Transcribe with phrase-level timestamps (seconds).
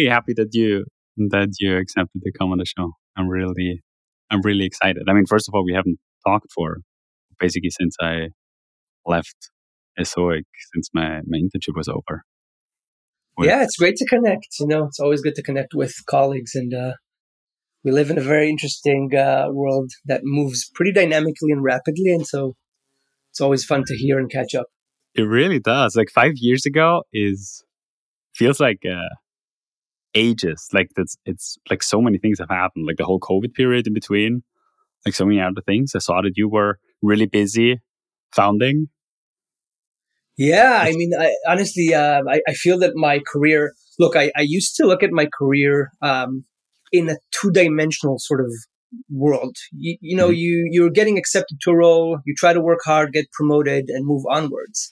[0.00, 0.84] really happy that you
[1.16, 2.92] that you accepted to come on the show.
[3.16, 3.82] I'm really
[4.30, 5.02] I'm really excited.
[5.08, 6.78] I mean, first of all, we haven't talked for
[7.38, 8.28] basically since I
[9.06, 9.50] left
[9.98, 12.22] Ezoic, since my, my internship was over.
[13.36, 14.46] With yeah, it's great to connect.
[14.60, 16.92] You know, it's always good to connect with colleagues, and uh,
[17.84, 22.26] we live in a very interesting uh, world that moves pretty dynamically and rapidly, and
[22.26, 22.54] so
[23.30, 24.66] it's always fun to hear and catch up.
[25.14, 25.96] It really does.
[25.96, 27.64] Like five years ago is
[28.34, 29.14] feels like uh,
[30.14, 30.68] ages.
[30.72, 32.86] Like that's it's like so many things have happened.
[32.86, 34.42] Like the whole COVID period in between,
[35.04, 35.92] like so many other things.
[35.94, 37.80] I saw that you were really busy
[38.34, 38.88] founding.
[40.36, 43.74] Yeah, I mean, I, honestly, uh, I, I feel that my career.
[43.98, 46.44] Look, I, I used to look at my career um,
[46.92, 48.50] in a two dimensional sort of
[49.10, 49.56] world.
[49.72, 50.36] You, you know, mm-hmm.
[50.36, 54.06] you you're getting accepted to a role, you try to work hard, get promoted, and
[54.06, 54.90] move onwards.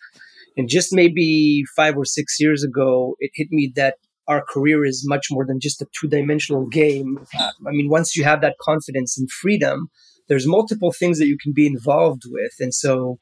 [0.57, 3.95] And just maybe five or six years ago, it hit me that
[4.29, 7.19] our career is much more than just a two dimensional game.
[7.35, 9.89] I mean, once you have that confidence and freedom,
[10.29, 12.53] there's multiple things that you can be involved with.
[12.61, 13.19] And so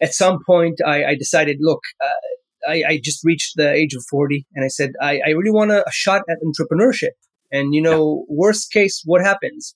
[0.00, 4.04] at some point, I, I decided, look, uh, I, I, just reached the age of
[4.10, 7.12] 40 and I said, I, I really want a, a shot at entrepreneurship.
[7.52, 9.74] And, you know, worst case, what happens?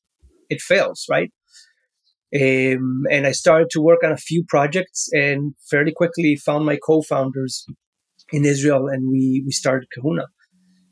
[0.50, 1.30] it fails, right?
[2.34, 6.78] Um, and I started to work on a few projects and fairly quickly found my
[6.84, 7.64] co-founders
[8.32, 10.26] in Israel and we, we started Kahoona.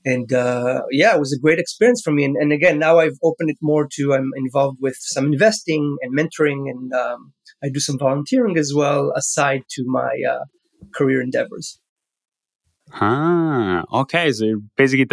[0.04, 2.24] And uh, yeah, it was a great experience for me.
[2.24, 6.16] And, and, again, now I've opened it more to I'm involved with some investing and
[6.16, 10.44] mentoring, and um, I do some volunteering as well aside to my uh,
[10.92, 11.78] career endeavors.
[12.94, 14.32] Ah, okay.
[14.32, 15.06] So you basically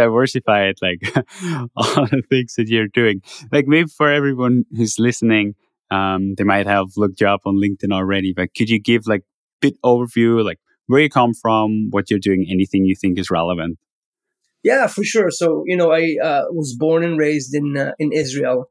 [0.69, 1.25] it, like
[1.75, 3.21] all the things that you're doing.
[3.51, 5.55] Like maybe for everyone who's listening,
[5.91, 9.23] um, they might have looked you up on LinkedIn already, but could you give like
[9.61, 13.77] bit overview, like where you come from, what you're doing, anything you think is relevant?
[14.63, 15.31] Yeah, for sure.
[15.31, 18.69] So you know, I uh, was born and raised in uh, in Israel.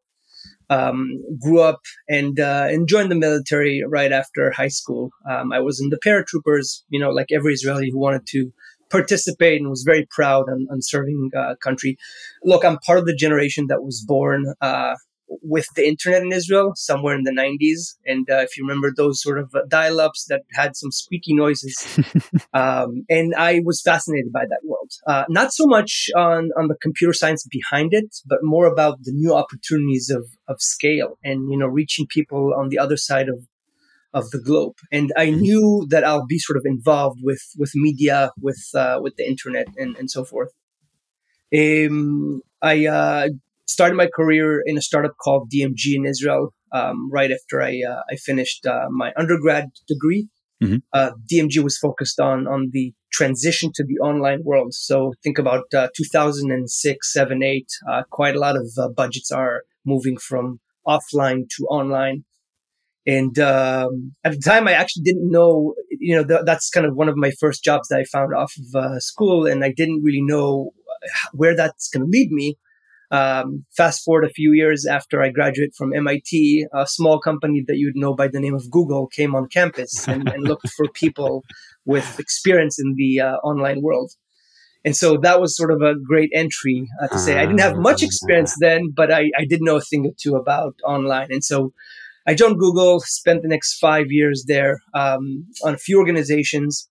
[0.71, 5.11] Um, grew up and uh, and joined the military right after high school.
[5.29, 6.83] Um, I was in the paratroopers.
[6.91, 8.53] You know, like every Israeli who wanted to
[8.91, 11.97] participate and was very proud on, serving uh, country.
[12.45, 14.95] Look, I'm part of the generation that was born uh,
[15.29, 17.97] with the internet in Israel somewhere in the 90s.
[18.07, 21.35] And uh, if you remember those sort of uh, dial ups that had some squeaky
[21.35, 21.99] noises.
[22.55, 24.91] um, and I was fascinated by that world.
[25.07, 29.13] Uh, not so much on, on the computer science behind it, but more about the
[29.13, 33.47] new opportunities of, of scale and, you know, reaching people on the other side of
[34.15, 34.75] of the globe.
[34.91, 35.41] And I mm-hmm.
[35.41, 39.69] knew that I'll be sort of involved with with media, with uh, with the internet,
[39.77, 40.51] and and so forth.
[41.55, 43.29] Um, I uh,
[43.69, 46.55] started my career in a startup called DMG in Israel.
[46.73, 50.29] Um, right after I uh, I finished uh, my undergrad degree,
[50.63, 50.79] mm-hmm.
[50.93, 54.75] Uh, DMG was focused on on the transition to the online world.
[54.75, 57.67] So think about uh, 2006, 7, 8.
[58.11, 62.25] quite a lot of budgets are moving from offline to online.
[63.07, 66.95] And um, at the time, I actually didn't know, you know, th- that's kind of
[66.95, 69.47] one of my first jobs that I found off of uh, school.
[69.47, 70.73] And I didn't really know
[71.33, 72.59] where that's going to lead me.
[73.11, 77.79] Um, fast forward a few years after I graduated from MIT, a small company that
[77.79, 81.43] you'd know by the name of Google came on campus and, and looked for people
[81.87, 84.13] with experience in the uh, online world.
[84.85, 87.77] And so that was sort of a great entry uh, to say I didn't have
[87.77, 91.29] much experience then, but I, I did know a thing or two about online.
[91.31, 91.73] And so
[92.27, 96.89] I joined Google, spent the next five years there um, on a few organizations,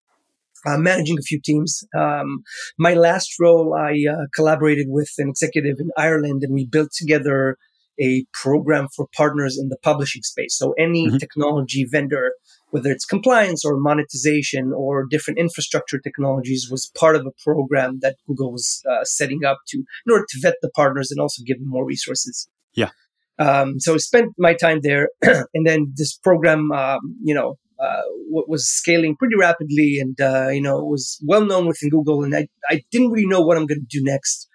[0.66, 1.84] uh, managing a few teams.
[1.98, 2.44] Um,
[2.78, 7.58] my last role, I uh, collaborated with an executive in Ireland, and we built together
[8.00, 10.56] a program for partners in the publishing space.
[10.56, 11.18] So any mm-hmm.
[11.18, 12.34] technology vendor,
[12.70, 18.18] whether it's compliance or monetization or different infrastructure technologies, was part of a program that
[18.28, 21.60] Google was uh, setting up to in order to vet the partners and also give
[21.60, 22.48] them more resources.
[22.74, 22.92] Yeah.
[23.40, 28.02] Um, so I spent my time there, and then this program, um, you know, uh,
[28.30, 32.24] was scaling pretty rapidly, and uh, you know, was well known within Google.
[32.24, 34.48] And I, I didn't really know what I'm going to do next.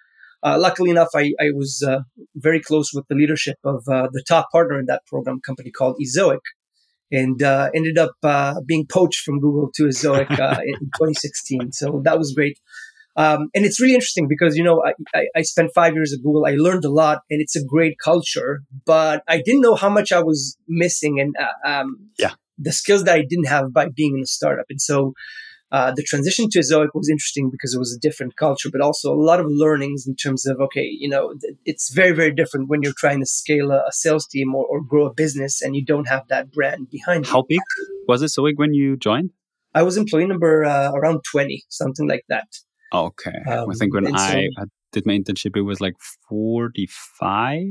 [0.43, 1.99] Uh, luckily enough, I, I was uh,
[2.35, 5.95] very close with the leadership of uh, the top partner in that program, company called
[6.03, 6.41] Ezoic,
[7.11, 8.11] and uh, ended up
[8.65, 10.29] being poached from Google to Ezoic
[10.65, 11.71] in 2016.
[11.71, 12.59] So that was great.
[13.15, 16.23] Um, and it's really interesting because, you know, I, I, I, spent five years at
[16.23, 16.45] Google.
[16.47, 20.11] I learned a lot and it's a great culture, but I didn't know how much
[20.11, 22.31] I was missing and uh, um, yeah.
[22.57, 24.65] The skills that I didn't have by being in a startup.
[24.69, 25.13] And so
[25.73, 29.11] uh, the transition to Ezoic was interesting because it was a different culture, but also
[29.11, 31.33] a lot of learnings in terms of, okay, you know,
[31.65, 34.81] it's very, very different when you're trying to scale a, a sales team or, or,
[34.83, 37.59] grow a business and you don't have that brand behind How big
[38.07, 39.31] was it Ezoic when you joined?
[39.73, 42.45] I was employee number uh, around 20, something like that.
[42.93, 43.33] Okay.
[43.49, 45.95] Um, I think when I so, did my internship, it was like
[46.29, 47.63] 45.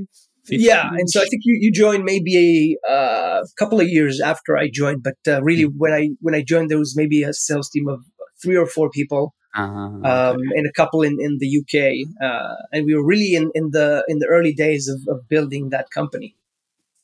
[0.49, 4.57] Yeah, and so I think you, you joined maybe a uh, couple of years after
[4.57, 5.79] I joined, but uh, really mm-hmm.
[5.79, 8.01] when I when I joined, there was maybe a sales team of
[8.43, 10.09] three or four people, uh-huh, okay.
[10.09, 13.71] um, and a couple in, in the UK, uh, and we were really in, in
[13.71, 16.37] the in the early days of, of building that company.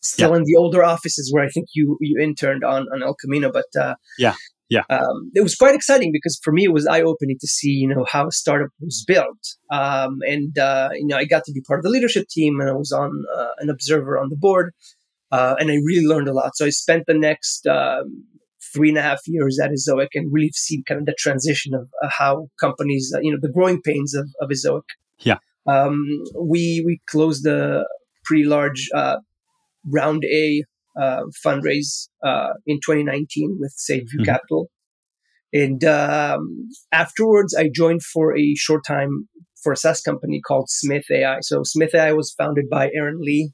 [0.00, 0.38] Still yeah.
[0.38, 3.67] in the older offices where I think you you interned on on El Camino, but
[3.81, 4.34] uh, yeah,
[4.69, 4.82] yeah.
[4.91, 7.88] Um, it was quite exciting because for me it was eye opening to see you
[7.88, 11.62] know how a startup was built, um, and uh, you know I got to be
[11.62, 14.75] part of the leadership team and I was on uh, an observer on the board,
[15.32, 16.56] uh, and I really learned a lot.
[16.56, 18.25] So I spent the next um,
[18.75, 21.88] three and a half years at Ezoic and really seen kind of the transition of
[22.03, 24.82] uh, how companies, uh, you know, the growing pains of, of Ezoic.
[25.20, 25.38] Yeah.
[25.67, 26.05] Um,
[26.38, 27.85] we we closed a
[28.25, 29.17] pretty large uh,
[29.85, 30.62] round A
[31.00, 34.24] uh, fundraise uh, in 2019 with SageView mm-hmm.
[34.24, 34.68] Capital.
[35.52, 39.28] And um, afterwards, I joined for a short time
[39.62, 41.38] for a SaaS company called Smith AI.
[41.40, 43.52] So Smith AI was founded by Aaron Lee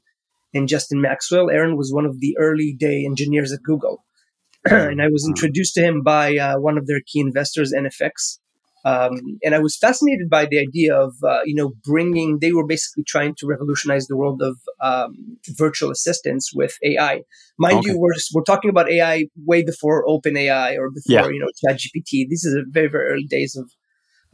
[0.53, 1.49] and Justin Maxwell.
[1.49, 4.03] Aaron was one of the early day engineers at Google.
[4.65, 8.39] and I was introduced to him by uh, one of their key investors, NFX.
[8.85, 12.67] Um, and I was fascinated by the idea of, uh, you know, bringing, they were
[12.67, 15.15] basically trying to revolutionize the world of um,
[15.57, 17.23] virtual assistants with AI.
[17.57, 17.89] Mind okay.
[17.89, 21.27] you, we're, we're talking about AI way before OpenAI or before, yeah.
[21.27, 22.27] you know, ChatGPT.
[22.29, 23.71] This is a very, very early days of,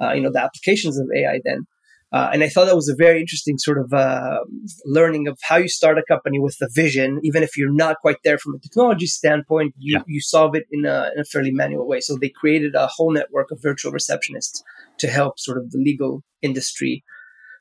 [0.04, 1.66] uh, you know, the applications of AI then.
[2.14, 4.40] Uh, and I thought that was a very interesting sort of uh,
[4.84, 8.18] learning of how you start a company with a vision, even if you're not quite
[8.26, 10.04] there from a technology standpoint, you, yeah.
[10.08, 12.02] you solve it in a, in a, fairly manual way.
[12.02, 14.62] So they created a whole network of virtual receptionists
[15.00, 17.04] to help sort of the legal industry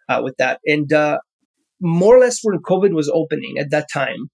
[0.09, 0.59] uh, with that.
[0.67, 1.19] And uh,
[1.81, 4.31] more or less when COVID was opening at that time,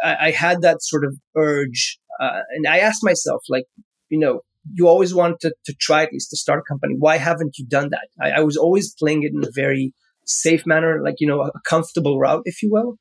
[0.00, 1.98] I, I had that sort of urge.
[2.20, 3.64] Uh, and I asked myself, like,
[4.10, 4.42] you know,
[4.74, 6.94] you always want to, to try at least to start a company.
[6.98, 8.08] Why haven't you done that?
[8.20, 9.92] I, I, was always playing it in a very
[10.24, 12.96] safe manner, like, you know, a, comfortable route, if you will.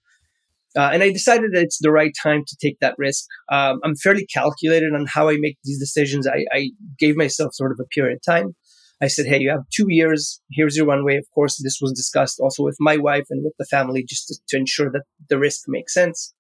[0.78, 3.26] Uh, and I decided that it's the right time to take that risk.
[3.52, 6.28] Um, I'm fairly calculated on how I make these decisions.
[6.28, 8.56] I, I, gave myself sort of a period of time.
[9.02, 10.42] I said, hey, you have two years.
[10.52, 11.18] Here's your runway.
[11.18, 14.36] Of course, this was discussed also with my wife and with the family just to,
[14.50, 16.34] to ensure that the risk makes sense.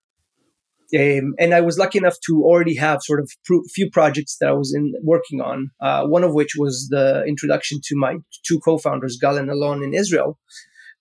[0.94, 4.50] Um, and I was lucky enough to already have sort of a few projects that
[4.50, 5.72] I was in working on.
[5.82, 9.94] Uh, one of which was the introduction to my two co-founders, Gal and Alon, in
[9.94, 10.38] Israel.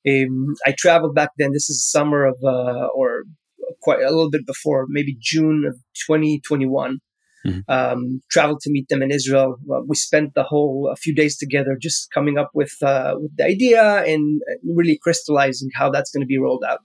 [0.09, 1.53] Um, I traveled back then.
[1.53, 3.25] This is summer of, uh, or
[3.83, 5.75] quite a little bit before, maybe June of
[6.07, 6.99] 2021.
[7.47, 7.71] Mm-hmm.
[7.71, 9.57] Um, traveled to meet them in Israel.
[9.87, 13.45] we spent the whole a few days together, just coming up with, uh, with the
[13.45, 16.79] idea and really crystallizing how that's going to be rolled out.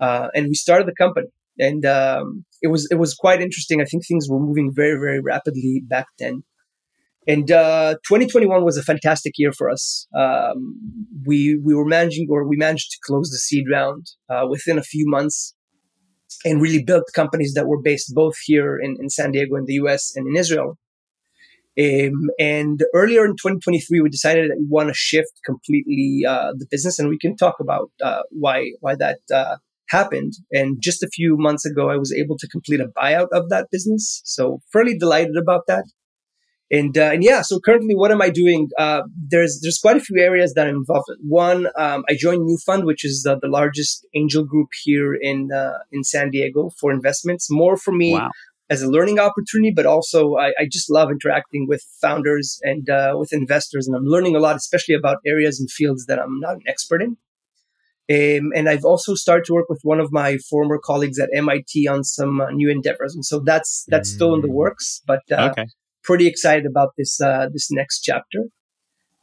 [0.00, 1.26] Uh, and we started the company
[1.58, 3.80] and um, it was it was quite interesting.
[3.80, 6.42] I think things were moving very very rapidly back then.
[7.28, 10.06] And uh, 2021 was a fantastic year for us.
[10.16, 10.76] Um,
[11.26, 14.82] we we were managing, or we managed to close the seed round uh, within a
[14.82, 15.54] few months,
[16.44, 19.74] and really built companies that were based both here in, in San Diego in the
[19.74, 20.12] U.S.
[20.14, 20.78] and in Israel.
[21.78, 26.66] Um, and earlier in 2023, we decided that we want to shift completely uh, the
[26.70, 29.56] business, and we can talk about uh, why why that uh,
[29.88, 30.34] happened.
[30.52, 33.68] And just a few months ago, I was able to complete a buyout of that
[33.70, 34.22] business.
[34.24, 35.84] So fairly delighted about that.
[36.70, 38.68] And, uh, and yeah, so currently what am I doing?
[38.76, 41.28] Uh, there's, there's quite a few areas that I'm involved in.
[41.28, 45.52] One, um, I joined New Fund, which is uh, the largest angel group here in,
[45.52, 47.46] uh, in San Diego for investments.
[47.50, 48.30] More for me wow.
[48.68, 53.14] as a learning opportunity, but also I, I just love interacting with founders and uh,
[53.16, 53.86] with investors.
[53.86, 57.00] And I'm learning a lot, especially about areas and fields that I'm not an expert
[57.00, 57.16] in.
[58.08, 61.88] Um, and I've also started to work with one of my former colleagues at MIT
[61.88, 64.14] on some uh, new endeavors, and so that's that's mm.
[64.14, 64.52] still in the mm.
[64.54, 65.02] works.
[65.06, 65.66] But uh, okay.
[66.04, 68.44] pretty excited about this uh, this next chapter.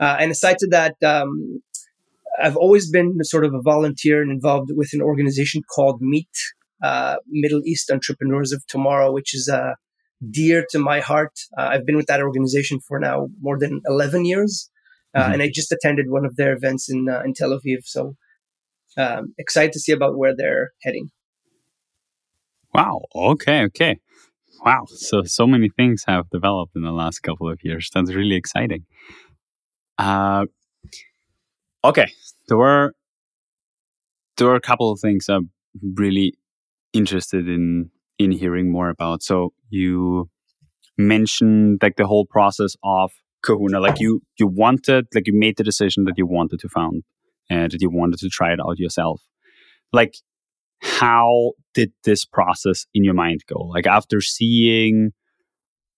[0.01, 1.61] Uh, and aside to that, um,
[2.41, 6.27] I've always been sort of a volunteer and involved with an organization called Meet
[6.83, 9.75] uh, Middle East Entrepreneurs of Tomorrow, which is uh,
[10.29, 11.39] dear to my heart.
[11.57, 14.69] I've been with that organization for now more than eleven years,
[15.15, 15.31] mm-hmm.
[15.31, 17.85] and I just attended one of their events in in Tel Aviv.
[17.85, 18.17] So
[18.97, 21.09] um, excited to see about where they're heading.
[22.73, 23.01] Wow.
[23.15, 23.63] Okay.
[23.63, 24.00] Okay.
[24.65, 24.85] Wow.
[24.88, 27.89] So so many things have developed in the last couple of years.
[27.93, 28.85] That's really exciting.
[29.97, 30.45] Uh,
[31.83, 32.07] okay.
[32.47, 32.93] There were
[34.38, 35.51] there were a couple of things I'm
[35.95, 36.33] really
[36.93, 39.23] interested in in hearing more about.
[39.23, 40.29] So you
[40.97, 43.12] mentioned like the whole process of
[43.45, 43.81] Kahoona.
[43.81, 47.03] Like you you wanted like you made the decision that you wanted to found
[47.50, 49.21] and that you wanted to try it out yourself.
[49.91, 50.15] Like,
[50.81, 53.59] how did this process in your mind go?
[53.59, 55.12] Like, after seeing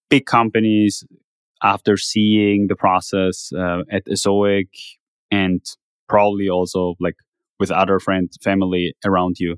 [0.10, 1.04] big companies,
[1.64, 4.70] after seeing the process uh, at Ezoic,
[5.32, 5.62] and
[6.08, 7.16] probably also like
[7.60, 9.58] with other friends, family around you.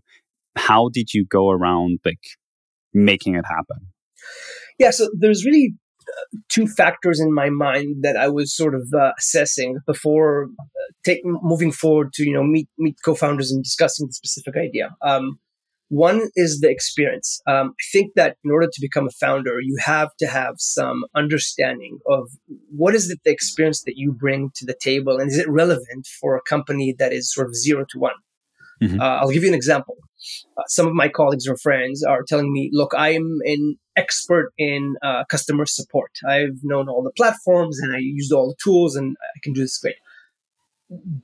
[0.56, 2.26] How did you go around like
[2.94, 3.88] making it happen?
[4.80, 5.87] Yeah, so there's really uh,
[6.50, 11.22] two factors in my mind that I was sort of uh, assessing before uh, take,
[11.24, 14.96] moving forward to you know meet meet co-founders and discussing the specific idea.
[15.02, 15.40] Um,
[15.90, 17.42] one is the experience.
[17.48, 21.06] Um, I think that in order to become a founder, you have to have some
[21.16, 22.30] understanding of
[22.70, 26.08] what is it the experience that you bring to the table, and is it relevant
[26.20, 28.16] for a company that is sort of zero to one.
[28.82, 29.00] Mm-hmm.
[29.00, 29.96] Uh, I'll give you an example.
[30.58, 34.52] Uh, some of my colleagues or friends are telling me, "Look, I am an expert
[34.58, 36.12] in uh, customer support.
[36.28, 39.62] I've known all the platforms and I used all the tools, and I can do
[39.62, 39.96] this great."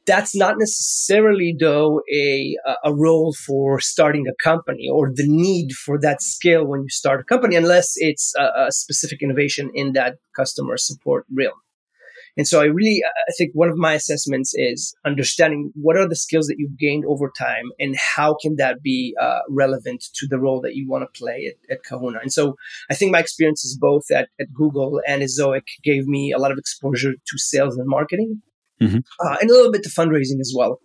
[0.06, 5.98] that's not necessarily though a a role for starting a company or the need for
[6.00, 10.18] that skill when you start a company unless it's a, a specific innovation in that
[10.36, 11.54] customer support realm
[12.38, 16.16] and so i really i think one of my assessments is understanding what are the
[16.16, 20.40] skills that you've gained over time and how can that be uh, relevant to the
[20.40, 22.56] role that you want to play at, at kahoona and so
[22.90, 26.52] i think my experiences both at, at google and at Ezoic gave me a lot
[26.52, 28.42] of exposure to sales and marketing
[28.82, 28.98] mm-hmm.
[29.26, 30.80] uh, and a little bit to fundraising as well.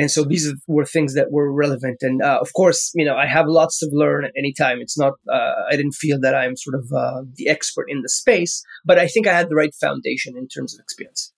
[0.00, 1.98] And so these were things that were relevant.
[2.00, 4.78] And uh, of course, you know, I have lots to learn at any time.
[4.80, 8.08] It's not, uh, I didn't feel that I'm sort of uh, the expert in the
[8.08, 11.34] space, but I think I had the right foundation in terms of experience.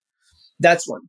[0.61, 1.01] That's one.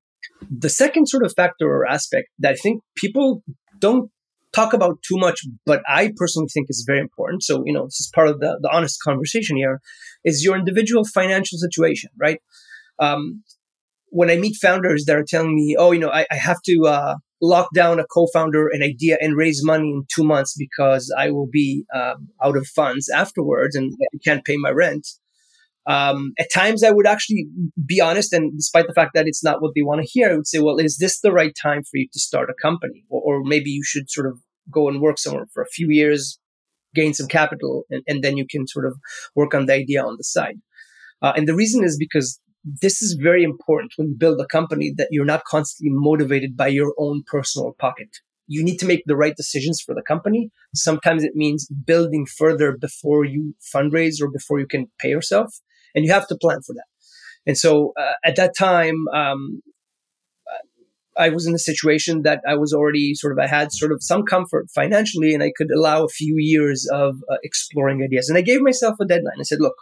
[0.49, 3.43] The second sort of factor or aspect that I think people
[3.77, 4.09] don't
[4.51, 7.43] talk about too much, but I personally think is very important.
[7.43, 9.79] So, you know, this is part of the, the honest conversation here
[10.25, 12.39] is your individual financial situation, right?
[12.97, 13.43] Um,
[14.09, 16.85] when I meet founders that are telling me, oh, you know, I, I have to
[16.87, 21.29] uh, lock down a co-founder an idea and raise money in two months because I
[21.29, 25.05] will be um, out of funds afterwards and can't pay my rent.
[25.85, 27.47] Um, at times I would actually
[27.85, 30.35] be honest, and despite the fact that it's not what they want to hear, I
[30.37, 33.03] would say, well, is this the right time for you to start a company?
[33.09, 34.39] Or, or maybe you should sort of
[34.71, 36.39] go and work somewhere for a few years,
[36.95, 38.97] gain some capital, and, and then you can sort of
[39.35, 40.59] work on the idea on the side.
[41.21, 44.93] Uh, and the reason is because this is very important when you build a company
[44.97, 48.09] that you're not constantly motivated by your own personal pocket.
[48.47, 50.51] You need to make the right decisions for the company.
[50.75, 55.59] Sometimes it means building further before you fundraise or before you can pay yourself.
[55.95, 56.85] And you have to plan for that.
[57.45, 59.61] And so uh, at that time, um,
[61.17, 64.01] I was in a situation that I was already sort of, I had sort of
[64.01, 68.29] some comfort financially and I could allow a few years of uh, exploring ideas.
[68.29, 69.35] And I gave myself a deadline.
[69.39, 69.75] I said, look,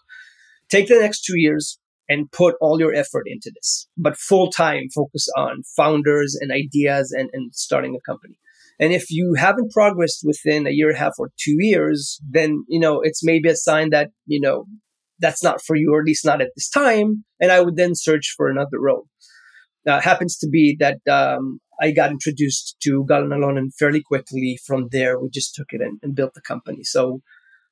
[0.69, 1.79] take the next two years,
[2.11, 7.05] and put all your effort into this, but full time focus on founders and ideas
[7.17, 8.37] and, and starting a company.
[8.81, 12.65] And if you haven't progressed within a year and a half or two years, then,
[12.67, 14.65] you know, it's maybe a sign that, you know,
[15.19, 17.23] that's not for you, or at least not at this time.
[17.39, 19.05] And I would then search for another role.
[19.87, 24.59] Uh, happens to be that um, I got introduced to Gal and fairly quickly.
[24.65, 26.83] From there, we just took it and, and built the company.
[26.83, 27.21] So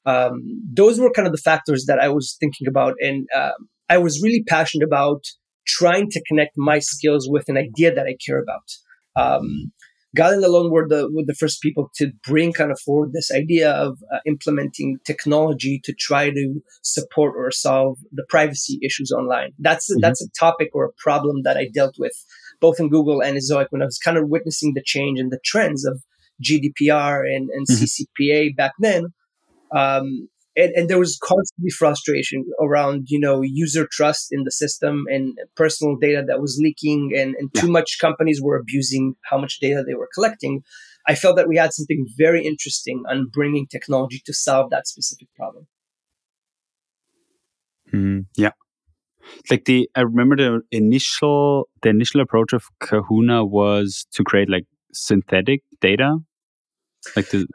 [0.05, 2.93] um, those were kind of the factors that I was thinking about.
[2.99, 5.23] And um, I was really passionate about
[5.67, 8.69] trying to connect my skills with an idea that I care about.
[9.15, 9.71] Um,
[10.15, 13.71] Gal Alon were the were the first people to bring kind of forward this idea
[13.71, 19.51] of uh, implementing technology to try to support or solve the privacy issues online.
[19.59, 20.01] That's mm-hmm.
[20.01, 22.13] that's a topic or a problem that I dealt with
[22.59, 25.39] both in Google and Ezoic when I was kind of witnessing the change and the
[25.45, 26.01] trends of
[26.43, 27.83] GDPR and, and mm-hmm.
[27.83, 29.13] CCPA back then.
[29.71, 30.29] Um,
[30.59, 35.37] and, and, there was constantly frustration around you know user trust in the system and
[35.55, 37.61] personal data that was leaking and, and yeah.
[37.61, 40.61] too much companies were abusing how much data they were collecting.
[41.07, 45.27] I felt that we had something very interesting on bringing technology to solve that specific
[45.35, 45.67] problem.
[47.93, 48.51] Mm, yeah.
[49.49, 54.65] Like the i remember the initial the initial approach of kahoona was to create like
[54.93, 56.17] synthetic data?
[57.15, 57.47] Like the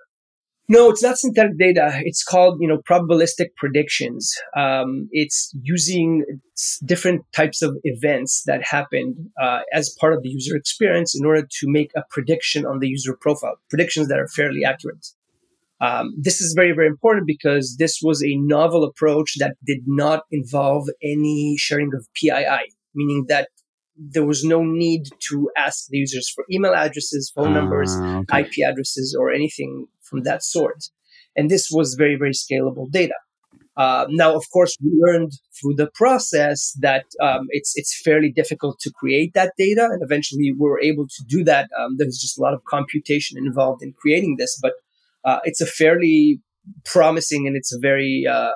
[0.68, 2.00] no, it's not synthetic data.
[2.04, 4.34] It's called, you know, probabilistic predictions.
[4.56, 6.24] Um, it's using
[6.84, 11.42] different types of events that happened uh, as part of the user experience in order
[11.42, 15.06] to make a prediction on the user profile, predictions that are fairly accurate.
[15.80, 20.22] Um, this is very, very important because this was a novel approach that did not
[20.30, 23.48] involve any sharing of PII, meaning that
[23.96, 28.40] there was no need to ask the users for email addresses, phone numbers, uh, okay.
[28.40, 30.84] IP addresses, or anything from that sort.
[31.36, 33.14] And this was very, very scalable data.
[33.76, 38.78] Uh, now, of course, we learned through the process that um, it's it's fairly difficult
[38.78, 41.68] to create that data, and eventually we were able to do that.
[41.76, 44.74] Um, there was just a lot of computation involved in creating this, but
[45.24, 46.40] uh, it's a fairly
[46.84, 48.52] promising and it's a very uh,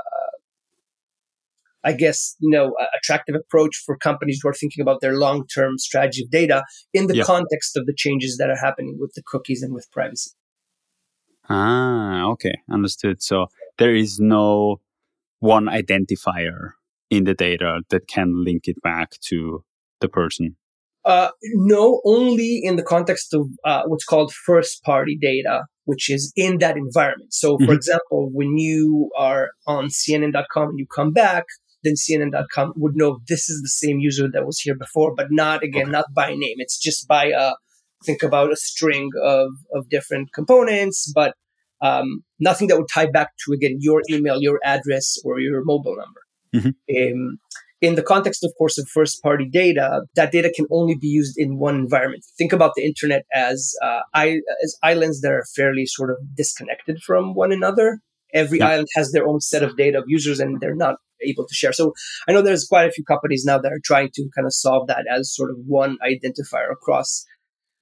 [1.85, 6.25] I guess, you know, attractive approach for companies who are thinking about their long-term strategy
[6.25, 7.25] of data in the yeah.
[7.25, 10.31] context of the changes that are happening with the cookies and with privacy.
[11.49, 13.23] Ah, okay, understood.
[13.23, 13.47] So
[13.79, 14.81] there is no
[15.41, 16.73] one identifier
[17.11, 19.65] in the data that can link it back to
[20.01, 20.57] the person.
[21.05, 26.33] Uh, no, only in the context of uh, what's called first party data, which is
[26.37, 27.33] in that environment.
[27.33, 27.73] So, for mm-hmm.
[27.73, 31.45] example, when you are on CNN.com and you come back,
[31.83, 35.63] then CNN.com would know this is the same user that was here before, but not
[35.63, 35.91] again, okay.
[35.93, 36.57] not by name.
[36.59, 37.55] It's just by uh,
[38.05, 41.35] think about a string of of different components, but
[41.81, 45.97] um, nothing that would tie back to again your email, your address, or your mobile
[45.97, 46.21] number.
[46.55, 47.13] Mm-hmm.
[47.13, 47.39] Um,
[47.81, 51.39] in the context, of course, of first party data, that data can only be used
[51.39, 52.25] in one environment.
[52.37, 57.01] Think about the internet as, uh, I, as islands that are fairly sort of disconnected
[57.07, 58.01] from one another.
[58.35, 58.69] Every yeah.
[58.69, 61.73] island has their own set of data of users and they're not able to share.
[61.73, 61.95] So
[62.29, 64.89] I know there's quite a few companies now that are trying to kind of solve
[64.89, 67.25] that as sort of one identifier across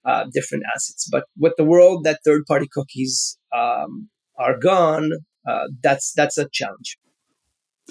[0.06, 1.08] uh, different assets.
[1.10, 4.08] But with the world that third party cookies um,
[4.38, 5.10] are gone,
[5.48, 6.98] uh, that's that's a challenge.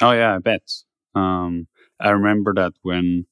[0.01, 0.61] Oh yeah, I bet.
[1.13, 1.67] Um,
[1.99, 3.25] I remember that when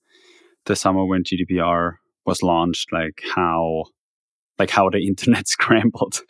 [0.66, 1.94] the summer when GDPR
[2.26, 3.86] was launched, like how
[4.60, 6.22] like how the internet scrambled,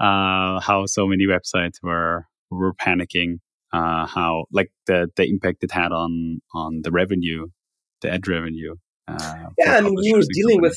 [0.00, 3.40] uh, how so many websites were were panicking,
[3.72, 7.46] uh, how like the the impact it had on on the revenue,
[8.00, 8.74] the ad revenue.
[9.08, 10.76] Uh, yeah, I mean, we were dealing with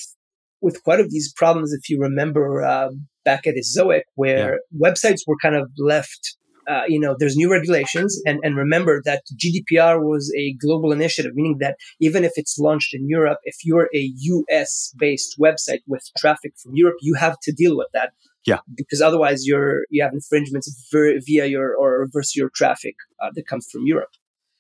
[0.62, 1.74] with quite of these problems.
[1.74, 2.90] If you remember uh,
[3.26, 4.90] back at Ezoic, where yeah.
[4.90, 6.38] websites were kind of left
[6.70, 11.32] uh, you know, there's new regulations, and and remember that GDPR was a global initiative,
[11.34, 16.04] meaning that even if it's launched in Europe, if you're a US based website with
[16.18, 18.12] traffic from Europe, you have to deal with that.
[18.46, 23.48] Yeah, because otherwise you're you have infringements via your or versus your traffic uh, that
[23.48, 24.14] comes from Europe.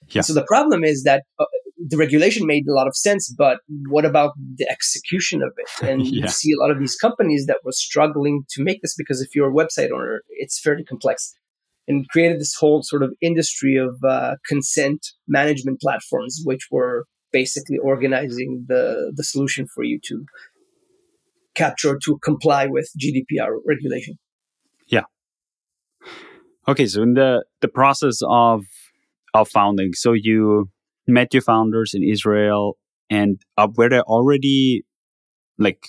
[0.10, 0.22] Yeah.
[0.22, 1.46] So the problem is that uh,
[1.88, 5.70] the regulation made a lot of sense, but what about the execution of it?
[5.90, 6.24] And yeah.
[6.24, 9.36] you see a lot of these companies that were struggling to make this because if
[9.36, 11.34] you're a website owner, it's fairly complex
[11.88, 17.78] and created this whole sort of industry of uh, consent management platforms, which were basically
[17.78, 20.26] organizing the, the solution for you to
[21.56, 24.20] capture to comply with GDPR regulation.
[24.88, 25.04] Yeah.
[26.68, 28.66] Okay, so in the the process of
[29.34, 30.70] of founding, so you
[31.10, 32.78] met your founders in Israel,
[33.10, 34.84] and uh, were they already
[35.58, 35.88] like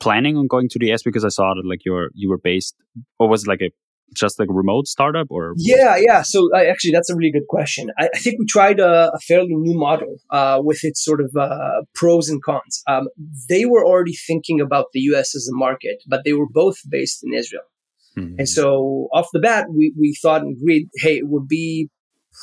[0.00, 1.02] planning on going to the US?
[1.02, 2.74] Because I saw that like you were you were based,
[3.18, 3.70] or was it like a
[4.14, 7.46] just like a remote startup or yeah yeah so uh, actually that's a really good
[7.48, 11.20] question i, I think we tried a, a, fairly new model uh, with its sort
[11.20, 13.08] of uh, pros and cons um,
[13.48, 17.24] they were already thinking about the us as a market but they were both based
[17.24, 17.64] in israel
[18.16, 18.36] mm-hmm.
[18.38, 21.90] and so off the bat we, we thought and agreed hey it would be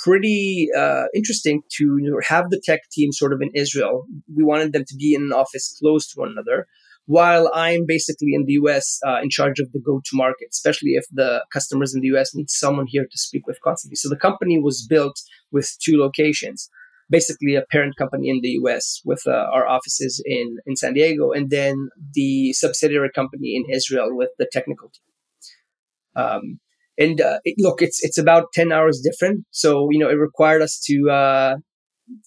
[0.03, 4.83] pretty uh, interesting to have the tech team sort of in israel we wanted them
[4.87, 6.67] to be in an office close to one another
[7.05, 10.91] while I'm basically in the US uh, in charge of the go to market, especially
[10.91, 13.97] if the customers in the US need someone here to speak with constantly.
[13.97, 15.19] So the company was built
[15.51, 16.69] with two locations
[17.09, 21.31] basically a parent company in the US with uh, our offices in, in San Diego,
[21.31, 26.23] and then the subsidiary company in Israel with the technical team.
[26.23, 26.59] Um,
[26.97, 30.61] and uh, it, look, it's it's about ten hours different, so you know it required
[30.61, 31.55] us to uh,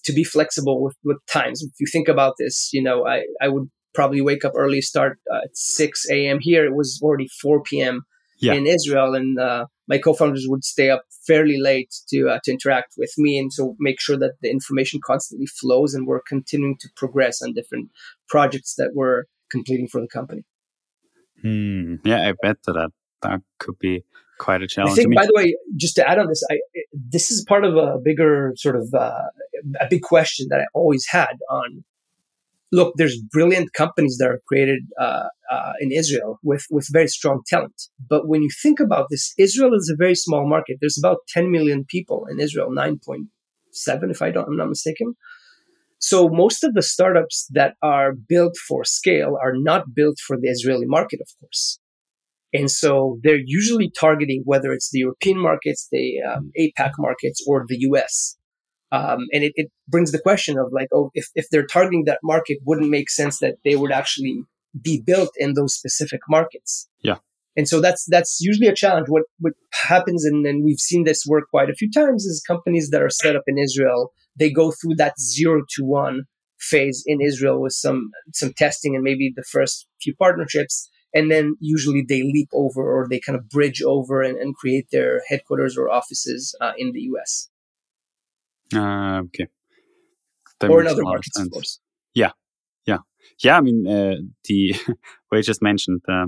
[0.03, 1.61] to be flexible with, with times.
[1.61, 5.19] If you think about this, you know, I, I would probably wake up early, start
[5.31, 6.39] uh, at 6 a.m.
[6.41, 8.01] Here it was already 4 p.m.
[8.39, 8.53] Yeah.
[8.53, 12.93] in Israel, and uh, my co-founders would stay up fairly late to uh, to interact
[12.95, 16.89] with me, and so make sure that the information constantly flows, and we're continuing to
[16.95, 17.89] progress on different
[18.29, 20.43] projects that we're completing for the company.
[21.41, 21.95] Hmm.
[22.03, 22.91] Yeah, I bet that
[23.23, 24.03] that could be
[24.37, 24.93] quite a challenge.
[24.93, 26.59] I think, I mean, by the way, just to add on this, I,
[26.93, 29.23] this is part of a bigger sort of uh,
[29.79, 31.83] a big question that I always had on
[32.71, 37.41] look, there's brilliant companies that are created uh, uh, in Israel with with very strong
[37.47, 37.83] talent.
[38.09, 40.77] But when you think about this, Israel is a very small market.
[40.81, 45.15] There's about 10 million people in Israel, 9.7 if I don't, I'm not mistaken.
[45.99, 50.47] So most of the startups that are built for scale are not built for the
[50.47, 51.79] Israeli market, of course.
[52.53, 57.65] And so they're usually targeting whether it's the European markets, the um, APAC markets, or
[57.67, 58.37] the US.
[58.91, 62.19] Um, and it, it brings the question of like, oh, if, if they're targeting that
[62.23, 64.43] market, wouldn't make sense that they would actually
[64.81, 66.87] be built in those specific markets.
[67.01, 67.17] Yeah.
[67.57, 69.07] And so that's that's usually a challenge.
[69.09, 72.89] What what happens, and, and we've seen this work quite a few times, is companies
[72.91, 76.21] that are set up in Israel, they go through that zero to one
[76.59, 81.55] phase in Israel with some some testing and maybe the first few partnerships, and then
[81.59, 85.75] usually they leap over or they kind of bridge over and, and create their headquarters
[85.75, 87.49] or offices uh, in the US.
[88.71, 89.47] Uh, okay.
[90.59, 91.79] That or in other markets, of course.
[92.13, 92.31] Yeah,
[92.85, 92.99] yeah,
[93.43, 93.57] yeah.
[93.57, 94.75] I mean, uh, the
[95.29, 96.27] what I just mentioned, uh,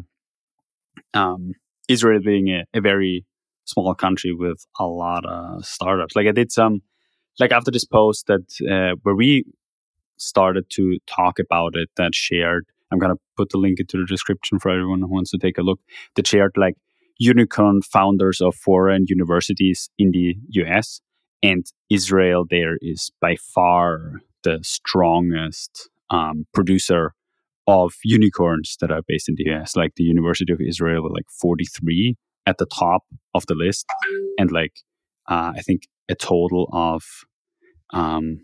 [1.13, 1.53] um,
[1.87, 3.25] Israel being a, a, very
[3.65, 6.15] small country with a lot of startups.
[6.15, 6.81] Like I did some,
[7.39, 9.45] like after this post that uh, where we
[10.17, 12.65] started to talk about it, that shared.
[12.91, 15.61] I'm gonna put the link into the description for everyone who wants to take a
[15.61, 15.79] look.
[16.15, 16.75] That shared like
[17.17, 21.01] unicorn founders of foreign universities in the US
[21.41, 27.13] and Israel there is by far the strongest um, producer
[27.67, 29.75] of unicorns that are based in the US.
[29.75, 33.03] Like the University of Israel, like 43 at the top
[33.35, 33.85] of the list,
[34.37, 34.73] and like
[35.27, 37.03] uh, I think a total of
[37.91, 38.39] um,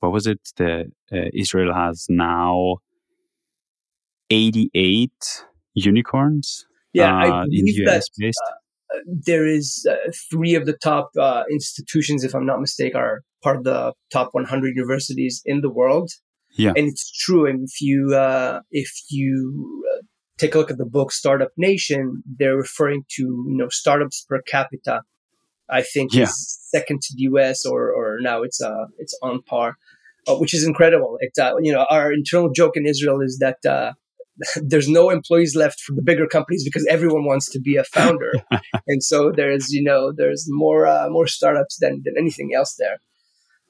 [0.00, 0.40] what was it?
[0.56, 2.78] The uh, Israel has now
[4.34, 5.44] 88
[5.74, 6.66] unicorns.
[6.92, 8.02] Yeah, uh, I believe that.
[8.20, 13.22] Uh, there is uh, three of the top uh, institutions, if I'm not mistaken, are
[13.42, 16.10] part of the top 100 universities in the world.
[16.56, 17.46] Yeah, and it's true.
[17.46, 20.02] And if you uh, if you uh,
[20.38, 24.40] take a look at the book Startup Nation, they're referring to you know startups per
[24.42, 25.02] capita.
[25.68, 26.24] I think yeah.
[26.24, 27.66] is second to the U.S.
[27.66, 29.76] or or now it's uh it's on par,
[30.28, 31.16] uh, which is incredible.
[31.20, 33.58] It uh, you know our internal joke in Israel is that
[34.62, 38.32] there's no employees left for the bigger companies because everyone wants to be a founder,
[38.86, 42.98] and so there's you know there's more uh, more startups than than anything else there.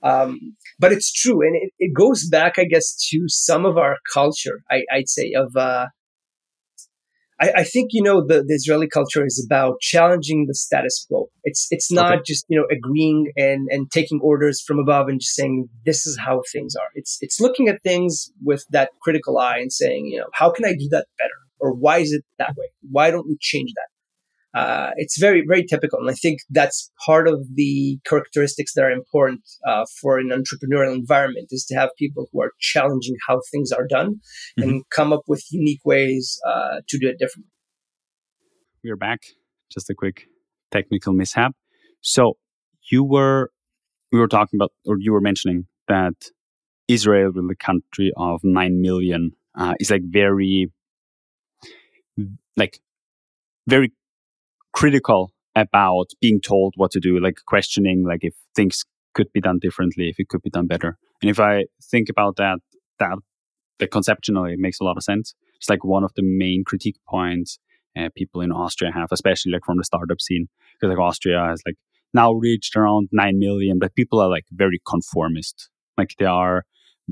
[0.03, 0.39] Um,
[0.79, 4.63] but it's true, and it, it goes back, I guess, to some of our culture.
[4.71, 5.87] I, would say of uh,
[7.41, 11.29] I, I, think you know the, the, Israeli culture is about challenging the status quo.
[11.43, 12.23] It's it's not okay.
[12.27, 16.19] just you know agreeing and and taking orders from above and just saying this is
[16.19, 16.89] how things are.
[16.95, 20.65] It's it's looking at things with that critical eye and saying you know how can
[20.65, 22.67] I do that better or why is it that way?
[22.91, 23.94] Why don't we change that?
[24.55, 28.91] Uh, it's very very typical, and I think that's part of the characteristics that are
[28.91, 33.73] important uh, for an entrepreneurial environment is to have people who are challenging how things
[33.73, 34.17] are done
[34.59, 34.63] mm-hmm.
[34.63, 37.51] and come up with unique ways uh, to do it differently.
[38.85, 39.21] We are back.
[39.73, 40.27] Just a quick
[40.71, 41.53] technical mishap.
[42.01, 42.35] So
[42.91, 43.51] you were
[44.13, 46.15] we were talking about, or you were mentioning that
[46.87, 50.71] Israel, with a country of nine million, uh, is like very
[52.57, 52.79] like
[53.67, 53.93] very
[54.75, 58.85] critical about being told what to do, like questioning, like if things
[59.15, 60.99] could be done differently, if it could be done better.
[61.23, 62.59] And if I think about that,
[62.99, 63.19] that
[63.79, 65.35] that conceptually makes a lot of sense.
[65.57, 67.59] It's like one of the main critique points
[67.97, 71.63] uh, people in Austria have, especially like from the startup scene, because like Austria has
[71.67, 71.77] like
[72.13, 76.65] now reached around nine million, but people are like very conformist, like they are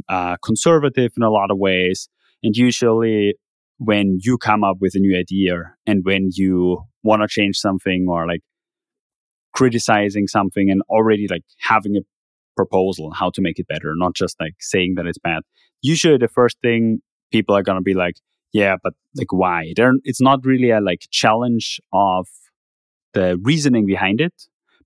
[0.08, 2.08] uh, conservative in a lot of ways,
[2.42, 3.34] and usually
[3.78, 8.06] when you come up with a new idea and when you want to change something
[8.08, 8.42] or like
[9.52, 12.00] criticizing something and already like having a
[12.56, 15.42] proposal how to make it better, not just like saying that it's bad.
[15.80, 18.16] Usually the first thing people are going to be like,
[18.52, 19.72] yeah, but like why?
[19.76, 22.28] They're, it's not really a like challenge of
[23.14, 24.34] the reasoning behind it,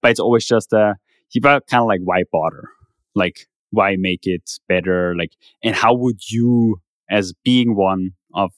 [0.01, 0.95] but it's always just a,
[1.43, 2.69] kind of like why bother?
[3.15, 5.15] Like why make it better?
[5.17, 8.53] Like, and how would you as being one of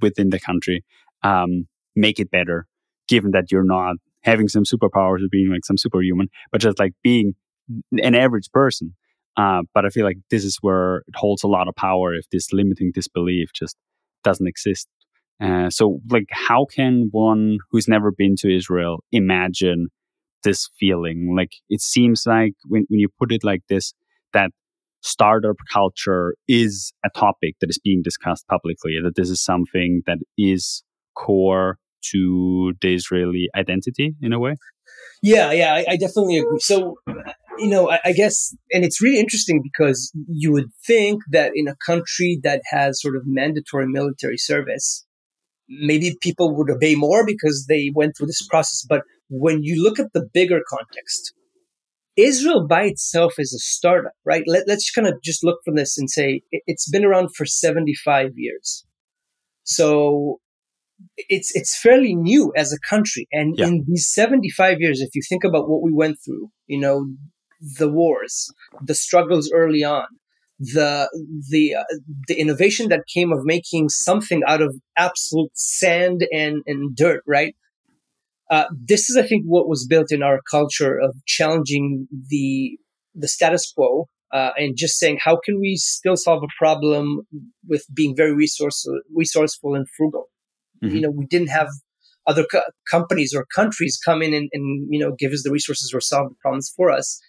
[0.00, 0.84] within the country
[1.22, 2.66] um, make it better
[3.12, 6.92] given that you're not having some superpowers or being like some superhuman, but just like
[7.02, 7.34] being
[7.92, 8.94] an average person.
[9.36, 12.24] Uh, but I feel like this is where it holds a lot of power if
[12.30, 13.76] this limiting disbelief just
[14.24, 14.88] doesn't exist.
[15.42, 19.88] Uh, so, like, how can one who's never been to Israel imagine
[20.42, 21.34] this feeling?
[21.36, 23.92] Like, it seems like when, when you put it like this,
[24.32, 24.52] that
[25.02, 30.18] startup culture is a topic that is being discussed publicly, that this is something that
[30.38, 30.82] is
[31.14, 31.78] core
[32.10, 34.56] to the Israeli identity in a way?
[35.22, 36.58] Yeah, yeah, I, I definitely agree.
[36.58, 36.96] So,
[37.58, 41.68] you know, I, I, guess, and it's really interesting because you would think that in
[41.68, 45.06] a country that has sort of mandatory military service,
[45.68, 48.84] maybe people would obey more because they went through this process.
[48.88, 51.34] But when you look at the bigger context,
[52.16, 54.42] Israel by itself is a startup, right?
[54.46, 57.46] Let, us kind of just look from this and say it, it's been around for
[57.46, 58.84] 75 years.
[59.64, 60.40] So
[61.16, 63.26] it's it's fairly new as a country.
[63.32, 63.66] And yeah.
[63.66, 67.06] in these 75 years if you think about what we went through you know
[67.78, 68.52] the wars
[68.84, 70.06] the struggles early on
[70.58, 71.08] the
[71.50, 71.84] the uh,
[72.28, 77.54] the innovation that came of making something out of absolute sand and and dirt right?
[78.50, 82.76] Uh, this is i think what was built in our culture of challenging the
[83.14, 87.22] the status quo uh, and just saying how can we still solve a problem
[87.66, 90.28] with being very resource resourceful and frugal
[90.82, 90.94] Mm-hmm.
[90.94, 91.68] You know, we didn't have
[92.26, 95.92] other co- companies or countries come in and, and, you know give us the resources
[95.94, 97.20] or solve the problems for us.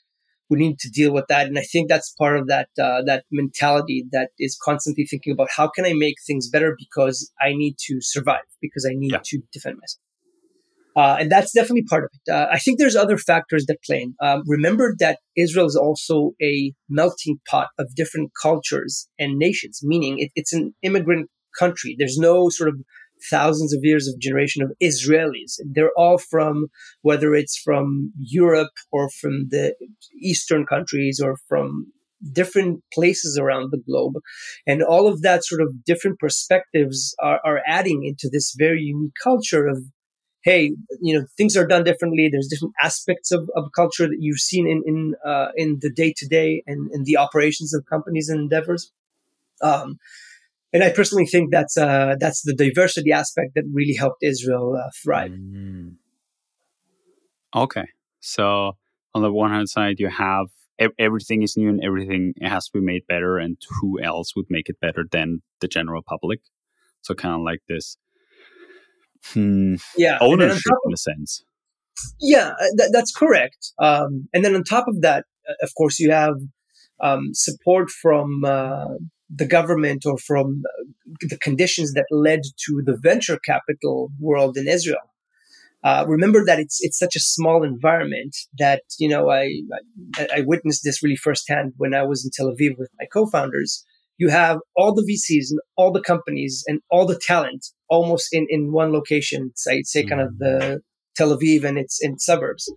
[0.50, 1.48] we need to deal with that.
[1.48, 5.50] And I think that's part of that uh, that mentality that is constantly thinking about
[5.56, 9.22] how can I make things better because I need to survive because I need yeah.
[9.24, 10.04] to defend myself.
[10.96, 12.32] Uh, and that's definitely part of it.
[12.32, 14.14] Uh, I think there's other factors that play in.
[14.22, 20.20] Um, remember that Israel is also a melting pot of different cultures and nations, meaning
[20.20, 21.96] it, it's an immigrant country.
[21.98, 22.76] There's no sort of
[23.30, 25.60] thousands of years of generation of Israelis.
[25.66, 26.68] They're all from,
[27.02, 29.76] whether it's from Europe or from the
[30.22, 31.92] Eastern countries or from
[32.32, 34.16] different places around the globe.
[34.66, 39.14] And all of that sort of different perspectives are, are adding into this very unique
[39.22, 39.84] culture of,
[40.44, 42.30] hey, you know, things are done differently.
[42.32, 46.14] There's different aspects of, of culture that you've seen in, in, uh, in the day
[46.18, 48.92] to day and in the operations of companies and endeavors.
[49.62, 49.98] Um,
[50.74, 54.90] and I personally think that's uh, that's the diversity aspect that really helped Israel uh,
[55.04, 55.32] thrive.
[55.32, 55.96] Mm.
[57.56, 57.86] Okay,
[58.20, 58.74] so
[59.14, 60.48] on the one hand side, you have
[60.98, 64.68] everything is new and everything has to be made better, and who else would make
[64.68, 66.40] it better than the general public?
[67.02, 67.98] So kind of like this,
[69.26, 71.44] hmm, yeah, ownership of, in a sense.
[72.20, 73.74] Yeah, uh, th- that's correct.
[73.78, 76.36] Um, and then on top of that, uh, of course, you have
[77.00, 78.96] um, support from uh,
[79.36, 80.62] the government or from
[81.22, 85.02] the conditions that led to the venture capital world in Israel.
[85.84, 89.50] Uh, remember that it's it's such a small environment that you know I,
[90.16, 93.84] I, I witnessed this really firsthand when I was in Tel Aviv with my co-founders.
[94.18, 98.48] You have all the VCs and all the companies and all the talent almost in
[98.50, 99.52] in one location.
[99.56, 100.82] So I'd say kind of the
[101.18, 102.72] Tel Aviv and its in suburbs,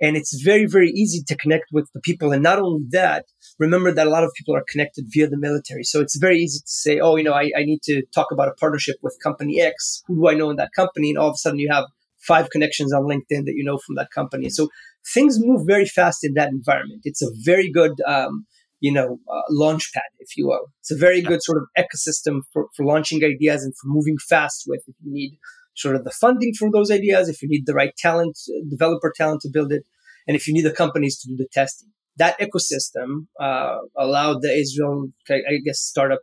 [0.00, 2.30] and it's very very easy to connect with the people.
[2.30, 3.24] And not only that,
[3.58, 5.84] remember that a lot of people are connected via the military.
[5.84, 8.48] So it's very easy to say, oh, you know, I, I need to talk about
[8.48, 10.02] a partnership with company X.
[10.06, 11.10] Who do I know in that company?
[11.10, 11.84] And all of a sudden you have
[12.26, 14.48] five connections on LinkedIn that you know from that company.
[14.48, 14.68] So
[15.12, 17.02] things move very fast in that environment.
[17.04, 18.46] It's a very good, um,
[18.80, 20.66] you know, uh, launch pad, if you will.
[20.80, 24.64] It's a very good sort of ecosystem for, for launching ideas and for moving fast
[24.66, 25.38] with if you need
[25.76, 28.38] sort of the funding for those ideas, if you need the right talent,
[28.70, 29.82] developer talent to build it,
[30.26, 34.52] and if you need the companies to do the testing that ecosystem uh, allowed the
[34.52, 36.20] Israel, I guess, startup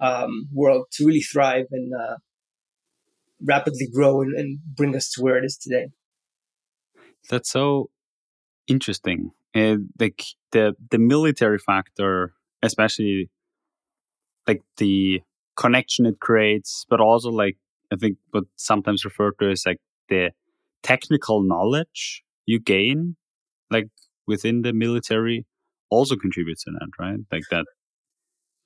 [0.00, 2.16] um, world to really thrive and uh,
[3.42, 5.86] rapidly grow and, and, bring us to where it is today.
[7.30, 7.90] That's so
[8.66, 9.30] interesting.
[9.54, 13.30] And like the the military factor, especially
[14.48, 15.22] like the
[15.56, 17.56] connection it creates, but also like
[17.92, 20.30] I think what sometimes referred to as like the
[20.82, 23.16] technical knowledge you gain,
[23.70, 23.88] like
[24.26, 25.46] within the military
[25.90, 27.18] also contributes to that, right?
[27.30, 27.66] Like that.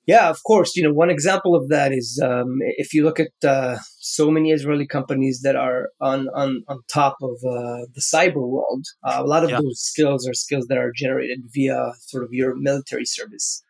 [0.07, 0.75] Yeah, of course.
[0.75, 4.51] You know, one example of that is um, if you look at uh, so many
[4.51, 9.27] Israeli companies that are on on, on top of uh, the cyber world, uh, a
[9.27, 9.59] lot of yeah.
[9.61, 13.63] those skills are skills that are generated via sort of your military service,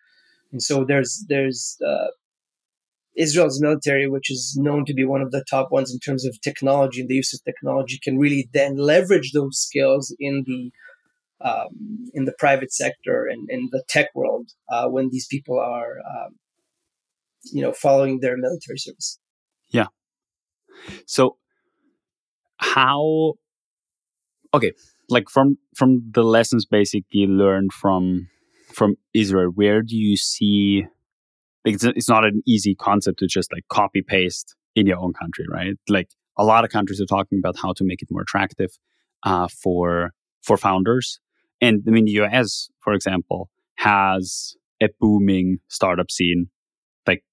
[0.52, 2.08] and so there's there's uh,
[3.18, 6.40] Israel's military, which is known to be one of the top ones in terms of
[6.40, 10.72] technology and the use of technology, can really then leverage those skills in the
[11.42, 15.98] um, in the private sector and in the tech world uh, when these people are,
[16.00, 16.36] um,
[17.52, 19.20] you know, following their military service.
[19.70, 19.88] Yeah.
[21.06, 21.38] So,
[22.58, 23.34] how?
[24.54, 24.72] Okay,
[25.10, 28.28] like from from the lessons basically learned from
[28.74, 30.86] from Israel, where do you see?
[31.66, 35.46] It's, it's not an easy concept to just like copy paste in your own country,
[35.52, 35.76] right?
[35.90, 38.72] Like a lot of countries are talking about how to make it more attractive
[39.24, 41.20] uh, for for founders
[41.62, 46.50] and I mean, the US, for example, has a booming startup scene,
[47.08, 47.24] like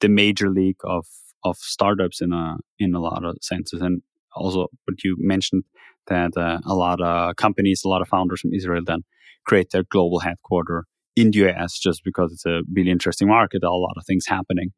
[0.00, 1.06] the major league of
[1.44, 3.80] of startups in a in a lot of senses.
[3.80, 4.02] And
[4.34, 5.64] also, what you mentioned
[6.06, 9.02] that uh, a lot of companies, a lot of founders from Israel then
[9.46, 13.62] create their global headquarter in the US just because it's a really interesting market.
[13.62, 14.70] A lot of things happening.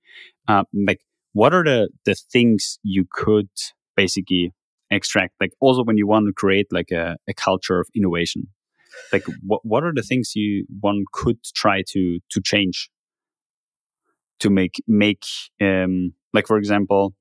[0.46, 1.00] Uh, like,
[1.32, 3.48] what are the the things you could
[3.96, 4.52] basically
[4.90, 8.48] extract like also when you want to create like a, a culture of innovation
[9.12, 12.90] like what what are the things you one could try to to change?
[14.40, 15.24] To make make
[15.60, 17.14] um like for example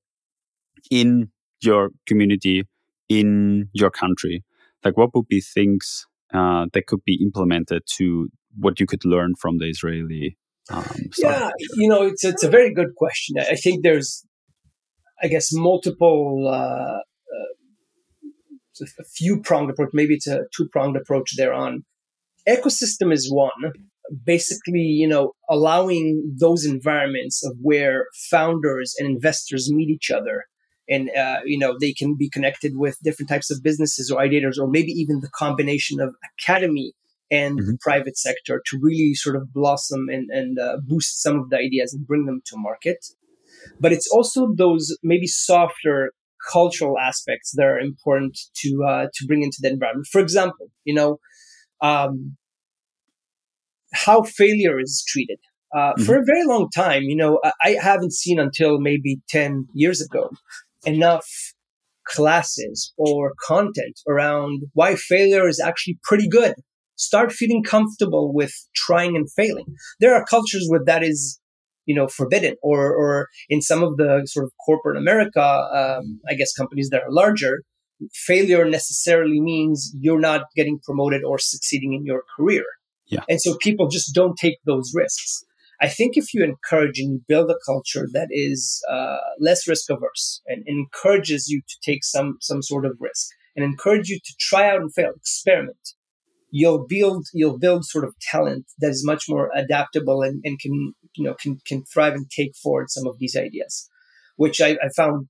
[0.92, 2.64] in your community
[3.10, 4.44] in your country
[4.84, 9.34] like what would be things uh, that could be implemented to what you could learn
[9.40, 10.38] from the israeli
[10.70, 10.86] um,
[11.18, 13.38] yeah you know it's, it's a very good question.
[13.40, 14.24] I think there's
[15.24, 17.00] i guess multiple uh,
[18.82, 19.90] a few pronged approach.
[19.94, 21.84] Maybe it's a two pronged approach there on
[22.48, 23.74] ecosystem is one.
[24.26, 30.46] Basically, you know, allowing those environments of where founders and investors meet each other
[30.90, 34.58] and uh, you know they can be connected with different types of businesses or ideators
[34.58, 36.94] or maybe even the combination of academy
[37.30, 37.72] and mm-hmm.
[37.72, 41.58] the private sector to really sort of blossom and, and uh, boost some of the
[41.58, 43.06] ideas and bring them to market.
[43.80, 46.14] But it's also those maybe softer
[46.52, 50.08] cultural aspects that are important to uh, to bring into the environment.
[50.12, 51.18] For example, you know,
[51.82, 52.38] um,
[53.94, 55.40] how failure is treated.
[55.76, 56.04] Uh, mm-hmm.
[56.04, 60.30] For a very long time, you know, I haven't seen until maybe 10 years ago
[60.86, 61.28] enough
[62.08, 66.56] classes or content around why failure is actually pretty good.
[66.96, 69.66] Start feeling comfortable with trying and failing.
[70.00, 71.40] There are cultures where that is,
[71.88, 75.46] you know, forbidden, or or in some of the sort of corporate America,
[75.82, 77.64] um, I guess companies that are larger,
[78.14, 82.66] failure necessarily means you're not getting promoted or succeeding in your career.
[83.08, 83.24] Yeah.
[83.30, 85.44] And so people just don't take those risks.
[85.80, 89.90] I think if you encourage and you build a culture that is uh, less risk
[89.90, 94.20] averse and, and encourages you to take some some sort of risk and encourage you
[94.24, 95.94] to try out and fail, experiment,
[96.50, 100.94] you'll build you'll build sort of talent that is much more adaptable and, and can
[101.16, 103.90] you know can can thrive and take forward some of these ideas,
[104.36, 105.28] which I, I found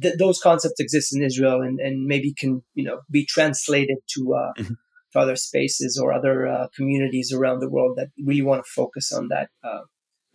[0.00, 4.34] that those concepts exist in Israel and, and maybe can you know be translated to
[4.34, 4.74] uh, mm-hmm
[5.12, 9.12] to other spaces or other uh, communities around the world that really want to focus
[9.12, 9.80] on that uh,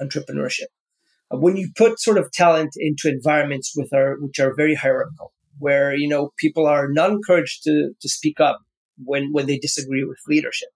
[0.02, 0.68] entrepreneurship.
[1.32, 5.32] Uh, when you put sort of talent into environments with our, which are very hierarchical,
[5.60, 8.60] where you know people are not encouraged to to speak up
[8.98, 10.70] when when they disagree with leadership,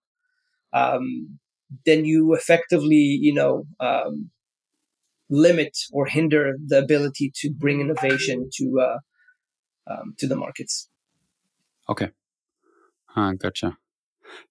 [0.73, 1.39] um,
[1.85, 4.31] then you effectively you know um,
[5.29, 10.89] limit or hinder the ability to bring innovation to uh, um, to the markets.
[11.89, 12.09] Okay,
[13.15, 13.77] uh, gotcha.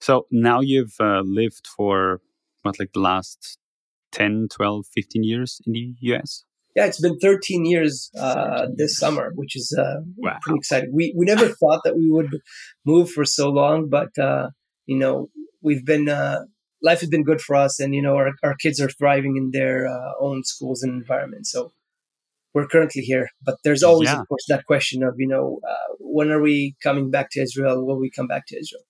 [0.00, 2.20] So now you've uh, lived for
[2.62, 3.58] what, like the last
[4.12, 6.44] 10, 12, 15 years in the US?
[6.76, 10.36] Yeah, it's been 13 years uh, this summer, which is uh, wow.
[10.42, 10.90] pretty exciting.
[10.92, 12.28] We, we never thought that we would
[12.84, 14.50] move for so long, but, uh,
[14.84, 15.30] you know,
[15.62, 16.40] we've been, uh,
[16.82, 19.52] life has been good for us and, you know, our, our kids are thriving in
[19.52, 21.50] their uh, own schools and environments.
[21.50, 21.72] So
[22.52, 24.20] we're currently here, but there's always, yeah.
[24.20, 27.86] of course, that question of, you know, uh, when are we coming back to Israel?
[27.86, 28.82] Will we come back to Israel?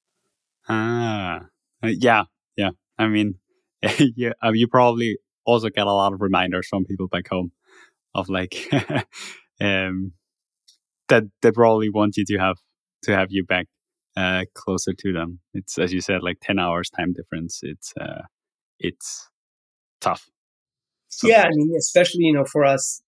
[0.69, 1.43] Ah,
[1.85, 2.25] yeah,
[2.57, 2.71] yeah.
[2.99, 3.37] I mean,
[4.17, 7.53] yeah, uh, you probably also get a lot of reminders from people back home
[8.17, 8.69] of like,
[9.61, 10.13] um,
[11.09, 12.57] that they probably want you to have
[13.03, 13.67] to have you back
[14.17, 15.41] uh, closer to them.
[15.55, 17.61] It's as you said, like ten hours time difference.
[17.63, 18.23] It's uh,
[18.79, 19.29] it's
[20.01, 20.29] tough.
[21.23, 23.03] Yeah, I mean, especially you know for us,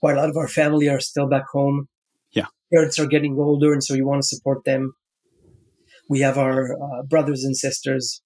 [0.00, 1.88] quite a lot of our family are still back home.
[2.32, 4.94] Yeah, parents are getting older, and so you want to support them
[6.12, 8.22] we have our uh, brothers and sisters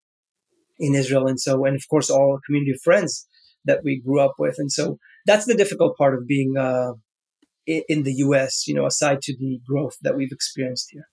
[0.79, 3.29] in Israel, and so and of course all community friends
[3.65, 6.93] that we grew up with, and so that's the difficult part of being uh,
[7.67, 8.67] in the U.S.
[8.67, 11.09] You know, aside to the growth that we've experienced here.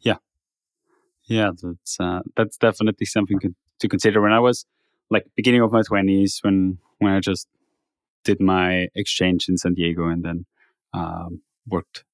[0.00, 0.16] Yeah,
[1.26, 3.38] yeah, that's uh, that's definitely something
[3.80, 4.20] to consider.
[4.20, 4.66] When I was
[5.10, 7.48] like beginning of my twenties, when when I just
[8.24, 10.46] did my exchange in San Diego and then
[10.92, 12.04] um, worked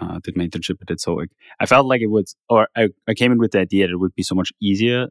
[0.00, 1.28] uh, did my internship at Ezoic,
[1.60, 3.98] I felt like it would, or I, I came in with the idea that it
[3.98, 5.08] would be so much easier,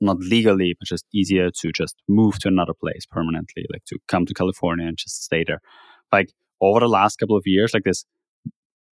[0.00, 4.26] not legally, but just easier to just move to another place permanently, like to come
[4.26, 5.60] to California and just stay there.
[6.12, 8.04] Like over the last couple of years, like this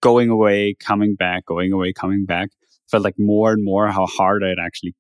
[0.02, 2.50] going away, coming back, going away, coming back,
[2.90, 4.96] felt like more and more how hard it actually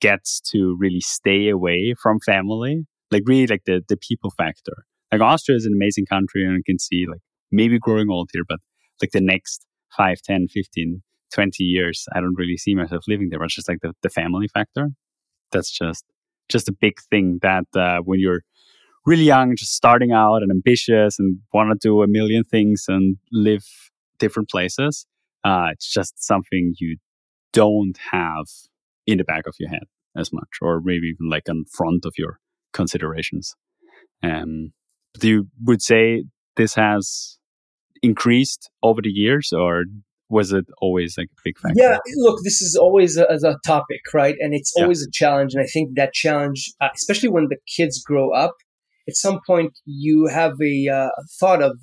[0.00, 2.86] gets to really stay away from family.
[3.10, 4.84] Like really like the, the people factor.
[5.12, 8.44] Like Austria is an amazing country and you can see like maybe growing old here,
[8.46, 8.58] but
[9.00, 9.64] like the next
[9.96, 13.38] 5, 10, 15, 20 years, I don't really see myself living there.
[13.38, 14.90] But it's just like the, the family factor.
[15.52, 16.04] That's just
[16.50, 18.42] just a big thing that uh, when you're
[19.04, 23.16] really young, just starting out and ambitious and want to do a million things and
[23.32, 23.64] live
[24.18, 25.06] different places,
[25.44, 26.96] uh, it's just something you
[27.52, 28.46] don't have
[29.06, 29.84] in the back of your head
[30.16, 32.38] as much, or maybe even like in front of your
[32.72, 33.54] considerations.
[34.22, 34.72] Um,
[35.20, 36.24] you would say
[36.56, 37.38] this has
[38.02, 39.84] increased over the years or
[40.30, 41.74] was it always like a big factor?
[41.76, 44.36] Yeah, look, this is always a, a topic, right?
[44.38, 45.08] And it's always yeah.
[45.08, 45.54] a challenge.
[45.54, 48.54] And I think that challenge, uh, especially when the kids grow up,
[49.08, 51.08] at some point you have a uh,
[51.40, 51.78] thought of,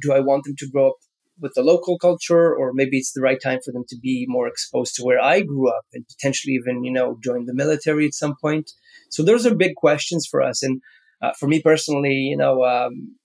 [0.00, 0.96] do I want them to grow up
[1.40, 4.46] with the local culture, or maybe it's the right time for them to be more
[4.46, 8.12] exposed to where I grew up and potentially even, you know, join the military at
[8.12, 8.70] some point.
[9.08, 10.62] So those are big questions for us.
[10.62, 10.82] And
[11.22, 13.16] uh, for me personally, you know, um,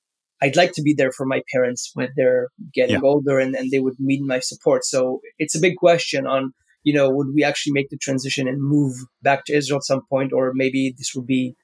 [0.42, 3.02] I'd like to be there for my parents when they're getting yeah.
[3.04, 4.84] older and, and they would need my support.
[4.84, 8.62] So it's a big question on, you know, would we actually make the transition and
[8.62, 11.56] move back to Israel at some point, or maybe this would be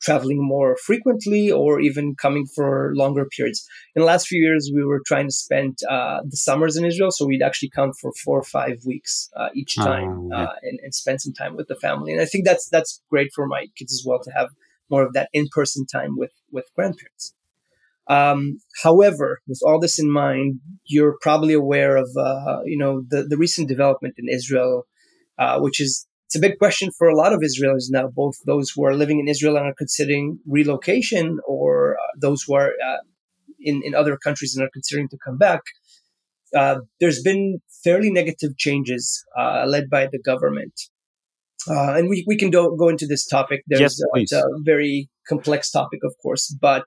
[0.00, 3.66] traveling more frequently or even coming for longer periods.
[3.94, 7.10] In the last few years, we were trying to spend uh, the summers in Israel,
[7.10, 10.44] so we'd actually come for four or five weeks uh, each oh, time oh, yeah.
[10.44, 12.12] uh, and, and, spend some time with the family.
[12.12, 14.48] And I think that's that's great for my kids as well to have
[14.88, 17.34] more of that in person time with with grandparents.
[18.10, 23.22] Um, however, with all this in mind, you're probably aware of uh, you know the
[23.22, 24.86] the recent development in Israel,
[25.38, 28.70] uh, which is it's a big question for a lot of Israelis now, both those
[28.70, 33.02] who are living in Israel and are considering relocation or uh, those who are uh,
[33.60, 35.62] in, in other countries and are considering to come back.
[36.56, 40.74] Uh, there's been fairly negative changes uh, led by the government.
[41.68, 43.62] Uh, and we, we can do, go into this topic.
[43.66, 46.86] There's yes, a, a very complex topic, of course, but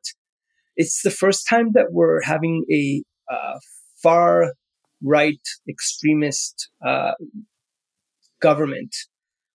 [0.76, 3.60] it's the first time that we're having a uh,
[4.02, 4.54] far
[5.02, 6.70] right extremist
[8.42, 8.94] government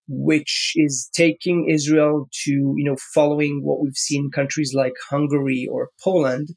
[0.08, 5.90] which is taking Israel to, you know, following what we've seen countries like Hungary or
[6.02, 6.48] Poland,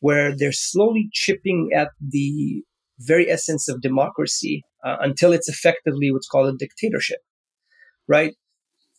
[0.00, 2.62] where they're slowly chipping at the
[2.98, 7.20] very essence of democracy uh, until it's effectively what's called a dictatorship,
[8.06, 8.34] right?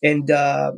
[0.02, 0.72] And uh,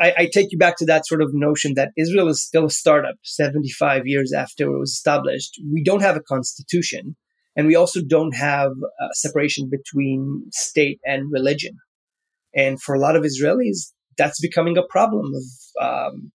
[0.00, 2.70] I, I, take you back to that sort of notion that Israel is still a
[2.70, 5.60] startup 75 years after it was established.
[5.72, 7.16] We don't have a constitution,
[7.56, 11.76] and we also don't have a separation between state and religion.
[12.54, 15.32] And for a lot of Israelis, that's becoming a problem.
[15.34, 16.32] Of um,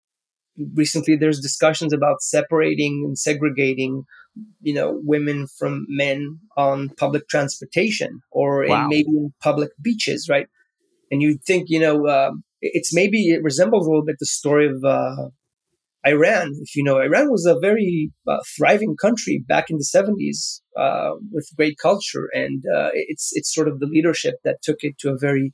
[0.73, 4.03] recently, there's discussions about separating and segregating,
[4.61, 8.83] you know, women from men on public transportation or wow.
[8.83, 10.47] in maybe in public beaches, right?
[11.11, 12.31] And you think, you know, uh,
[12.61, 15.29] it's maybe it resembles a little bit the story of uh,
[16.05, 16.53] Iran.
[16.61, 21.15] If you know, Iran was a very uh, thriving country back in the 70s uh,
[21.31, 25.09] with great culture, and uh, it's it's sort of the leadership that took it to
[25.09, 25.53] a very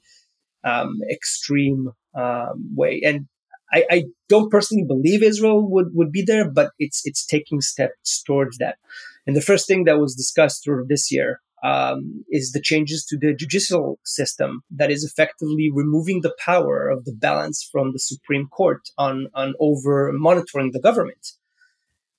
[0.64, 3.02] um, extreme um, way.
[3.04, 3.28] And
[3.74, 8.24] I, I, don't personally believe Israel would, would be there, but it's it's taking steps
[8.24, 8.78] towards that.
[9.26, 13.18] And the first thing that was discussed through this year um, is the changes to
[13.18, 18.48] the judicial system that is effectively removing the power of the balance from the Supreme
[18.48, 21.26] Court on on over monitoring the government.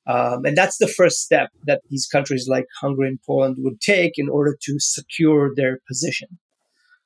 [0.07, 4.19] Um, and that's the first step that these countries like Hungary and Poland would take
[4.19, 6.39] in order to secure their position.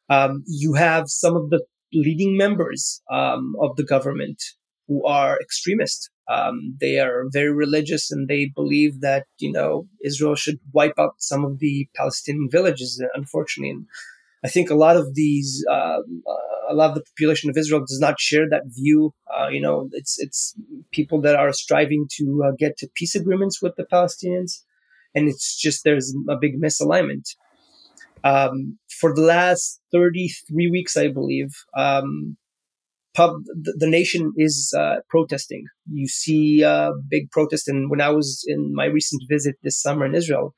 [0.09, 4.43] Um, you have some of the leading members um, of the government
[4.89, 6.11] who are extremists.
[6.29, 11.15] Um, they are very religious and they believe that you know Israel should wipe out
[11.19, 13.03] some of the Palestinian villages.
[13.15, 13.87] Unfortunately, and
[14.45, 15.99] I think a lot of these, uh,
[16.69, 19.13] a lot of the population of Israel does not share that view.
[19.33, 20.55] Uh, you know, it's it's
[20.93, 24.63] people that are striving to uh, get to peace agreements with the Palestinians,
[25.15, 27.35] and it's just there's a big misalignment.
[28.25, 32.37] Um, for the last 33 weeks, I believe, um,
[33.19, 33.33] pub,
[33.83, 35.65] the, nation is uh, protesting.
[35.93, 37.67] You see uh, big protest.
[37.67, 40.55] And when I was in my recent visit this summer in Israel,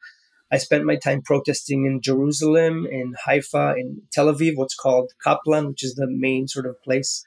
[0.53, 5.69] I spent my time protesting in Jerusalem, in Haifa, in Tel Aviv, what's called Kaplan,
[5.69, 7.25] which is the main sort of place.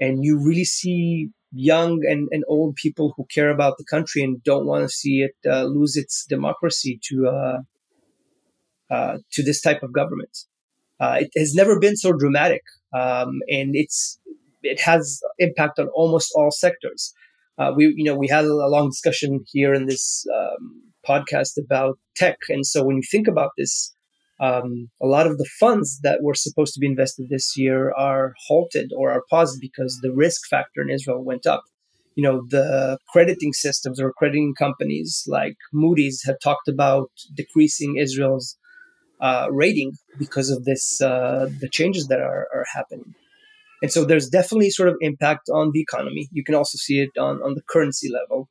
[0.00, 4.42] And you really see young and, and old people who care about the country and
[4.42, 7.58] don't want to see it uh, lose its democracy to uh,
[8.90, 10.36] uh, to this type of government.
[10.98, 12.62] Uh, it has never been so dramatic,
[12.94, 14.18] um, and it's
[14.62, 17.12] it has impact on almost all sectors.
[17.58, 21.98] Uh, we you know we had a long discussion here in this um, podcast about
[22.16, 23.94] tech, and so when you think about this,
[24.40, 28.34] um, a lot of the funds that were supposed to be invested this year are
[28.46, 31.62] halted or are paused because the risk factor in Israel went up.
[32.14, 38.58] You know, the crediting systems or crediting companies like Moody's have talked about decreasing Israel's
[39.20, 43.14] uh, rating because of this uh, the changes that are, are happening.
[43.82, 46.28] And so there's definitely sort of impact on the economy.
[46.32, 48.48] You can also see it on, on the currency level.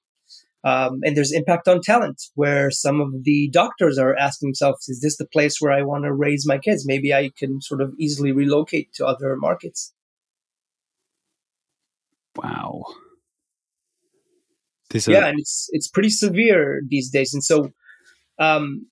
[0.64, 5.02] Um, and there's impact on talent where some of the doctors are asking themselves, is
[5.02, 6.86] this the place where I want to raise my kids?
[6.86, 9.94] Maybe I can sort of easily relocate to other markets.
[12.36, 12.84] Wow.
[14.92, 17.34] This yeah, and it's it's pretty severe these days.
[17.34, 17.72] And so
[18.38, 18.88] um,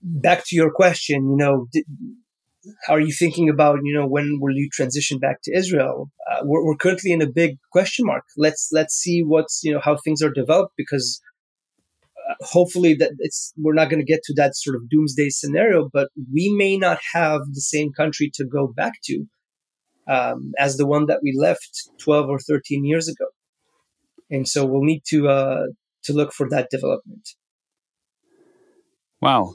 [0.00, 1.66] back to your question, you know,
[2.88, 6.10] are you thinking about, you know, when will you transition back to Israel?
[6.30, 8.24] Uh, we're, we're currently in a big question mark.
[8.36, 11.20] Let's let's see what's you know how things are developed because
[12.28, 15.88] uh, hopefully that it's we're not going to get to that sort of doomsday scenario,
[15.92, 19.24] but we may not have the same country to go back to
[20.08, 23.26] um, as the one that we left 12 or 13 years ago,
[24.30, 25.66] and so we'll need to uh,
[26.04, 27.28] to look for that development.
[29.20, 29.54] Wow,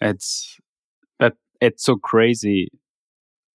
[0.00, 0.58] it's
[1.60, 2.68] it's so crazy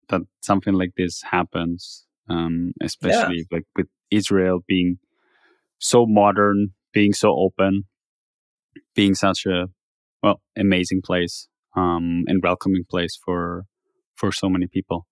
[0.10, 3.58] that something like this happens um, especially yeah.
[3.58, 4.98] like with Israel being
[5.80, 7.86] so modern, being so open,
[8.96, 9.68] being such a
[10.24, 13.66] well amazing place um, and welcoming place for
[14.16, 15.06] for so many people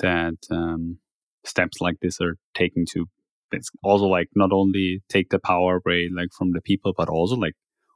[0.00, 0.98] that um,
[1.44, 3.06] steps like this are taken to
[3.50, 7.34] it's also like not only take the power away like from the people but also
[7.34, 7.54] like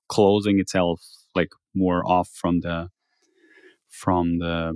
[0.09, 1.01] closing itself
[1.35, 2.89] like more off from the
[3.93, 4.73] from the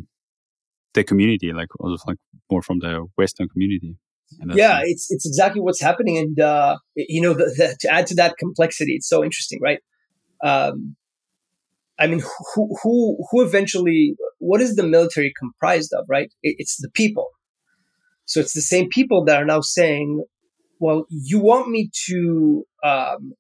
[0.95, 2.19] the community like also like
[2.51, 3.97] more from the western community
[4.55, 8.15] yeah it's it's exactly what's happening and uh you know the, the, to add to
[8.15, 9.81] that complexity it's so interesting right?
[10.43, 10.97] Um
[11.99, 12.21] i mean
[12.55, 16.33] who who who eventually what is the military comprised of right?
[16.43, 17.29] It, it's the people.
[18.27, 20.25] So it's the same people that are now saying
[20.81, 23.33] well you want me to um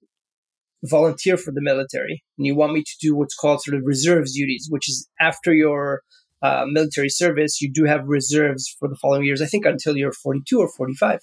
[0.88, 4.34] volunteer for the military and you want me to do what's called sort of reserves
[4.34, 6.02] duties which is after your
[6.42, 10.12] uh, military service, you do have reserves for the following years, I think until you're
[10.12, 11.20] 42 or 45.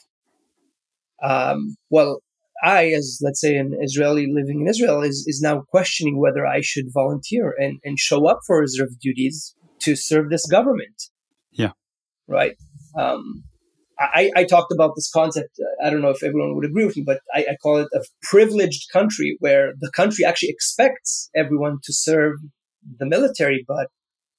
[1.21, 2.21] Um, well,
[2.63, 6.61] I, as let's say an Israeli living in Israel, is, is now questioning whether I
[6.61, 11.03] should volunteer and, and show up for reserve duties to serve this government.
[11.51, 11.71] Yeah.
[12.27, 12.55] Right.
[12.97, 13.43] Um,
[14.13, 15.59] I, I talked about this concept.
[15.59, 17.87] Uh, I don't know if everyone would agree with me, but I, I call it
[17.93, 22.37] a privileged country where the country actually expects everyone to serve
[22.99, 23.87] the military, but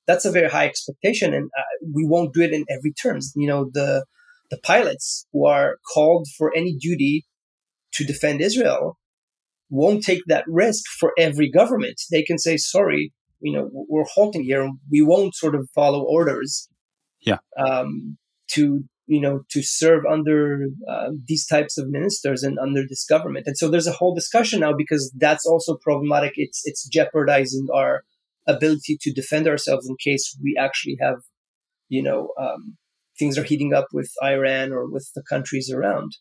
[0.06, 1.62] that's a very high expectation and uh,
[1.94, 3.32] we won't do it in every terms.
[3.34, 4.04] You know the
[4.50, 7.24] the pilots who are called for any duty
[7.92, 8.98] to defend israel
[9.70, 12.00] won't take that risk for every government.
[12.10, 14.70] They can say sorry you know we're halting here.
[14.90, 16.68] We won't sort of follow orders
[17.20, 17.38] yeah.
[17.56, 18.18] um,
[18.52, 23.46] to you know to serve under uh, these types of ministers and under this government
[23.46, 28.02] and so there's a whole discussion now because that's also problematic it's it's jeopardizing our
[28.46, 31.16] ability to defend ourselves in case we actually have,
[31.88, 32.76] you know, um,
[33.18, 36.12] things are heating up with Iran or with the countries around.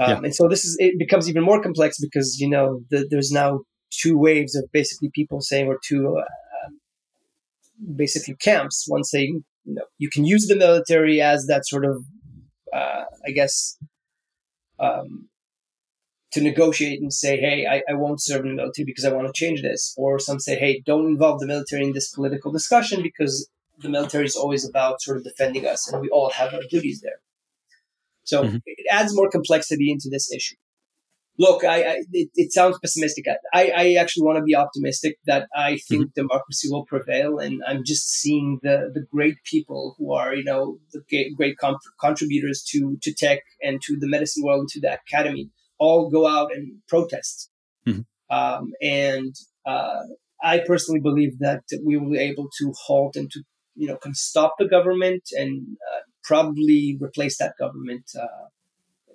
[0.00, 0.20] Um, yeah.
[0.24, 3.60] And so this is it becomes even more complex because you know the, there's now
[3.90, 6.70] two waves of basically people saying or two uh,
[7.96, 8.84] basically camps.
[8.86, 12.04] One saying you know you can use the military as that sort of
[12.72, 13.78] uh, I guess
[14.80, 15.28] um,
[16.32, 19.26] to negotiate and say, hey, I, I won't serve in the military because I want
[19.26, 19.94] to change this.
[19.96, 23.48] Or some say, hey, don't involve the military in this political discussion because
[23.78, 27.00] the military is always about sort of defending us and we all have our duties
[27.00, 27.20] there.
[28.24, 28.56] So mm-hmm.
[28.66, 30.56] it adds more complexity into this issue.
[31.40, 33.26] Look, I, I it, it, sounds pessimistic.
[33.54, 36.20] I, I actually want to be optimistic that I think mm-hmm.
[36.22, 40.78] democracy will prevail, and I'm just seeing the the great people who are you know
[40.92, 41.00] the
[41.36, 41.56] great
[42.00, 46.26] contributors to to tech and to the medicine world and to the academy all go
[46.26, 47.50] out and protest.
[47.86, 48.00] Mm-hmm.
[48.36, 49.34] Um, and
[49.64, 50.02] uh,
[50.42, 53.42] I personally believe that we will be able to halt and to
[53.74, 58.46] you know can stop the government and uh, probably replace that government uh,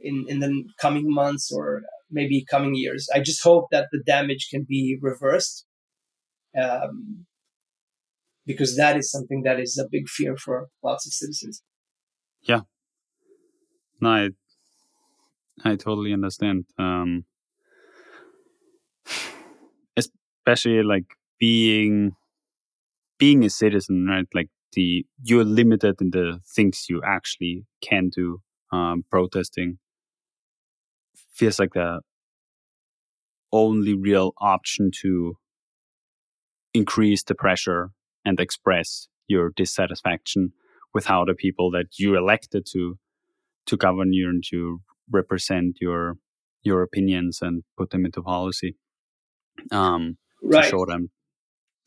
[0.01, 1.83] in in the coming months or
[2.13, 3.09] maybe coming years.
[3.13, 5.65] I just hope that the damage can be reversed.
[6.59, 7.25] Um,
[8.45, 11.63] because that is something that is a big fear for lots of citizens.
[12.41, 12.61] Yeah.
[14.01, 14.29] No, I
[15.63, 16.65] I totally understand.
[16.77, 17.25] Um,
[19.97, 21.05] especially like
[21.39, 22.15] being
[23.17, 24.27] being a citizen, right?
[24.33, 28.41] Like the you're limited in the things you actually can do.
[28.71, 29.77] Um, protesting
[31.33, 32.01] feels like the
[33.51, 35.35] only real option to
[36.73, 37.91] increase the pressure
[38.25, 40.53] and express your dissatisfaction
[40.93, 42.97] with how the people that you elected to
[43.65, 44.81] to govern you and to
[45.11, 46.15] represent your
[46.63, 48.75] your opinions and put them into policy
[49.71, 50.63] um, right.
[50.63, 51.09] to show them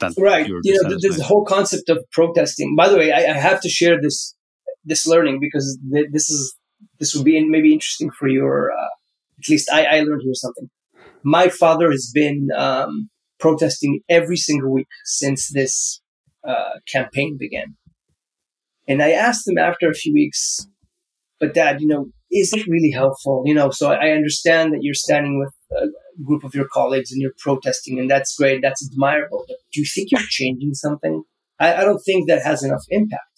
[0.01, 0.47] that right.
[0.47, 2.77] You know, there's the whole concept of protesting.
[2.77, 4.35] By the way, I, I have to share this
[4.85, 6.55] this learning because th- this is
[6.99, 8.73] this would be maybe interesting for your.
[8.73, 8.89] Uh,
[9.39, 10.71] at least I, I learned here something.
[11.23, 16.01] My father has been um, protesting every single week since this
[16.47, 17.77] uh, campaign began,
[18.89, 20.67] and I asked him after a few weeks,
[21.41, 23.43] "But Dad, you know, is it really helpful?
[23.45, 25.87] You know, so I understand that you're standing with a
[26.25, 29.45] group of your colleagues and you're protesting, and that's great, that's admirable.
[29.49, 31.23] But do you think you're changing something?
[31.59, 33.36] I, I don't think that has enough impact.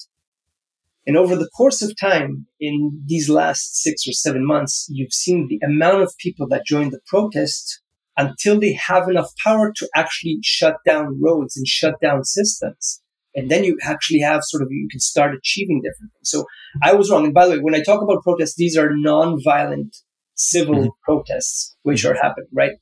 [1.08, 5.48] And over the course of time, in these last six or seven months, you've seen
[5.48, 7.82] the amount of people that join the protest
[8.16, 13.02] until they have enough power to actually shut down roads and shut down systems
[13.38, 16.30] and then you actually have sort of you can start achieving different things.
[16.30, 16.44] So
[16.82, 17.24] I was wrong.
[17.24, 19.96] And by the way, when I talk about protests, these are non-violent
[20.34, 20.88] civil mm-hmm.
[21.04, 22.72] protests which are happening, right?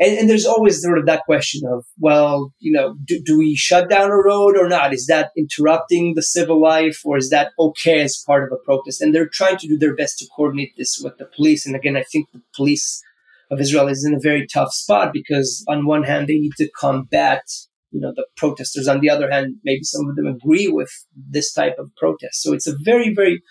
[0.00, 3.56] And, and there's always sort of that question of, well, you know, do, do we
[3.56, 4.92] shut down a road or not?
[4.92, 9.00] Is that interrupting the civil life or is that okay as part of a protest?
[9.00, 11.66] And they're trying to do their best to coordinate this with the police.
[11.66, 13.02] And again, I think the police
[13.50, 16.70] of Israel is in a very tough spot because on one hand, they need to
[16.78, 17.42] combat,
[17.90, 18.86] you know, the protesters.
[18.86, 22.40] On the other hand, maybe some of them agree with this type of protest.
[22.42, 23.42] So it's a very, very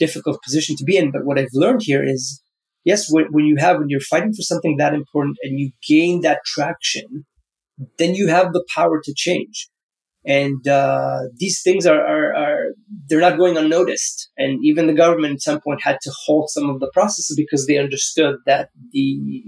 [0.00, 1.12] difficult position to be in.
[1.12, 2.42] But what I've learned here is
[2.84, 6.20] yes, when, when you have, when you're fighting for something that important and you gain
[6.22, 7.26] that traction,
[7.98, 9.68] then you have the power to change.
[10.26, 12.64] And uh, these things are, are, are,
[13.08, 14.30] they're not going unnoticed.
[14.38, 17.66] And even the government at some point had to halt some of the processes because
[17.66, 19.42] they understood that the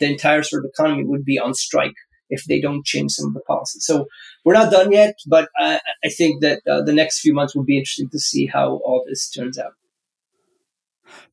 [0.00, 1.94] the entire sort of economy would be on strike
[2.30, 3.84] if they don't change some of the policies.
[3.84, 4.06] So
[4.44, 7.64] we're not done yet, but I, I think that uh, the next few months will
[7.64, 9.72] be interesting to see how all this turns out.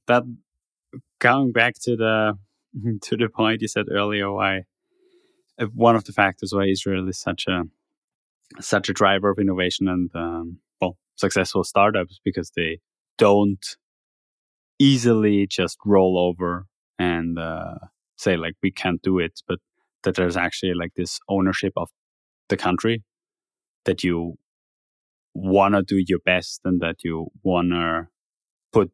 [0.08, 0.24] That
[1.20, 2.38] going back to the
[3.04, 4.64] to the point you said earlier, why
[5.60, 7.64] uh, one of the factors why Israel is such a
[8.60, 12.80] such a driver of innovation and um, well successful startups because they
[13.18, 13.78] don't
[14.80, 16.66] easily just roll over
[17.00, 17.76] and uh,
[18.18, 19.60] say like we can't do it, but
[20.04, 21.90] that there's actually like this ownership of
[22.50, 23.04] the country
[23.86, 24.36] that you
[25.34, 28.08] want to do your best and that you want to
[28.72, 28.92] put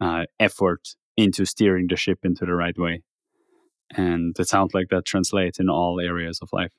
[0.00, 0.80] uh, effort
[1.18, 3.02] into steering the ship into the right way.
[3.90, 6.70] And it sounds like that translates in all areas of life.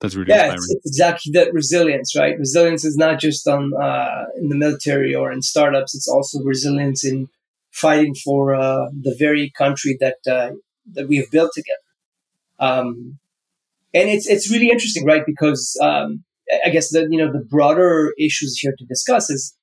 [0.00, 2.38] That's really yeah, it's, it's exactly that resilience, right?
[2.38, 5.94] Resilience is not just on uh, in the military or in startups.
[5.94, 7.28] It's also resilience in
[7.72, 10.52] fighting for uh, the very country that uh,
[10.92, 11.88] that we have built together.
[12.60, 13.18] Um,
[13.92, 15.22] and it's it's really interesting, right?
[15.26, 16.24] Because um,
[16.64, 19.56] I guess the you know the broader issues here to discuss is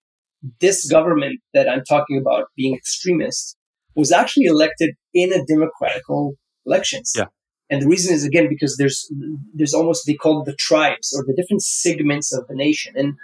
[0.60, 3.58] this government that I'm talking about being extremist
[3.96, 6.36] was actually elected in a democratical
[6.66, 7.14] elections.
[7.16, 7.26] Yeah.
[7.70, 9.10] And the reason is again because there's
[9.54, 12.94] there's almost they call it the tribes or the different segments of the nation.
[12.98, 13.16] And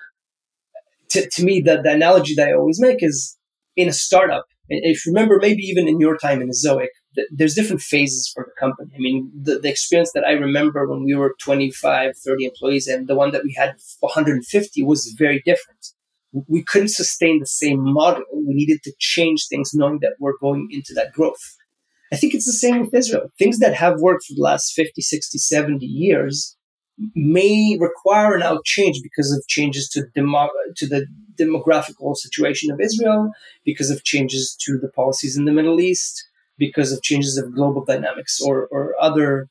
[1.09, 3.38] to, to me, the, the analogy that I always make is
[3.76, 4.45] in a startup.
[4.70, 6.89] If you remember, maybe even in your time in Ezoic,
[7.32, 8.91] there's different phases for the company.
[8.93, 13.07] I mean, the, the experience that I remember when we were 25, 30 employees and
[13.07, 15.93] the one that we had 150 was very different
[16.47, 18.23] we couldn't sustain the same model.
[18.33, 21.55] We needed to change things knowing that we're going into that growth.
[22.11, 23.29] I think it's the same with Israel.
[23.38, 26.55] Things that have worked for the last 50, 60, 70 years
[27.15, 33.31] may require now change because of changes to, demo- to the demographical situation of Israel,
[33.65, 36.27] because of changes to the policies in the Middle East,
[36.57, 39.47] because of changes of global dynamics or, or other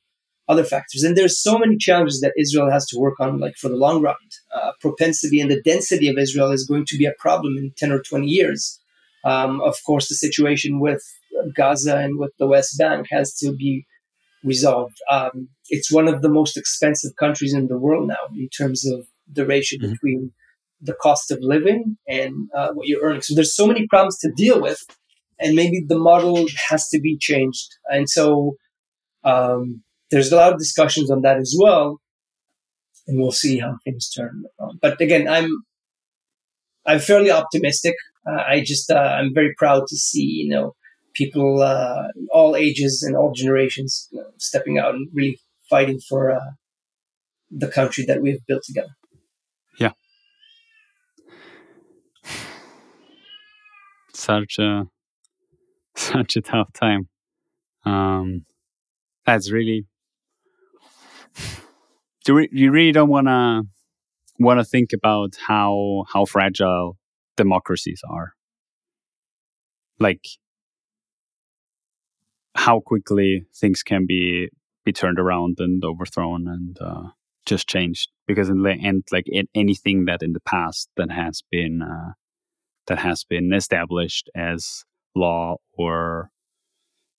[0.49, 1.03] other factors.
[1.03, 4.03] And there's so many challenges that Israel has to work on, like for the long
[4.03, 4.15] run.
[4.55, 7.93] Uh, propensity and the density of Israel is going to be a problem in 10
[7.93, 8.81] or 20 years.
[9.25, 11.03] Um, of course, the situation with
[11.55, 13.87] Gaza and with the West Bank has to be
[14.45, 14.97] resolved.
[15.11, 19.07] Um, it's one of the most expensive countries in the world now in terms of
[19.31, 19.93] the ratio mm-hmm.
[19.93, 20.33] between
[20.81, 23.23] the cost of living and uh, what you're earning.
[23.23, 24.81] So there's so many problems to deal with,
[25.41, 27.67] and maybe the model has to be changed.
[27.91, 28.57] And so
[29.25, 32.01] um, there's a lot of discussions on that as well,
[33.07, 34.45] and we'll see how things turn.
[34.81, 35.49] But again, I'm
[36.87, 37.95] I'm fairly optimistic.
[38.27, 40.75] Uh, I just uh, I'm very proud to see you know
[41.15, 46.31] people uh, all ages and all generations you know, stepping out and really fighting for
[46.31, 46.51] uh,
[47.51, 48.95] the country that we have built together.
[49.79, 49.93] Yeah,
[54.13, 54.87] such a
[55.97, 57.09] such a tough time.
[57.85, 58.45] Um,
[59.25, 59.87] that's really
[62.25, 63.63] do re- you really don't want to
[64.39, 66.97] want to think about how how fragile
[67.37, 68.33] democracies are.
[69.99, 70.25] Like
[72.55, 74.49] how quickly things can be
[74.85, 77.11] be turned around and overthrown and uh,
[77.45, 78.11] just changed.
[78.27, 82.13] Because in the end like anything that in the past that has been uh,
[82.87, 84.85] that has been established as
[85.15, 86.31] law or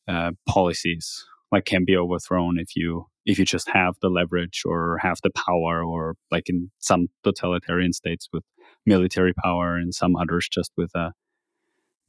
[0.08, 4.98] uh, policies like can be overthrown if you if you just have the leverage or
[5.02, 8.44] have the power or like in some totalitarian states with
[8.86, 11.12] military power and some others just with a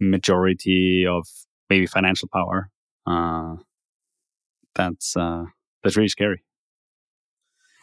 [0.01, 1.27] majority of
[1.69, 2.71] maybe financial power
[3.07, 3.57] uh,
[4.75, 5.45] that's uh,
[5.83, 6.43] that's really scary.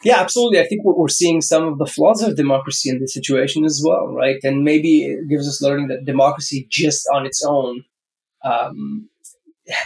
[0.02, 0.60] Yeah absolutely.
[0.60, 4.08] I think we're seeing some of the flaws of democracy in this situation as well
[4.08, 4.38] right?
[4.42, 7.84] And maybe it gives us learning that democracy just on its own
[8.44, 9.10] um,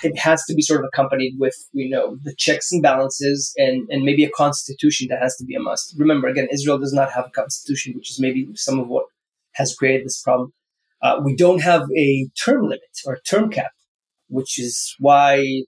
[0.03, 3.89] it has to be sort of accompanied with you know the checks and balances and
[3.91, 7.11] and maybe a constitution that has to be a must remember again israel does not
[7.13, 9.07] have a constitution which is maybe some of what
[9.53, 10.53] has created this problem
[11.03, 13.73] uh, we don't have a term limit or term cap
[14.29, 15.63] which is why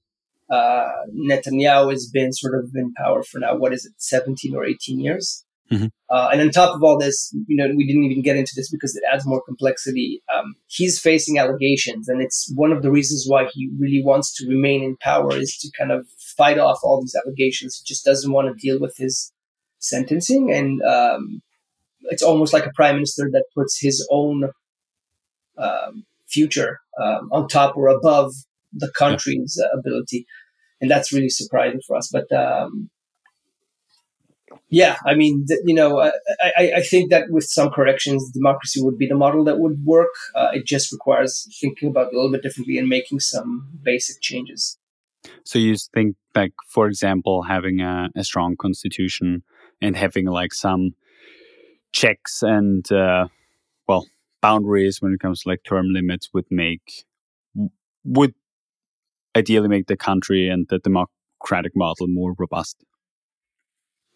[0.51, 4.65] uh, Netanyahu has been sort of in power for now, what is it, 17 or
[4.65, 5.45] 18 years?
[5.73, 5.87] Mm-hmm.
[6.11, 8.71] Uh, and on top of all this, you know, we didn't even get into this
[8.71, 10.23] because it adds more complexity.
[10.35, 14.49] Um, he's facing allegations, and it's one of the reasons why he really wants to
[14.49, 16.07] remain in power is to kind of
[16.37, 17.77] fight off all these allegations.
[17.77, 19.33] He just doesn't want to deal with his
[19.79, 21.43] sentencing, and um,
[22.11, 24.51] it's almost like a prime minister that puts his own
[25.57, 28.33] um, future um, on top or above
[28.75, 30.27] the country's uh, ability,
[30.83, 32.11] and that's really surprising for us.
[32.13, 32.91] But um,
[34.69, 36.13] yeah, I mean, you know, I,
[36.57, 40.15] I, I, think that with some corrections, democracy would be the model that would work.
[40.35, 44.21] Uh, it just requires thinking about it a little bit differently and making some basic
[44.21, 44.79] changes.
[45.45, 49.43] So you think, like, for example, having a, a strong constitution
[49.81, 50.95] and having like some
[51.93, 53.29] checks and uh,
[53.87, 54.07] well
[54.41, 57.05] boundaries when it comes to like term limits would make
[58.05, 58.35] would
[59.37, 62.85] ideally make the country and the democratic model more robust.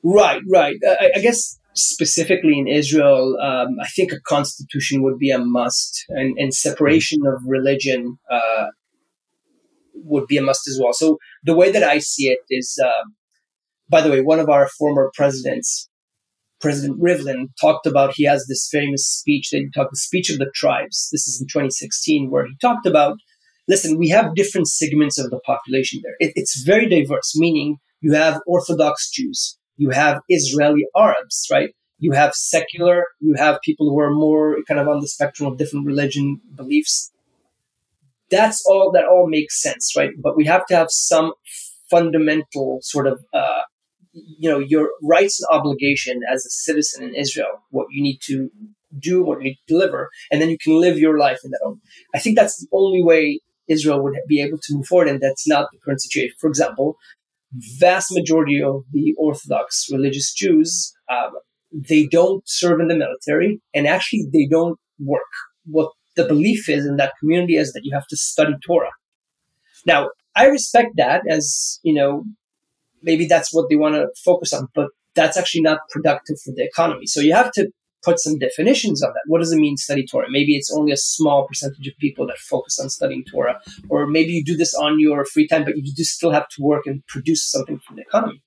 [0.07, 0.77] Right, right.
[0.87, 5.39] Uh, I, I guess specifically in Israel, um, I think a constitution would be a
[5.39, 8.67] must, and, and separation of religion uh,
[9.95, 10.93] would be a must as well.
[10.93, 13.05] So the way that I see it is, uh,
[13.89, 15.89] by the way, one of our former presidents,
[16.61, 18.15] President Rivlin, talked about.
[18.15, 21.09] He has this famous speech that he talked, the speech of the tribes.
[21.11, 23.17] This is in 2016, where he talked about
[23.69, 26.15] listen, we have different segments of the population there.
[26.21, 31.71] It, it's very diverse, meaning you have Orthodox Jews, you have Israeli Arabs, right?
[31.99, 35.59] You have secular, you have people who are more kind of on the spectrum of
[35.59, 37.13] different religion beliefs.
[38.31, 40.11] That's all, that all makes sense, right?
[40.19, 41.33] But we have to have some
[41.91, 43.63] fundamental sort of, uh,
[44.13, 48.51] you know, your rights and obligation as a citizen in Israel, what you need to
[48.99, 51.81] do, what you deliver, and then you can live your life in that own.
[52.15, 55.47] I think that's the only way Israel would be able to move forward, and that's
[55.47, 56.35] not the current situation.
[56.41, 56.97] For example,
[57.79, 61.33] vast majority of the Orthodox religious Jews um,
[61.73, 65.21] they don't serve in the military, and actually they don't work.
[65.65, 68.93] What the belief is in that community is that you have to study Torah.
[69.85, 72.25] Now, I respect that as you know,
[73.03, 76.65] maybe that's what they want to focus on, but that's actually not productive for the
[76.65, 77.07] economy.
[77.07, 77.71] So you have to
[78.07, 79.25] put some definitions on that.
[79.27, 80.29] What does it mean study Torah?
[80.31, 84.33] Maybe it's only a small percentage of people that focus on studying Torah, or maybe
[84.33, 87.05] you do this on your free time, but you do still have to work and
[87.09, 88.41] produce something for the economy.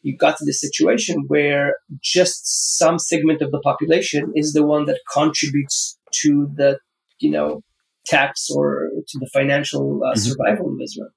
[0.00, 4.86] You got to this situation where just some segment of the population is the one
[4.86, 6.78] that contributes to the,
[7.18, 7.62] you know,
[8.06, 10.20] tax or to the financial uh, mm-hmm.
[10.20, 11.10] survival of Israel.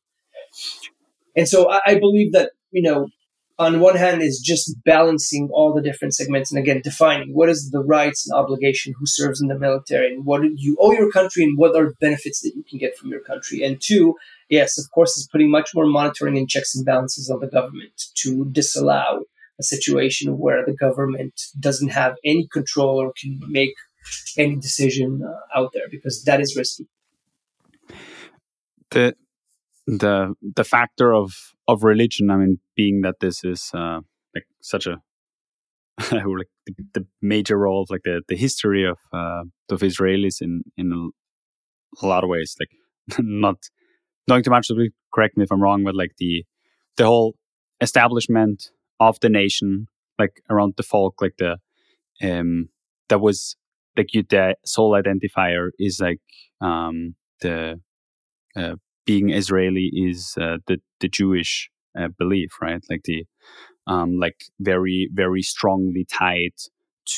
[1.36, 3.08] And so I, I believe that you know
[3.60, 7.70] on one hand is just balancing all the different segments and again defining what is
[7.72, 11.44] the rights and obligation who serves in the military and what you owe your country
[11.44, 13.62] and what are benefits that you can get from your country.
[13.64, 14.16] And two
[14.50, 18.02] yes of course is putting much more monitoring and checks and balances on the government
[18.16, 19.26] to disallow
[19.60, 23.76] a situation where the government doesn't have any control or can make
[24.38, 26.88] any decision uh, out there because that is risky.
[28.92, 29.16] The
[29.98, 31.34] the the factor of
[31.68, 32.30] of religion.
[32.30, 34.02] I mean, being that this is uh,
[34.36, 34.98] like such a
[36.12, 40.64] like the, the, major role of like the, the history of uh, of Israelis in
[40.78, 41.12] in
[42.02, 42.56] a lot of ways.
[42.60, 42.70] Like
[43.20, 43.58] not
[44.28, 44.76] knowing too much, so
[45.14, 46.46] correct me if I'm wrong, but like the
[46.98, 47.36] the whole
[47.82, 48.70] establishment
[49.00, 49.88] of the nation,
[50.20, 51.58] like around the folk, like the
[52.22, 52.70] um
[53.10, 53.56] that was
[53.98, 56.22] like you the sole identifier is like
[56.62, 57.80] um the
[58.56, 58.76] uh,
[59.06, 62.84] being Israeli is uh, the the Jewish uh, belief, right?
[62.90, 63.26] Like the
[63.88, 66.54] um, like very very strongly tied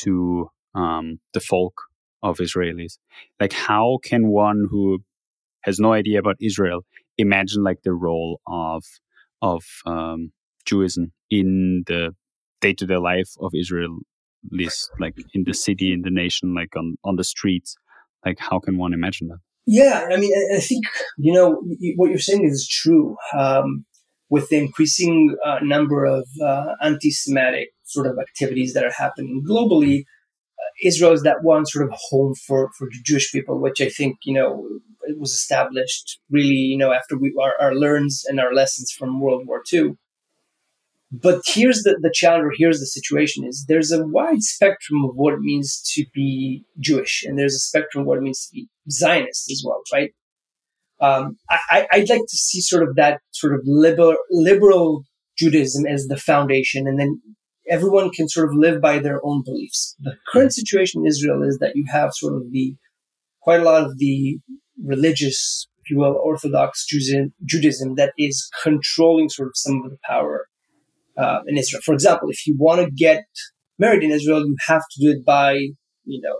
[0.02, 1.74] to um, the folk
[2.22, 2.98] of Israelis.
[3.40, 5.00] Like, how can one who
[5.62, 6.84] has no idea about Israel
[7.18, 8.84] imagine like the role of
[9.42, 10.32] of um,
[10.64, 12.14] Judaism in the
[12.60, 16.96] day to day life of Israelis, like in the city, in the nation, like on
[17.04, 17.76] on the streets?
[18.24, 19.40] Like, how can one imagine that?
[19.66, 20.84] Yeah, I mean, I think
[21.18, 21.62] you know
[21.96, 23.16] what you're saying is true.
[23.38, 23.84] Um,
[24.28, 30.00] with the increasing uh, number of uh, anti-Semitic sort of activities that are happening globally,
[30.00, 34.16] uh, Israel is that one sort of home for for Jewish people, which I think
[34.24, 34.66] you know
[35.02, 39.20] it was established really you know after we our, our learns and our lessons from
[39.20, 39.96] World War II.
[41.12, 45.10] But here's the, the challenge, or here's the situation is there's a wide spectrum of
[45.14, 48.54] what it means to be Jewish, and there's a spectrum of what it means to
[48.54, 50.12] be Zionist as well, right?
[51.00, 55.04] Um, I, I'd like to see sort of that sort of liberal, liberal
[55.36, 57.20] Judaism as the foundation, and then
[57.68, 59.94] everyone can sort of live by their own beliefs.
[60.00, 62.76] The current situation in Israel is that you have sort of the
[63.42, 64.38] quite a lot of the
[64.82, 70.46] religious if you will, Orthodox Judaism that is controlling sort of some of the power
[71.16, 71.82] uh, in Israel.
[71.84, 73.24] For example, if you want to get
[73.78, 75.52] married in Israel, you have to do it by,
[76.04, 76.36] you know,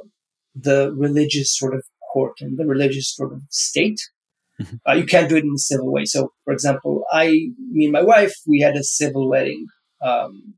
[0.54, 4.00] the religious sort of court and the religious sort of state.
[4.60, 4.76] Mm-hmm.
[4.86, 6.04] Uh, you can't do it in a civil way.
[6.04, 7.26] So, for example, I,
[7.70, 9.66] me and my wife, we had a civil wedding
[10.04, 10.54] um,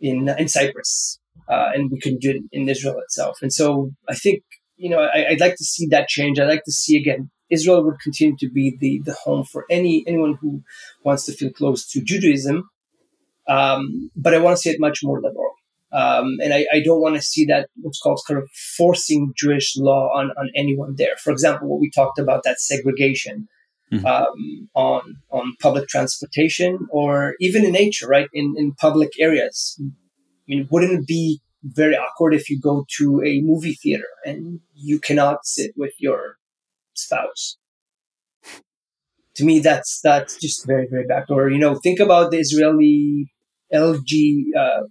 [0.00, 1.18] in in Cyprus,
[1.48, 3.38] uh, and we couldn't do it in Israel itself.
[3.42, 4.42] And so, I think
[4.78, 6.38] you know, I, would like to see that change.
[6.38, 10.04] I'd like to see again Israel would continue to be the the home for any
[10.06, 10.62] anyone who
[11.04, 12.68] wants to feel close to Judaism.
[13.48, 15.52] Um, but I want to see it much more liberal.
[15.90, 19.74] Um, and I, I don't want to see that what's called kind of forcing Jewish
[19.76, 21.16] law on, on anyone there.
[21.16, 23.48] For example, what we talked about that segregation
[23.92, 24.04] mm-hmm.
[24.04, 28.28] um, on on public transportation or even in nature, right?
[28.32, 29.80] In in public areas.
[29.80, 29.84] I
[30.46, 34.98] mean, wouldn't it be very awkward if you go to a movie theater and you
[34.98, 36.36] cannot sit with your
[36.94, 37.56] spouse?
[39.36, 41.24] To me, that's that's just very very bad.
[41.30, 43.30] Or you know, think about the Israeli
[43.72, 44.42] LG.
[44.58, 44.82] Uh,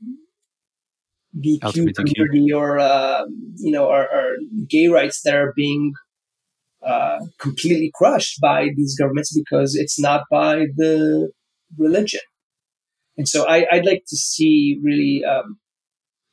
[1.35, 3.23] BQ community or uh,
[3.57, 4.29] you know our, our,
[4.67, 5.93] gay rights that are being
[6.85, 11.31] uh, completely crushed by these governments because it's not by the
[11.77, 12.21] religion.
[13.17, 15.59] And so I, would like to see really um,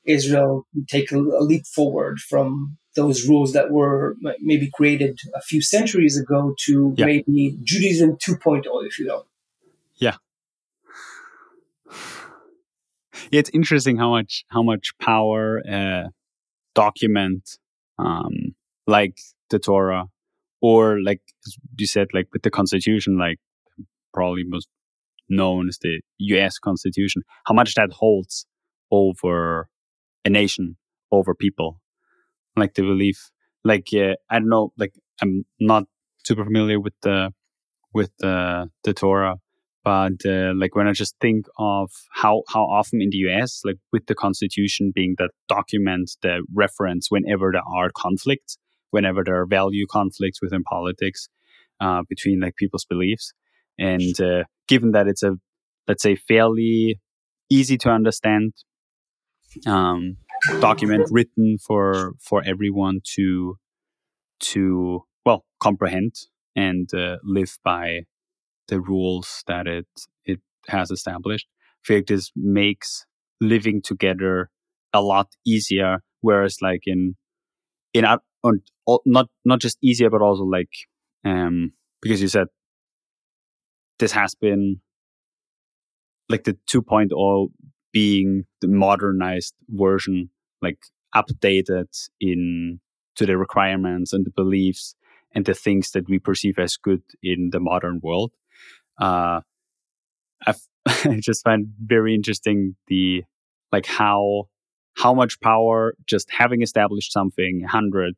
[0.05, 5.63] Israel take a, a, leap forward from those rules that were maybe created a few
[5.63, 7.07] centuries ago to yeah.
[7.07, 9.27] maybe Judaism 2.0, if you will.
[9.97, 10.17] Yeah
[13.33, 16.11] it's interesting how much how much power a
[16.75, 17.59] document
[17.99, 18.55] um,
[18.87, 19.18] like
[19.51, 20.07] the Torah
[20.61, 21.20] or like
[21.77, 23.39] you said like with the Constitution, like
[24.12, 24.68] probably most
[25.29, 26.59] known as the U.S.
[26.59, 28.47] Constitution, how much that holds
[28.91, 29.68] over
[30.25, 30.77] a nation,
[31.11, 31.81] over people,
[32.57, 33.31] like the belief.
[33.64, 35.85] Like uh, I don't know, like I'm not
[36.25, 37.33] super familiar with the
[37.93, 39.37] with the the Torah,
[39.85, 43.76] but uh, like when I just think of how how often in the US, like
[43.93, 48.57] with the Constitution being the document, the reference whenever there are conflicts,
[48.91, 51.28] whenever there are value conflicts within politics
[51.80, 53.32] uh, between like people's beliefs,
[53.78, 55.37] and uh, given that it's a
[55.87, 57.01] let's say fairly
[57.51, 58.55] easy to understand
[59.66, 60.16] um,
[60.61, 63.59] document written for for everyone to
[64.41, 66.14] to well comprehend
[66.57, 68.01] and uh, live by
[68.69, 69.87] the rules that it
[70.25, 71.47] it has established.
[71.89, 73.05] This makes
[73.41, 74.51] living together
[74.93, 75.99] a lot easier.
[76.23, 77.17] Whereas like in
[77.95, 78.62] in on,
[79.07, 80.71] not not just easier, but also like
[81.25, 82.49] um because you said
[83.99, 84.81] this has been
[86.29, 87.49] like the 2.0
[87.93, 90.31] being the modernized version,
[90.62, 90.79] like
[91.15, 91.87] updated
[92.21, 92.81] in
[93.17, 94.97] to the requirements and the beliefs
[95.33, 98.33] and the things that we perceive as good in the modern world
[99.01, 99.41] uh,
[100.87, 103.25] I just find very interesting the
[103.73, 104.45] like how
[104.97, 108.15] how much power just having established something 100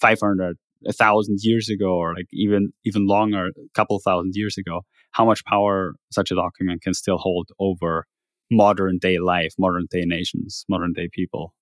[0.00, 0.56] 500
[0.86, 5.24] a thousand years ago or like even even longer a couple thousand years ago how
[5.24, 8.06] much power such a document can still hold over
[8.50, 11.54] modern day life modern day nations modern day people.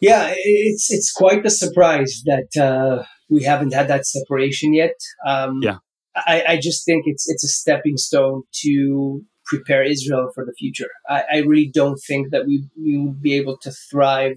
[0.00, 4.96] Yeah it's it's quite a surprise that uh, we haven't had that separation yet.
[5.26, 5.78] Um, yeah
[6.16, 10.88] I, I just think it's it's a stepping stone to prepare Israel for the future.
[11.08, 14.36] I, I really don't think that we we would be able to thrive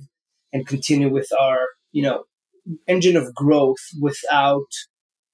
[0.54, 1.60] and continue with our
[1.92, 2.24] you know
[2.88, 4.68] engine of growth without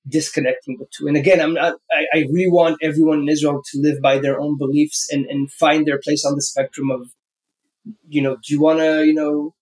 [0.08, 1.08] disconnecting the two.
[1.08, 1.76] And again, I'm not.
[1.92, 5.52] I, I really want everyone in Israel to live by their own beliefs and and
[5.52, 7.08] find their place on the spectrum of
[8.08, 9.54] you know do you want to you know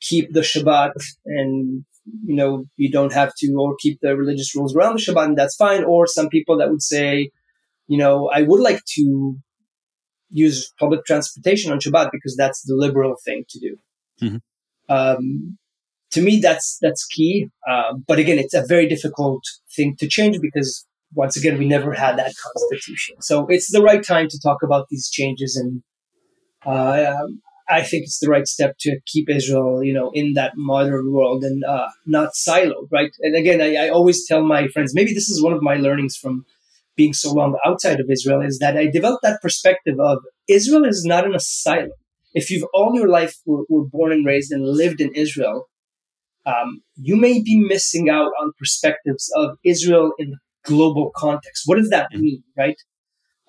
[0.00, 0.92] keep the Shabbat
[1.26, 1.84] and
[2.24, 5.38] you know, you don't have to or keep the religious rules around the Shabbat, and
[5.38, 5.84] that's fine.
[5.84, 7.30] Or some people that would say,
[7.86, 9.36] you know, I would like to
[10.30, 13.76] use public transportation on Shabbat because that's the liberal thing to do.
[14.22, 14.94] Mm-hmm.
[14.94, 15.58] Um,
[16.12, 17.48] to me, that's that's key.
[17.68, 19.42] Uh, but again, it's a very difficult
[19.74, 23.16] thing to change because once again, we never had that constitution.
[23.20, 25.82] So it's the right time to talk about these changes and.
[26.66, 27.14] Uh,
[27.70, 31.44] I think it's the right step to keep Israel, you know, in that modern world
[31.44, 33.12] and uh, not siloed, right?
[33.20, 36.16] And again, I, I, always tell my friends, maybe this is one of my learnings
[36.16, 36.44] from
[36.96, 40.18] being so long outside of Israel, is that I developed that perspective of
[40.48, 41.90] Israel is not an asylum.
[42.34, 45.66] If you've all your life were, were born and raised and lived in Israel,
[46.46, 51.62] um, you may be missing out on perspectives of Israel in the global context.
[51.66, 52.20] What does that mm.
[52.20, 52.76] mean, right?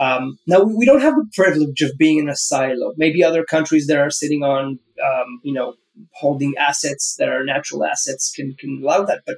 [0.01, 2.93] Um, now we don't have the privilege of being in a silo.
[2.97, 5.75] Maybe other countries that are sitting on, um, you know,
[6.13, 9.21] holding assets that are natural assets can can allow that.
[9.27, 9.37] But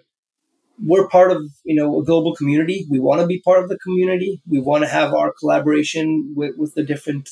[0.82, 2.88] we're part of you know a global community.
[2.90, 4.42] We want to be part of the community.
[4.48, 7.30] We want to have our collaboration with, with the different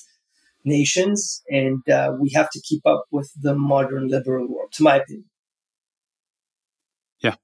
[0.65, 4.97] nations, and uh, we have to keep up with the modern liberal world, to my
[4.97, 5.29] opinion.
[7.21, 7.35] Yeah.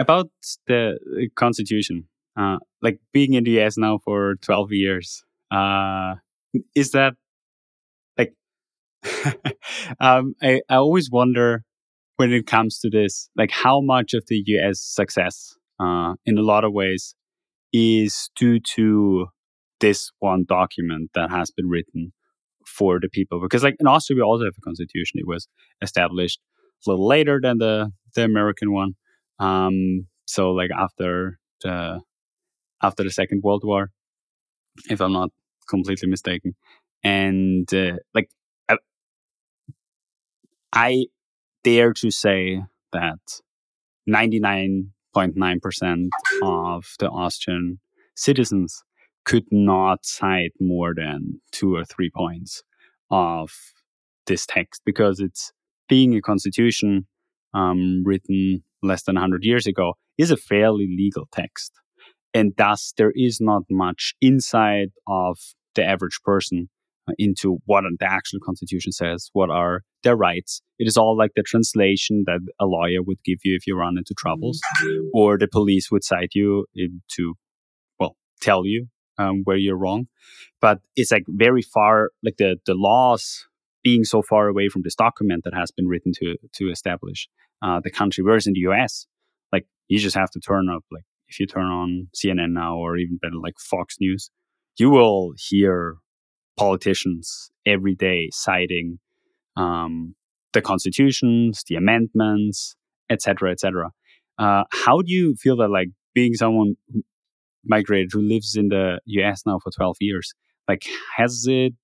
[0.00, 0.30] About
[0.66, 0.98] the
[1.36, 6.14] constitution, uh, like being in the US now for twelve years, uh,
[6.74, 7.14] is that
[8.18, 8.34] like?
[10.00, 11.64] um, I I always wonder
[12.16, 16.42] when it comes to this, like how much of the US success, uh, in a
[16.42, 17.14] lot of ways,
[17.72, 19.26] is due to
[19.80, 22.12] this one document that has been written
[22.66, 23.40] for the people.
[23.40, 25.14] Because, like in Austria, we also have a constitution.
[25.20, 25.48] It was
[25.82, 26.40] established
[26.86, 28.92] a little later than the the American one.
[29.38, 32.00] Um, so, like after the
[32.84, 33.90] after the Second World War,
[34.90, 35.30] if I'm not
[35.68, 36.54] completely mistaken,
[37.02, 38.28] and uh, like
[38.68, 38.76] I,
[40.72, 41.06] I
[41.62, 42.62] dare to say
[42.92, 43.18] that
[44.08, 46.08] 99.9%
[46.42, 47.80] of the Austrian
[48.14, 48.82] citizens
[49.24, 52.62] could not cite more than two or three points
[53.10, 53.50] of
[54.26, 55.52] this text because it's
[55.88, 57.06] being a constitution
[57.54, 61.72] um, written less than 100 years ago is a fairly legal text.
[62.34, 65.38] And thus, there is not much inside of
[65.74, 66.68] the average person
[67.18, 70.60] into what the actual constitution says, what are their rights.
[70.78, 73.98] It is all like the translation that a lawyer would give you if you run
[73.98, 74.60] into troubles,
[75.12, 76.66] or the police would cite you
[77.16, 77.34] to,
[77.98, 80.06] well, tell you um, where you're wrong.
[80.60, 83.46] But it's like very far, like the the laws
[83.82, 87.28] being so far away from this document that has been written to to establish
[87.62, 88.24] uh, the country.
[88.24, 89.06] Whereas in the U.S.,
[89.52, 91.04] like you just have to turn up, like
[91.34, 94.30] if you turn on CNN now or even better, like Fox News,
[94.78, 95.96] you will hear
[96.56, 98.98] politicians every day citing
[99.56, 100.14] um,
[100.52, 102.76] the constitutions, the amendments,
[103.10, 103.90] etc., etc.
[104.38, 107.02] Uh, how do you feel that, like, being someone who
[107.64, 109.42] migrated who lives in the U.S.
[109.46, 110.32] now for twelve years,
[110.68, 110.84] like,
[111.16, 111.74] has it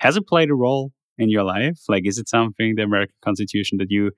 [0.00, 1.78] has it played a role in your life?
[1.88, 4.12] Like, is it something the American Constitution that you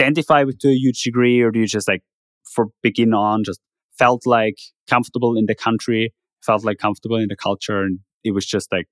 [0.00, 2.02] identify with to a huge degree, or do you just like,
[2.44, 3.60] for begin on, just
[3.98, 4.56] felt like
[4.88, 6.12] comfortable in the country
[6.42, 8.86] felt like comfortable in the culture and it was just like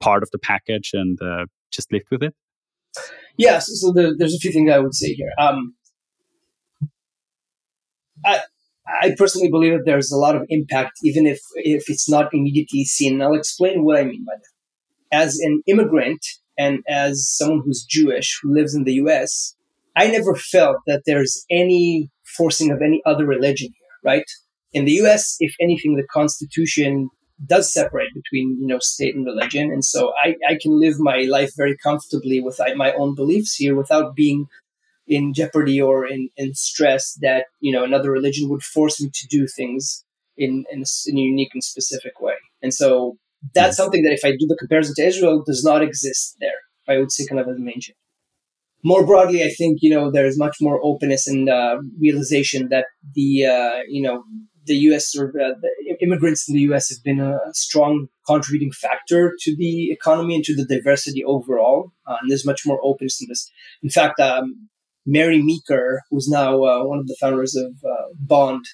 [0.00, 2.34] part of the package and uh, just lived with it?
[2.96, 3.08] Yes.
[3.36, 5.30] Yeah, so, the, there's a few things I would say here.
[5.38, 5.74] Um,
[8.24, 8.40] I,
[8.86, 12.84] I personally believe that there's a lot of impact, even if, if it's not immediately
[12.84, 13.14] seen.
[13.14, 15.16] And I'll explain what I mean by that.
[15.16, 16.24] As an immigrant
[16.58, 19.54] and as someone who's Jewish who lives in the US,
[19.96, 24.24] I never felt that there's any forcing of any other religion here, right?
[24.72, 27.10] In the US, if anything, the Constitution
[27.46, 31.26] does separate between you know state and religion, and so I, I can live my
[31.28, 34.46] life very comfortably with uh, my own beliefs here without being
[35.06, 39.26] in jeopardy or in, in stress that you know another religion would force me to
[39.28, 40.04] do things
[40.36, 42.34] in, in, a, in a unique and specific way.
[42.62, 43.18] And so
[43.54, 46.60] that's something that if I do the comparison to Israel does not exist there.
[46.88, 47.96] I would say kind of as a main change
[48.84, 53.46] more broadly, I think you know there's much more openness and uh, realization that the
[53.46, 54.24] uh, you know
[54.66, 55.14] the U.S.
[55.16, 56.90] or uh, the immigrants in the U.S.
[56.90, 61.92] have been a strong contributing factor to the economy and to the diversity overall.
[62.06, 63.50] Uh, and there's much more openness in this.
[63.82, 64.68] In fact, um,
[65.06, 68.64] Mary Meeker, who's now uh, one of the founders of uh, Bond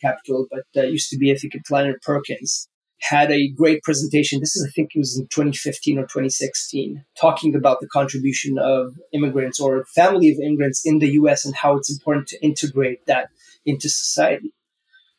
[0.00, 2.68] Capital, but used to be, I think, at Kleiner Perkins,
[3.00, 4.40] had a great presentation.
[4.40, 8.94] This is, I think it was in 2015 or 2016, talking about the contribution of
[9.12, 13.28] immigrants or family of immigrants in the US and how it's important to integrate that
[13.66, 14.54] into society.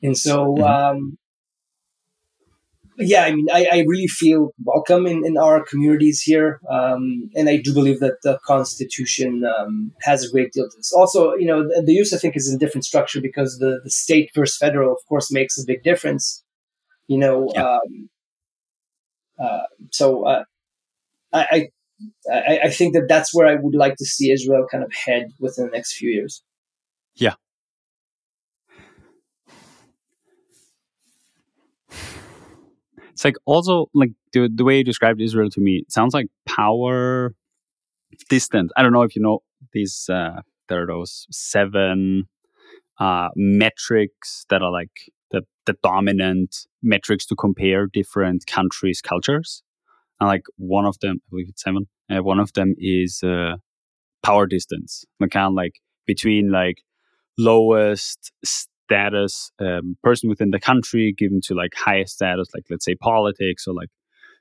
[0.02, 0.64] And so, mm-hmm.
[0.64, 1.18] um,
[2.98, 6.62] yeah, I mean, I, I, really feel welcome in, in our communities here.
[6.70, 10.94] Um, and I do believe that the Constitution um, has a great deal to this.
[10.94, 13.90] Also, you know, the, the use, I think, is in different structure because the, the
[13.90, 16.45] state versus federal, of course, makes a big difference.
[17.08, 17.64] You know, yeah.
[17.64, 18.10] um,
[19.40, 20.44] uh, so uh,
[21.34, 21.70] I,
[22.32, 25.32] I, I think that that's where I would like to see Israel kind of head
[25.40, 26.44] within the next few years.
[27.16, 27.36] Yeah.
[33.12, 36.28] It's like also like the the way you described Israel to me, it sounds like
[36.46, 37.34] power
[38.30, 38.72] distant.
[38.76, 39.40] I don't know if you know
[39.72, 40.10] these.
[40.10, 42.28] Uh, there are those seven
[43.00, 44.92] uh, metrics that are like
[45.32, 49.64] the, the dominant metrics to compare different countries' cultures.
[50.20, 51.88] And like one of them, I believe it's seven.
[52.10, 53.56] Uh, one of them is uh,
[54.24, 55.04] power distance.
[55.20, 55.74] Like kind of like
[56.06, 56.78] between like
[57.38, 62.96] lowest status um, person within the country given to like highest status, like let's say
[62.96, 63.90] politics or like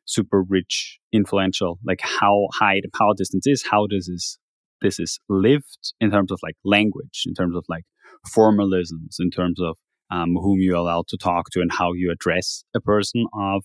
[0.05, 1.79] super rich, influential.
[1.85, 4.39] Like how high the power distance is, how does this
[4.83, 7.85] this is lived in terms of like language, in terms of like
[8.29, 9.79] formalisms, in terms of
[10.11, 13.65] um, whom you're allowed to talk to and how you address a person of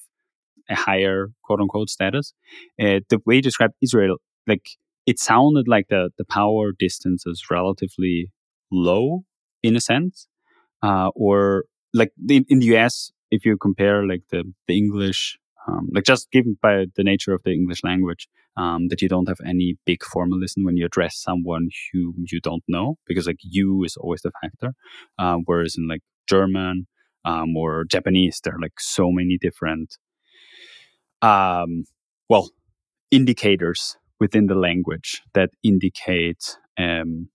[0.70, 2.34] a higher quote unquote status.
[2.80, 4.18] Uh, the way you described Israel,
[4.48, 4.70] like
[5.06, 8.32] it sounded like the, the power distance is relatively
[8.72, 9.24] low
[9.64, 10.28] in a sense,
[10.84, 15.38] uh, or like in, in the US, if you compare like the, the English,
[15.68, 18.28] um, like just given by the nature of the English language,
[18.58, 22.64] um, that you don't have any big formalism when you address someone who you don't
[22.68, 24.74] know, because like you is always the factor.
[25.18, 26.88] Um, whereas in like German
[27.26, 29.98] um, or Japanese, there are like so many different,
[31.22, 31.86] um,
[32.30, 32.50] well,
[33.12, 37.30] indicators within the language that indicate um,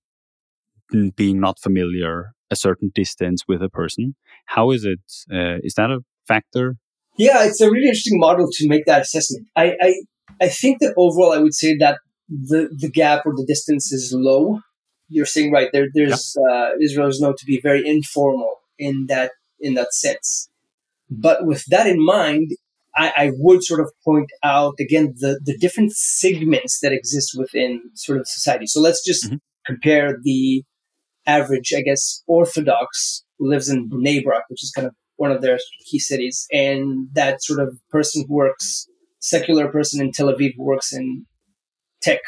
[1.17, 4.15] being not familiar a certain distance with a person.
[4.47, 5.01] How is it?
[5.33, 6.77] Uh, is that a factor?
[7.17, 9.47] Yeah, it's a really interesting model to make that assessment.
[9.57, 9.95] I, I,
[10.41, 14.13] I think that overall, I would say that the, the gap or the distance is
[14.17, 14.61] low.
[15.09, 15.87] You're saying right there.
[15.93, 16.55] There's yeah.
[16.55, 20.49] uh, Israel is known to be very informal in that in that sense.
[21.11, 22.51] But with that in mind,
[22.97, 27.83] I, I, would sort of point out again the, the different segments that exist within
[27.95, 28.67] sort of society.
[28.67, 29.37] So let's just mm-hmm.
[29.67, 30.65] compare the
[31.27, 35.43] average, I guess, Orthodox who lives in Bnei Brak, which is kind of one of
[35.43, 35.59] their
[35.91, 38.87] key cities, and that sort of person who works,
[39.21, 41.27] secular person in Tel Aviv who works in
[42.03, 42.21] tech.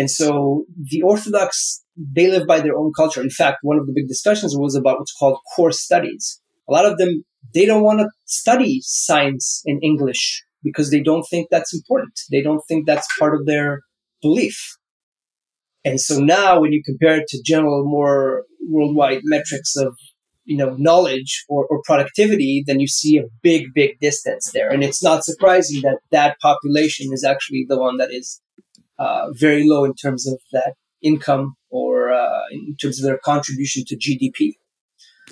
[0.00, 3.20] And so the Orthodox, they live by their own culture.
[3.20, 6.40] In fact, one of the big discussions was about what's called core studies.
[6.70, 7.22] A lot of them,
[7.52, 12.18] they don't want to study science in English because they don't think that's important.
[12.30, 13.80] They don't think that's part of their
[14.22, 14.58] belief.
[15.84, 19.98] And so now when you compare it to general, more worldwide metrics of,
[20.44, 24.70] you know, knowledge or, or productivity, then you see a big, big distance there.
[24.70, 28.40] And it's not surprising that that population is actually the one that is
[29.00, 33.82] uh, very low in terms of that income or uh, in terms of their contribution
[33.86, 34.52] to GDP.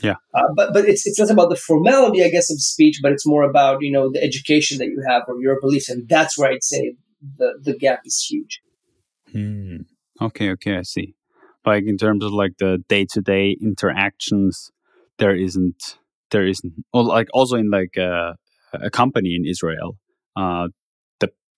[0.02, 0.14] Yeah.
[0.34, 3.26] Uh, but but it's it's less about the formality, I guess, of speech, but it's
[3.26, 6.50] more about you know the education that you have or your beliefs, and that's where
[6.50, 6.94] I'd say
[7.36, 8.60] the the gap is huge.
[9.32, 9.82] Hmm.
[10.20, 11.14] Okay, okay, I see.
[11.66, 14.70] Like in terms of like the day to day interactions,
[15.18, 15.98] there isn't
[16.30, 18.36] there isn't like also in like a,
[18.72, 19.98] a company in Israel,
[20.36, 20.68] uh,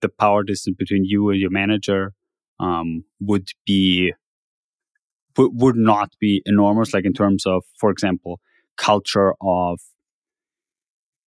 [0.00, 2.12] the power distance between you and your manager
[2.58, 4.12] um, would be
[5.36, 6.92] would, would not be enormous.
[6.92, 8.40] Like in terms of, for example,
[8.76, 9.80] culture of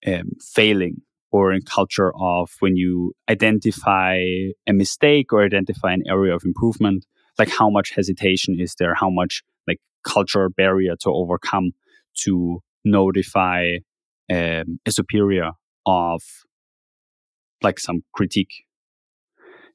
[0.06, 4.16] um, failing or in culture of when you identify
[4.68, 7.06] a mistake or identify an area of improvement
[7.38, 11.72] like how much hesitation is there how much like cultural barrier to overcome
[12.14, 13.76] to notify
[14.30, 15.50] um, a superior
[15.86, 16.22] of
[17.62, 18.64] like some critique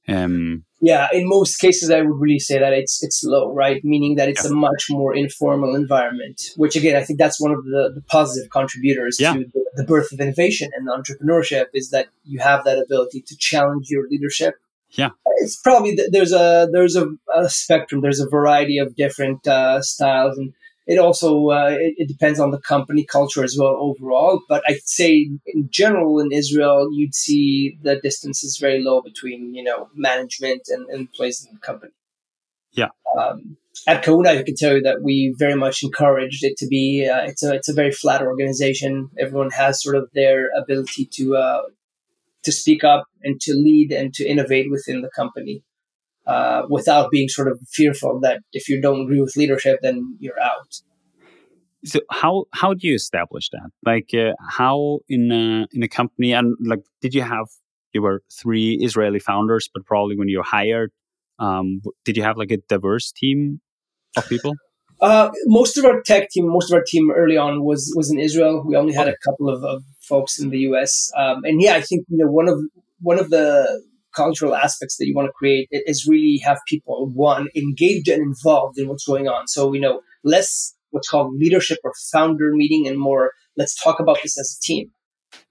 [0.07, 4.15] um, yeah in most cases i would really say that it's it's low right meaning
[4.15, 4.51] that it's yeah.
[4.51, 8.49] a much more informal environment which again i think that's one of the, the positive
[8.49, 9.33] contributors yeah.
[9.33, 13.35] to the, the birth of innovation and entrepreneurship is that you have that ability to
[13.37, 14.55] challenge your leadership
[14.91, 18.01] yeah, it's probably there's a there's a, a spectrum.
[18.01, 20.53] There's a variety of different uh, styles, and
[20.89, 24.41] it also uh, it, it, depends on the company culture as well overall.
[24.49, 29.53] But I'd say in general in Israel, you'd see the distance is very low between
[29.53, 31.91] you know management and, and employees in the company.
[32.71, 32.89] Yeah.
[33.15, 37.07] Um, at Kahoona, I can tell you that we very much encouraged it to be.
[37.07, 39.11] Uh, it's a it's a very flat organization.
[39.19, 41.61] Everyone has sort of their ability to uh,
[42.45, 45.63] to speak up and to lead and to innovate within the company
[46.29, 50.39] uh, without being sort of fearful that if you don't agree with leadership, then you're
[50.39, 50.81] out.
[51.85, 53.69] So how how do you establish that?
[53.85, 57.47] Like uh, how in a, in a company and like did you have
[57.93, 60.91] you were three Israeli founders, but probably when you hired,
[61.39, 63.61] um, did you have like a diverse team
[64.15, 64.53] of people?
[65.01, 68.19] Uh, most of our tech team, most of our team early on was was in
[68.19, 68.63] Israel.
[68.67, 71.81] We only had a couple of, of folks in the US, um, and yeah, I
[71.81, 72.59] think you know one of
[73.01, 73.81] one of the
[74.15, 78.77] cultural aspects that you want to create is really have people one engaged and involved
[78.77, 79.47] in what's going on.
[79.47, 84.17] So we know less what's called leadership or founder meeting, and more let's talk about
[84.23, 84.91] this as a team.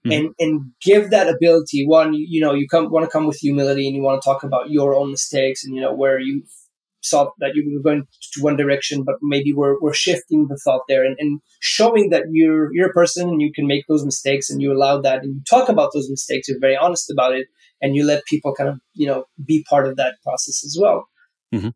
[0.05, 0.11] Mm-hmm.
[0.11, 1.85] And and give that ability.
[1.87, 4.25] One, you, you know, you come want to come with humility, and you want to
[4.25, 6.43] talk about your own mistakes, and you know where you
[7.05, 10.81] thought that you were going to one direction, but maybe we're, we're shifting the thought
[10.87, 14.49] there and, and showing that you're you're a person and you can make those mistakes
[14.49, 17.47] and you allow that and you talk about those mistakes, you're very honest about it,
[17.81, 21.07] and you let people kind of, you know, be part of that process as well.
[21.53, 21.69] Mm-hmm.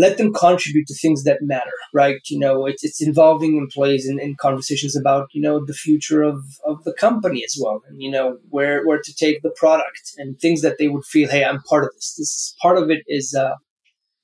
[0.00, 2.20] Let them contribute to things that matter, right?
[2.30, 6.44] You know, it's, it's involving employees in, in conversations about, you know, the future of,
[6.64, 7.82] of the company as well.
[7.88, 11.28] And, you know, where, where to take the product and things that they would feel,
[11.28, 12.14] hey, I'm part of this.
[12.16, 13.54] This is part of it is, uh,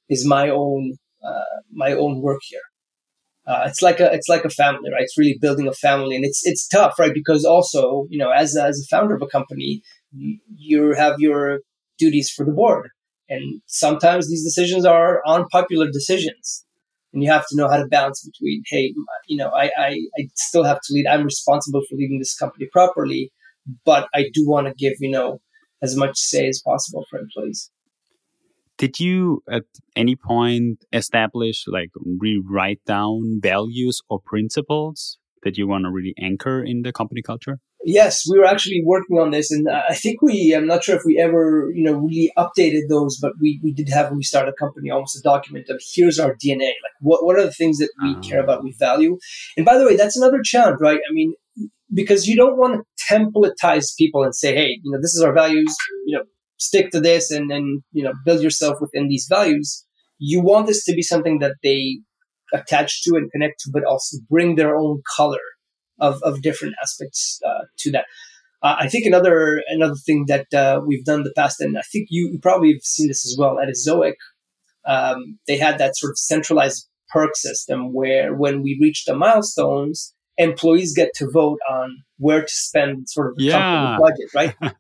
[0.08, 0.94] is my own
[1.26, 2.60] uh, my own work here.
[3.46, 5.02] Uh, it's like a it's like a family, right?
[5.02, 7.12] It's really building a family, and it's it's tough, right?
[7.12, 9.82] Because also, you know, as a, as a founder of a company,
[10.16, 11.60] you, have your
[11.98, 12.88] duties for the board,
[13.28, 16.64] and sometimes these decisions are unpopular decisions,
[17.12, 18.94] and you have to know how to balance between, hey,
[19.26, 21.06] you know, I I, I still have to lead.
[21.06, 23.32] I'm responsible for leading this company properly,
[23.84, 25.40] but I do want to give you know
[25.82, 27.70] as much say as possible for employees.
[28.76, 29.64] Did you at
[29.94, 36.62] any point establish like rewrite down values or principles that you want to really anchor
[36.62, 37.60] in the company culture?
[37.86, 40.54] Yes, we were actually working on this, and I think we.
[40.56, 43.90] I'm not sure if we ever, you know, really updated those, but we, we did
[43.90, 46.68] have when we started a company almost a document of here's our DNA.
[46.68, 48.44] Like, what what are the things that we care ah.
[48.44, 49.18] about, we value,
[49.56, 50.98] and by the way, that's another challenge, right?
[50.98, 51.34] I mean,
[51.92, 55.34] because you don't want to templatize people and say, hey, you know, this is our
[55.34, 55.74] values,
[56.06, 56.24] you know,
[56.56, 59.86] stick to this and then, you know build yourself within these values.
[60.18, 61.98] You want this to be something that they
[62.54, 65.40] attach to and connect to, but also bring their own color
[66.04, 68.06] of, of different aspects uh, to that.
[68.62, 71.82] Uh, I think another another thing that uh, we've done in the past, and I
[71.92, 74.14] think you, probably have seen this as well at Ezoic,
[74.86, 80.14] um, they had that sort of centralized perk system where when we reach the milestones,
[80.38, 83.98] employees get to vote on where to spend sort of the yeah.
[83.98, 84.74] company budget, right?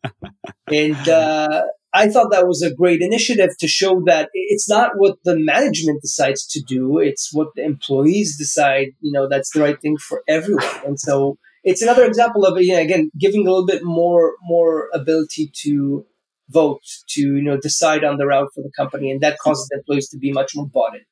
[0.72, 1.62] and uh,
[1.94, 6.02] I thought that was a great initiative to show that it's not what the management
[6.02, 8.88] decides to do; it's what the employees decide.
[9.00, 10.80] You know, that's the right thing for everyone.
[10.84, 14.88] And so, it's another example of you know, again giving a little bit more more
[14.92, 16.04] ability to
[16.50, 19.78] vote to you know decide on the route for the company, and that causes the
[19.78, 21.02] employees to be much more bought in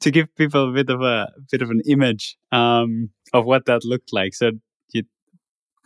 [0.00, 3.84] to give people a bit of a, bit of an image um, of what that
[3.84, 4.34] looked like.
[4.34, 4.52] So
[4.92, 5.04] you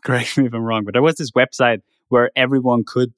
[0.04, 3.12] correct me if I'm wrong, but there was this website where everyone could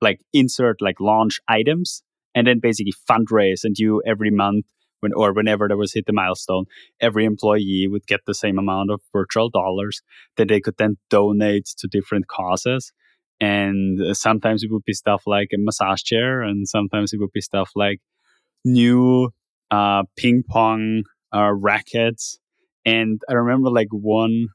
[0.00, 2.02] like insert like launch items
[2.34, 4.66] and then basically fundraise and you every month
[5.00, 6.64] when or whenever there was hit the milestone,
[7.00, 10.02] every employee would get the same amount of virtual dollars
[10.36, 12.92] that they could then donate to different causes.
[13.40, 17.42] And sometimes it would be stuff like a massage chair, and sometimes it would be
[17.42, 18.00] stuff like
[18.64, 19.30] new
[19.70, 21.04] uh, ping pong
[21.34, 22.38] uh, rackets.
[22.86, 24.48] And I remember like one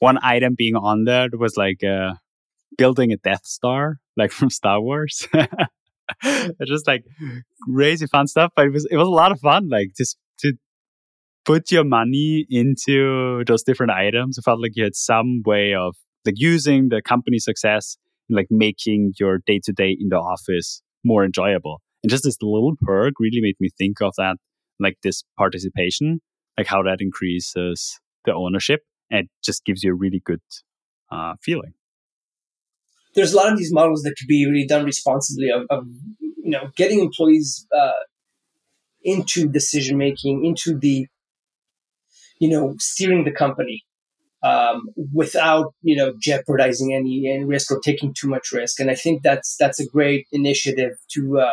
[0.00, 2.14] one item being on there was like uh,
[2.76, 5.26] building a Death Star, like from Star Wars.
[6.22, 7.04] it's just like
[7.64, 9.68] crazy fun stuff, but it was it was a lot of fun.
[9.68, 10.52] Like just to
[11.44, 14.38] put your money into those different items.
[14.38, 17.96] I felt like you had some way of like using the company success
[18.28, 21.80] and like making your day to day in the office more enjoyable.
[22.02, 24.36] And just this little perk really made me think of that,
[24.78, 26.20] like this participation,
[26.56, 28.80] like how that increases the ownership
[29.10, 30.40] and just gives you a really good
[31.10, 31.72] uh, feeling.
[33.14, 35.86] There's a lot of these models that could be really done responsibly of, of
[36.18, 38.02] you know getting employees uh,
[39.02, 41.06] into decision making, into the
[42.38, 43.82] you know steering the company
[44.42, 48.80] um, without you know jeopardizing any any risk or taking too much risk.
[48.80, 51.50] And I think that's that's a great initiative to uh,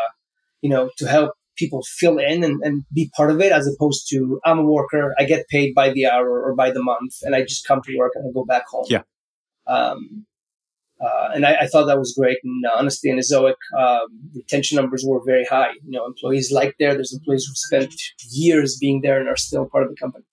[0.62, 4.08] you know, to help people fill in and, and be part of it as opposed
[4.10, 7.36] to I'm a worker, I get paid by the hour or by the month, and
[7.36, 8.86] I just come to work and I go back home.
[8.90, 9.04] Yeah.
[9.66, 10.26] Um,
[11.00, 12.38] uh, and I, I, thought that was great.
[12.44, 15.72] And uh, honestly, in Ezoic, um, retention numbers were very high.
[15.86, 16.94] You know, employees like there.
[16.96, 17.94] There's employees who spent
[18.32, 20.26] years being there and are still part of the company.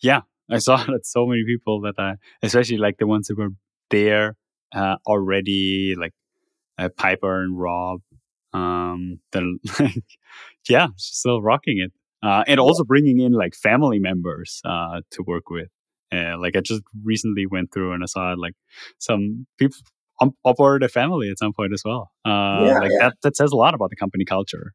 [0.00, 0.20] Yeah,
[0.50, 3.50] I saw that so many people that I, especially like the ones that were
[3.90, 4.36] there
[4.74, 6.12] uh, already, like
[6.78, 8.00] uh, Piper and Rob
[8.52, 9.42] um, that
[9.80, 10.04] like,
[10.68, 11.92] yeah, still rocking it.
[12.22, 15.68] Uh, and also bringing in like family members uh, to work with.
[16.12, 18.54] Uh, like I just recently went through and I saw like
[18.98, 19.78] some people
[20.20, 22.10] on, board a family at some point as well.
[22.24, 23.08] Uh, yeah, like yeah.
[23.08, 24.72] that that says a lot about the company culture.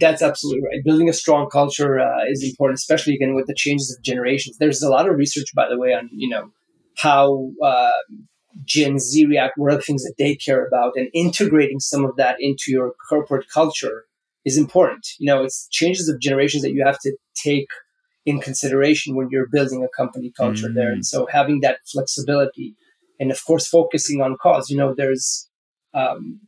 [0.00, 0.84] That's absolutely right.
[0.84, 4.56] Building a strong culture uh, is important, especially again with the changes of generations.
[4.58, 6.50] There's a lot of research, by the way, on you know
[6.96, 7.92] how uh,
[8.64, 12.16] Gen Z react, what are the things that they care about, and integrating some of
[12.16, 14.06] that into your corporate culture
[14.44, 15.06] is important.
[15.18, 17.68] You know, it's changes of generations that you have to take
[18.26, 20.76] in consideration when you're building a company culture mm-hmm.
[20.76, 20.92] there.
[20.92, 22.74] And so having that flexibility
[23.20, 25.48] and of course focusing on cause, you know, there's
[25.92, 26.40] um,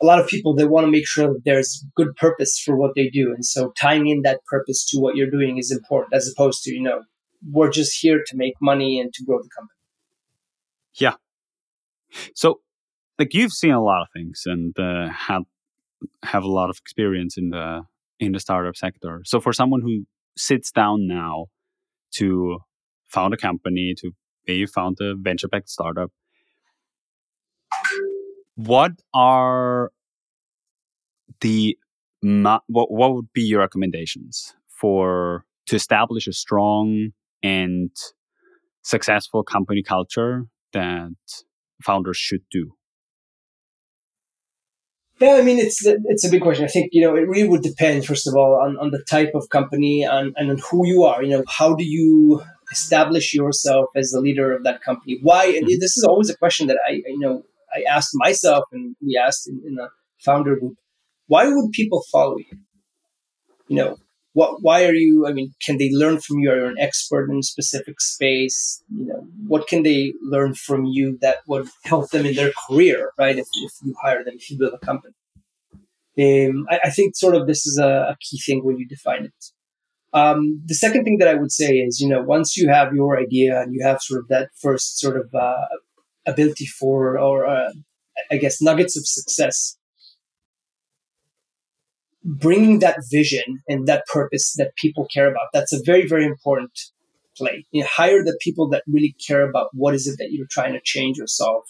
[0.00, 2.92] a lot of people that want to make sure that there's good purpose for what
[2.94, 3.32] they do.
[3.32, 6.72] And so tying in that purpose to what you're doing is important as opposed to,
[6.72, 7.02] you know,
[7.50, 9.78] we're just here to make money and to grow the company.
[10.94, 11.14] Yeah.
[12.34, 12.60] So,
[13.18, 15.42] like you've seen a lot of things and uh, have
[16.22, 17.82] have a lot of experience in the
[18.20, 19.22] in the startup sector.
[19.24, 20.06] So, for someone who
[20.36, 21.46] sits down now
[22.12, 22.58] to
[23.08, 24.12] found a company, to
[24.46, 26.10] maybe found a venture backed startup,
[28.54, 29.90] what are
[31.40, 31.76] the
[32.20, 37.10] what what would be your recommendations for to establish a strong
[37.42, 37.90] and
[38.82, 41.12] successful company culture that
[41.82, 42.72] founders should do?
[45.22, 46.64] Yeah, I mean it's it's a big question.
[46.64, 49.30] I think you know it really would depend first of all on, on the type
[49.36, 51.22] of company and, and on who you are.
[51.22, 52.42] You know, how do you
[52.72, 55.20] establish yourself as the leader of that company?
[55.22, 55.44] Why?
[55.44, 55.78] And mm-hmm.
[55.78, 59.48] this is always a question that I you know I asked myself and we asked
[59.48, 60.76] in, in a founder group.
[61.28, 62.58] Why would people follow you?
[63.68, 63.96] You know,
[64.34, 66.50] what why are you i mean can they learn from you?
[66.50, 68.82] Are you an expert in a specific space?
[68.94, 73.12] You know what can they learn from you that would help them in their career
[73.18, 73.36] right?
[73.36, 75.14] If, if you hire them if you build a company.
[76.18, 79.24] Um, I, I, think sort of this is a, a key thing when you define
[79.24, 79.44] it.
[80.12, 83.18] Um, the second thing that i would say is you know once you have your
[83.18, 85.66] idea and you have sort of that first sort of uh,
[86.26, 87.72] ability for or uh,
[88.30, 89.78] i guess nuggets of success
[92.24, 95.48] bringing that vision and that purpose that people care about.
[95.52, 96.78] That's a very, very important
[97.36, 97.66] play.
[97.70, 100.74] You know, hire the people that really care about what is it that you're trying
[100.74, 101.64] to change or solve,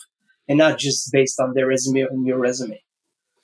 [0.48, 2.82] and not just based on their resume and your resume.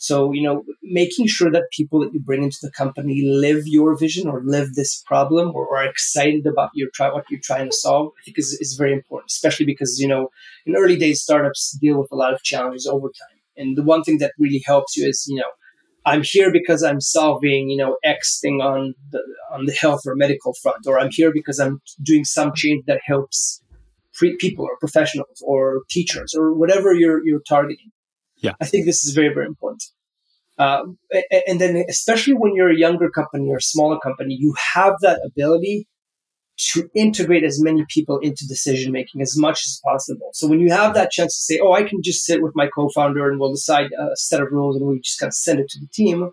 [0.01, 3.98] So, you know, making sure that people that you bring into the company live your
[3.98, 7.76] vision or live this problem or are excited about your try what you're trying to
[7.76, 10.28] solve, I think is, is very important, especially because, you know,
[10.66, 13.39] in early days startups deal with a lot of challenges over time.
[13.56, 15.51] And the one thing that really helps you is, you know,
[16.09, 19.20] I'm here because I'm solving, you know, X thing on the
[19.52, 23.01] on the health or medical front, or I'm here because I'm doing some change that
[23.05, 23.62] helps
[24.14, 27.90] pre- people or professionals or teachers or whatever you're you're targeting.
[28.36, 29.85] Yeah, I think this is very very important.
[30.59, 30.82] Uh,
[31.47, 35.20] and then, especially when you're a younger company or a smaller company, you have that
[35.24, 35.86] ability
[36.59, 40.30] to integrate as many people into decision making as much as possible.
[40.32, 42.68] So when you have that chance to say, "Oh, I can just sit with my
[42.74, 45.60] co-founder and we'll decide uh, a set of rules and we just kind of send
[45.60, 46.30] it to the team,"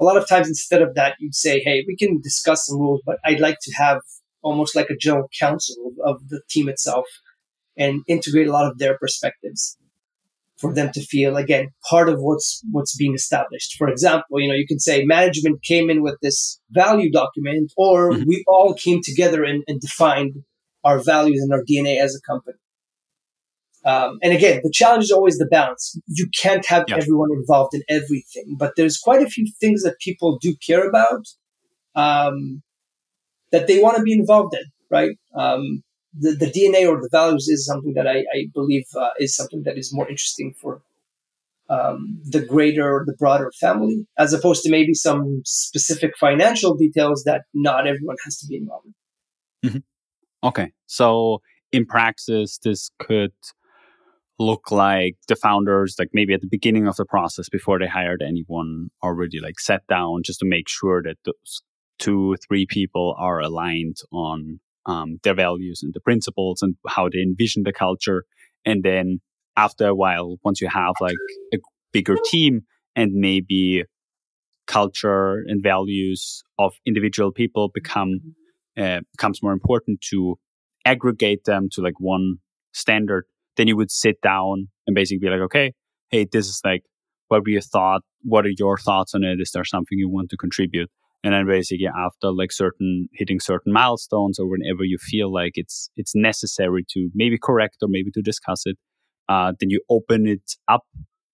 [0.00, 3.02] a lot of times instead of that, you'd say, "Hey, we can discuss some rules,
[3.04, 4.00] but I'd like to have
[4.42, 7.06] almost like a general counsel of the team itself
[7.76, 9.76] and integrate a lot of their perspectives."
[10.58, 13.76] For them to feel again part of what's what's being established.
[13.76, 18.10] For example, you know, you can say management came in with this value document, or
[18.10, 18.24] mm-hmm.
[18.26, 20.36] we all came together and, and, defined
[20.84, 22.58] our values and our DNA as a company.
[23.84, 25.96] Um, and again, the challenge is always the balance.
[26.06, 26.96] You can't have yeah.
[26.96, 31.26] everyone involved in everything, but there's quite a few things that people do care about
[31.94, 32.62] um,
[33.52, 35.16] that they want to be involved in, right?
[35.36, 35.82] Um,
[36.18, 39.62] the, the DNA or the values is something that I, I believe uh, is something
[39.64, 40.82] that is more interesting for
[41.68, 47.42] um, the greater, the broader family, as opposed to maybe some specific financial details that
[47.54, 48.86] not everyone has to be involved
[49.62, 49.70] in.
[49.70, 50.48] Mm-hmm.
[50.48, 50.72] Okay.
[50.86, 51.40] So
[51.72, 53.32] in praxis, this could
[54.38, 58.22] look like the founders, like maybe at the beginning of the process before they hired
[58.22, 61.62] anyone, already like sat down just to make sure that those
[61.98, 67.20] two, three people are aligned on um, their values and the principles and how they
[67.20, 68.24] envision the culture.
[68.64, 69.20] And then
[69.56, 71.16] after a while, once you have like
[71.52, 71.58] a
[71.92, 72.62] bigger team
[72.94, 73.84] and maybe
[74.66, 78.20] culture and values of individual people become
[78.76, 80.38] uh, becomes more important to
[80.84, 82.36] aggregate them to like one
[82.72, 83.24] standard
[83.56, 85.72] then you would sit down and basically be like okay
[86.10, 86.82] hey this is like
[87.28, 89.40] what your thought what are your thoughts on it?
[89.40, 90.90] Is there something you want to contribute
[91.24, 95.90] and then basically after like certain hitting certain milestones or whenever you feel like it's
[95.96, 98.76] it's necessary to maybe correct or maybe to discuss it
[99.28, 100.82] uh, then you open it up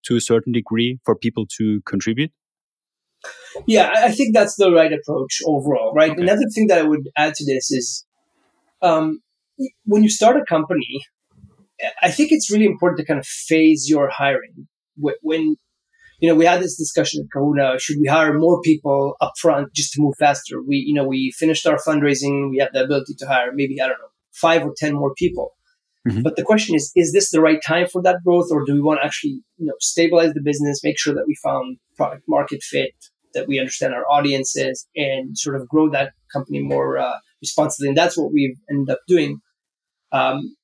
[0.04, 2.32] to a certain degree for people to contribute?
[3.66, 6.10] Yeah i think that's the right approach overall right?
[6.10, 6.22] Okay.
[6.22, 8.04] another thing that i would add to this is
[8.80, 9.20] um,
[9.84, 11.02] when you start a company
[12.02, 14.68] i think it's really important to kind of phase your hiring.
[14.96, 15.56] When
[16.22, 17.80] you know, we had this discussion at Kahoona.
[17.80, 20.62] Should we hire more people up front just to move faster?
[20.62, 22.48] We, you know, we finished our fundraising.
[22.48, 25.54] We have the ability to hire maybe, I don't know, five or 10 more people.
[26.08, 26.22] Mm-hmm.
[26.22, 28.46] But the question is, is this the right time for that growth?
[28.52, 31.34] Or do we want to actually, you know, stabilize the business, make sure that we
[31.42, 32.94] found product market fit,
[33.34, 37.88] that we understand our audiences and sort of grow that company more uh, responsibly?
[37.88, 39.40] And that's what we've ended up doing.
[40.12, 40.54] Um,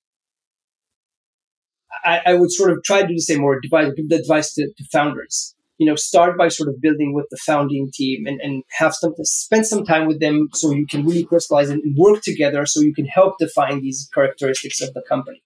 [2.04, 4.54] I, I, would sort of try to do the same or advise, give the advice
[4.54, 5.54] to, to, founders.
[5.78, 9.14] You know, start by sort of building with the founding team and, and have some
[9.22, 12.92] spend some time with them so you can really crystallize and work together so you
[12.92, 15.40] can help define these characteristics of the company.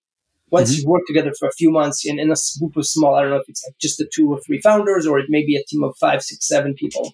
[0.50, 0.80] Once mm-hmm.
[0.80, 3.30] you work together for a few months in, in a group of small, I don't
[3.30, 5.64] know if it's like just the two or three founders or it may be a
[5.64, 7.12] team of five, six, seven people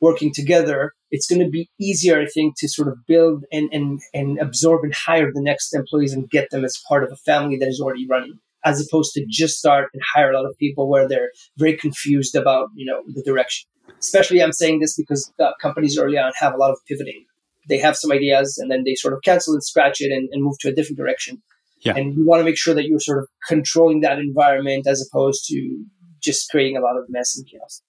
[0.00, 4.00] working together, it's going to be easier, I think, to sort of build and, and,
[4.14, 7.58] and absorb and hire the next employees and get them as part of a family
[7.58, 10.88] that is already running as opposed to just start and hire a lot of people
[10.88, 13.68] where they're very confused about you know the direction.
[13.98, 17.26] Especially, I'm saying this because uh, companies early on have a lot of pivoting.
[17.68, 20.42] They have some ideas and then they sort of cancel and scratch it and, and
[20.42, 21.42] move to a different direction.
[21.80, 21.94] Yeah.
[21.96, 25.46] And you want to make sure that you're sort of controlling that environment as opposed
[25.48, 25.84] to
[26.22, 27.82] just creating a lot of mess and chaos.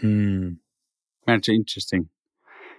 [0.00, 0.48] Hmm.
[1.26, 2.08] That's interesting.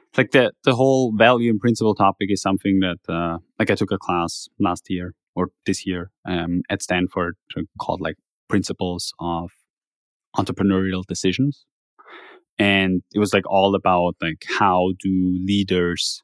[0.10, 3.76] It's like the the whole value and principle topic is something that uh, like I
[3.76, 7.36] took a class last year or this year um, at Stanford
[7.80, 8.16] called like
[8.48, 9.52] principles of
[10.38, 11.66] entrepreneurial decisions,
[12.58, 16.22] and it was like all about like how do leaders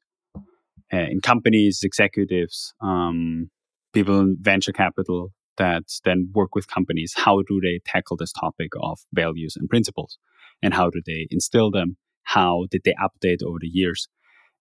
[0.93, 3.49] uh, in companies, executives, um,
[3.93, 8.69] people in venture capital that then work with companies, how do they tackle this topic
[8.81, 10.17] of values and principles,
[10.61, 11.97] and how do they instill them?
[12.27, 14.09] how did they update over the years?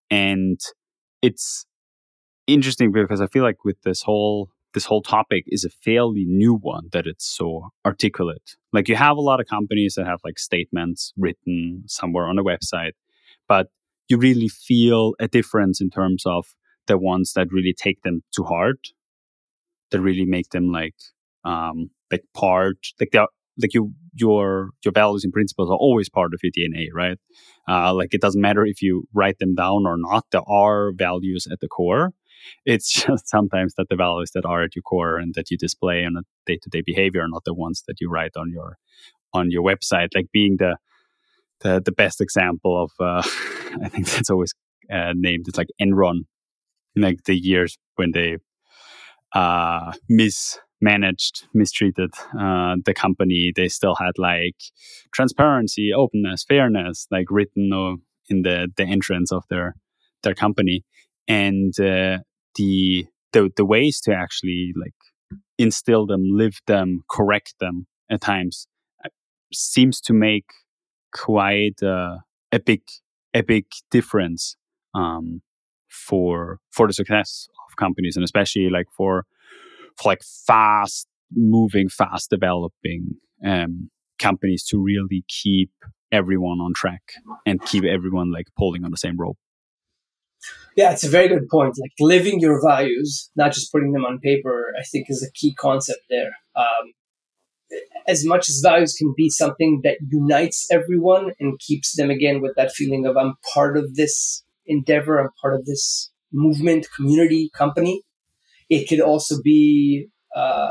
[0.09, 0.59] And
[1.21, 1.67] it's
[2.47, 6.55] interesting because i feel like with this whole this whole topic is a fairly new
[6.55, 10.39] one that it's so articulate like you have a lot of companies that have like
[10.39, 12.93] statements written somewhere on a website
[13.49, 13.69] but
[14.09, 16.47] you really feel a difference in terms of
[16.87, 18.89] the ones that really take them to heart
[19.91, 20.95] that really make them like
[21.45, 23.27] um like part like they're
[23.61, 27.19] like you your your values and principles are always part of your DNA, right?
[27.69, 30.25] Uh, like it doesn't matter if you write them down or not.
[30.31, 32.13] There are values at the core.
[32.65, 36.05] It's just sometimes that the values that are at your core and that you display
[36.05, 38.79] on a day to day behavior are not the ones that you write on your
[39.33, 40.09] on your website.
[40.15, 40.77] Like being the
[41.61, 43.23] the, the best example of uh,
[43.83, 44.53] I think that's always
[44.93, 45.47] uh, named.
[45.49, 46.27] It's like Enron,
[46.97, 48.37] like the years when they
[49.35, 53.53] uh, miss managed, mistreated uh, the company.
[53.55, 54.57] They still had like
[55.13, 57.71] transparency, openness, fairness, like written
[58.29, 59.75] in the the entrance of their
[60.23, 60.85] their company,
[61.29, 62.19] and uh,
[62.57, 64.95] the the the ways to actually like
[65.59, 68.67] instill them, live them, correct them at times
[69.05, 69.09] uh,
[69.53, 70.47] seems to make
[71.13, 72.17] quite uh,
[72.53, 72.83] a big
[73.35, 74.57] a big difference
[74.95, 75.43] um,
[75.89, 79.25] for for the success of companies and especially like for
[79.97, 85.71] for like fast moving, fast developing um, companies to really keep
[86.13, 87.03] everyone on track
[87.45, 89.39] and keep everyone like pulling on the same rope.
[90.77, 91.77] Yeah, it's a very good point.
[91.81, 95.55] Like living your values, not just putting them on paper, I think is a key
[95.55, 96.33] concept there.
[96.55, 96.93] Um,
[98.07, 102.55] as much as values can be something that unites everyone and keeps them again with
[102.57, 108.03] that feeling of I'm part of this endeavor, I'm part of this movement, community, company.
[108.71, 110.71] It could also be, uh,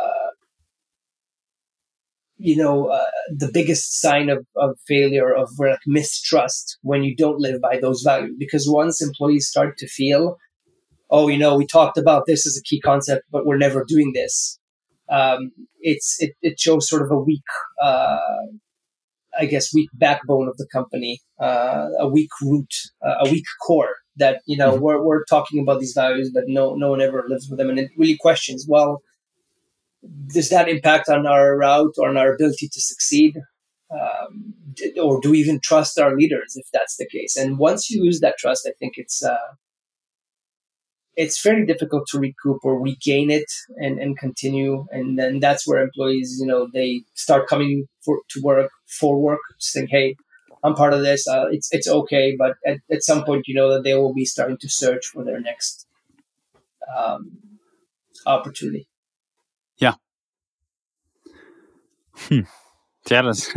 [2.38, 7.40] you know, uh, the biggest sign of, of failure of like mistrust when you don't
[7.40, 8.36] live by those values.
[8.38, 10.38] Because once employees start to feel,
[11.10, 14.12] oh, you know, we talked about this as a key concept, but we're never doing
[14.14, 14.60] this.
[15.10, 17.44] Um, it's it, it shows sort of a weak,
[17.82, 18.18] uh,
[19.40, 22.74] I guess, weak backbone of the company, uh, a weak root,
[23.06, 24.82] uh, a weak core that you know mm-hmm.
[24.82, 27.80] we're, we're talking about these values but no no one ever lives with them and
[27.80, 29.02] it really questions well
[30.28, 33.38] does that impact on our route or on our ability to succeed
[33.92, 34.54] um,
[35.02, 38.20] or do we even trust our leaders if that's the case and once you lose
[38.20, 39.54] that trust i think it's uh,
[41.16, 45.82] it's very difficult to recoup or regain it and, and continue and then that's where
[45.82, 50.16] employees you know they start coming for, to work for work saying hey
[50.66, 51.28] I'm part of this.
[51.28, 54.26] Uh, it's it's okay, but at, at some point, you know that they will be
[54.26, 55.86] starting to search for their next
[56.98, 57.38] um,
[58.26, 58.88] opportunity.
[59.78, 59.94] Yeah.
[62.16, 62.42] Hmm.
[63.10, 63.54] Yeah, that's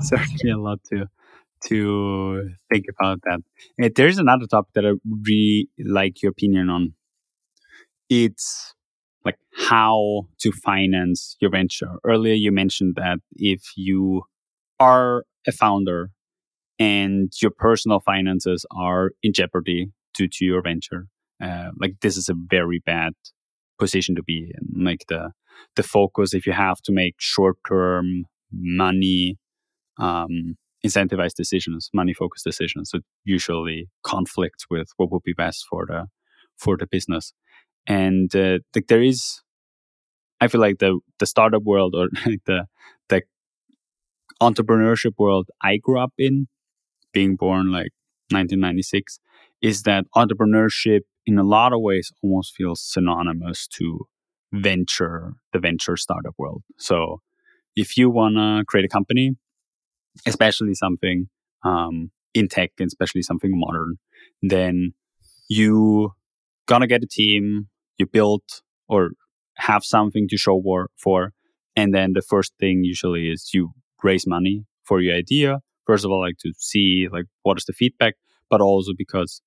[0.00, 1.06] certainly a lot to
[1.66, 3.94] to think about that.
[3.96, 4.92] There's another topic that I
[5.26, 6.94] really like your opinion on.
[8.08, 8.74] It's
[9.24, 11.96] like how to finance your venture.
[12.04, 14.24] Earlier, you mentioned that if you
[14.78, 16.10] are a founder
[16.78, 21.08] and your personal finances are in jeopardy due to your venture,
[21.42, 23.14] uh, like this is a very bad
[23.78, 24.84] position to be in.
[24.84, 25.32] Like the
[25.76, 29.36] the focus, if you have to make short term money
[29.98, 35.86] um, incentivized decisions, money focused decisions, that usually conflict with what would be best for
[35.86, 36.06] the
[36.56, 37.32] for the business.
[37.86, 39.42] And uh, like there is,
[40.40, 42.08] I feel like the the startup world or
[42.46, 42.66] the
[43.08, 43.22] the
[44.42, 46.48] entrepreneurship world I grew up in
[47.12, 47.92] being born like
[48.30, 49.18] 1996
[49.62, 54.06] is that entrepreneurship in a lot of ways almost feels synonymous to
[54.54, 57.20] venture the venture startup world so
[57.76, 59.32] if you want to create a company
[60.26, 61.28] especially something
[61.64, 63.96] um, in tech and especially something modern
[64.42, 64.92] then
[65.48, 66.12] you
[66.66, 67.68] gonna get a team
[67.98, 68.42] you build
[68.88, 69.10] or
[69.56, 71.32] have something to show for, for.
[71.76, 73.70] And then the first thing usually is you
[74.02, 75.58] raise money for your idea.
[75.86, 78.14] First of all, like to see like what is the feedback,
[78.50, 79.42] but also because,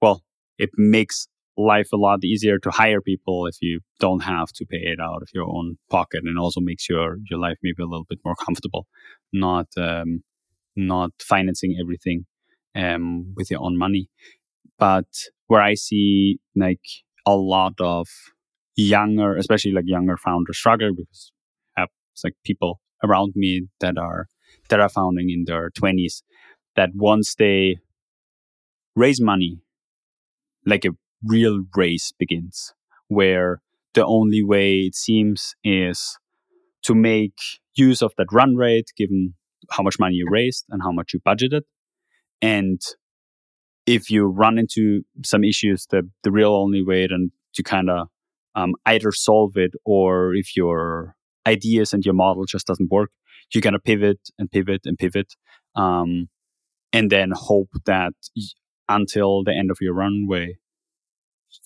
[0.00, 0.22] well,
[0.58, 1.28] it makes
[1.58, 5.22] life a lot easier to hire people if you don't have to pay it out
[5.22, 8.36] of your own pocket and also makes your your life maybe a little bit more
[8.46, 8.86] comfortable
[9.32, 10.22] not um,
[10.76, 12.24] not financing everything
[12.76, 14.08] um, with your own money.
[14.78, 15.08] But
[15.48, 16.86] where i see like
[17.26, 18.06] a lot of
[18.76, 21.32] younger especially like younger founders struggle because
[21.76, 21.88] I have
[22.22, 24.28] like people around me that are
[24.68, 26.22] that are founding in their 20s
[26.76, 27.78] that once they
[28.94, 29.58] raise money
[30.64, 30.90] like a
[31.24, 32.72] real race begins,
[33.08, 33.60] where
[33.94, 36.18] the only way it seems is
[36.84, 37.36] to make
[37.74, 39.34] use of that run rate given
[39.70, 41.62] how much money you raised and how much you budgeted.
[42.40, 42.80] And
[43.86, 48.08] if you run into some issues, the, the real only way then to kind of
[48.54, 51.14] um, either solve it or if your
[51.46, 53.10] ideas and your model just doesn't work,
[53.52, 55.34] you're going to pivot and pivot and pivot.
[55.74, 56.28] Um,
[56.92, 58.12] and then hope that
[58.88, 60.56] until the end of your runway,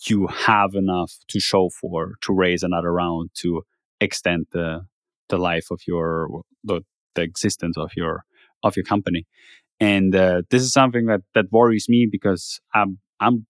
[0.06, 3.62] you have enough to show for to raise another round to
[4.00, 4.86] extend the
[5.28, 6.82] the life of your the,
[7.14, 8.24] the existence of your
[8.62, 9.26] of your company.
[9.80, 13.46] And uh, this is something that that worries me because i'm i'm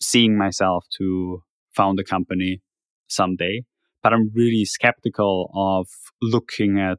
[0.00, 1.42] seeing myself to
[1.74, 2.60] found a company
[3.08, 3.62] someday
[4.02, 5.86] but i'm really skeptical of
[6.22, 6.98] looking at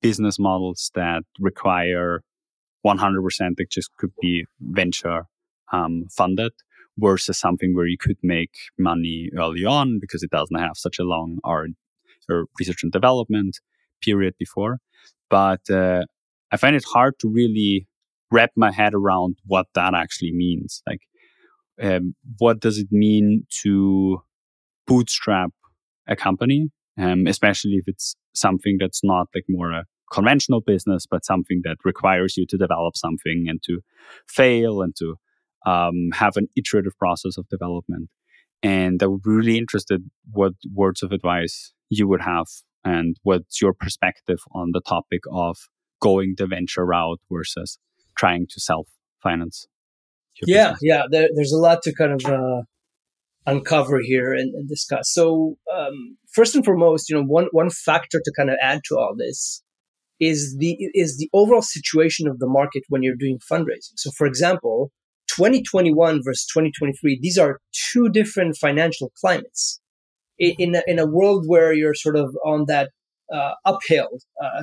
[0.00, 2.22] business models that require
[2.86, 5.24] 100% that just could be venture
[5.72, 6.52] um, funded
[7.00, 11.04] versus something where you could make money early on because it doesn't have such a
[11.04, 11.66] long R
[12.28, 13.58] or research and development
[14.02, 14.78] period before.
[15.28, 16.04] But uh,
[16.52, 17.86] I find it hard to really
[18.30, 20.82] wrap my head around what that actually means.
[20.86, 21.00] Like,
[21.80, 24.22] um, what does it mean to
[24.86, 25.50] bootstrap
[26.06, 31.24] a company, um, especially if it's something that's not like more a conventional business, but
[31.24, 33.80] something that requires you to develop something and to
[34.26, 35.16] fail and to
[35.66, 38.08] um, have an iterative process of development.
[38.62, 42.46] And I would be really interested what words of advice you would have
[42.84, 45.56] and what's your perspective on the topic of
[46.00, 47.78] going the venture route versus
[48.16, 48.88] trying to self
[49.22, 49.66] finance.
[50.46, 50.78] Yeah, business.
[50.82, 51.02] yeah.
[51.10, 52.62] There, there's a lot to kind of uh,
[53.46, 55.12] uncover here and, and discuss.
[55.12, 58.96] So um, first and foremost, you know, one one factor to kind of add to
[58.96, 59.62] all this
[60.18, 63.96] is the is the overall situation of the market when you're doing fundraising.
[63.96, 64.92] So, for example,
[65.36, 67.60] 2021 versus 2023, these are
[67.92, 69.80] two different financial climates.
[70.38, 72.90] In a, in a world where you're sort of on that
[73.32, 74.08] uh, uphill,
[74.42, 74.62] uh,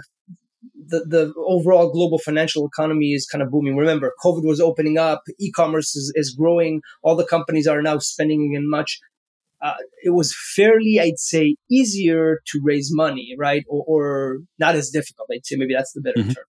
[0.88, 3.76] the, the overall global financial economy is kind of booming.
[3.76, 7.99] Remember, COVID was opening up, e commerce is, is growing, all the companies are now
[7.99, 8.99] spending again much.
[9.61, 9.73] Uh,
[10.03, 13.64] it was fairly, I'd say, easier to raise money, right?
[13.68, 15.30] Or, or, not as difficult.
[15.31, 16.31] I'd say maybe that's the better mm-hmm.
[16.31, 16.45] term.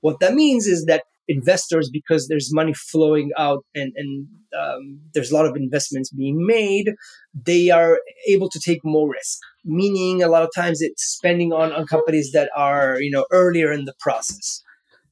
[0.00, 4.26] What that means is that investors because there's money flowing out and, and
[4.58, 6.92] um, there's a lot of investments being made,
[7.34, 9.38] they are able to take more risk.
[9.64, 13.72] Meaning, a lot of times it's spending on, on companies that are you know earlier
[13.72, 14.62] in the process.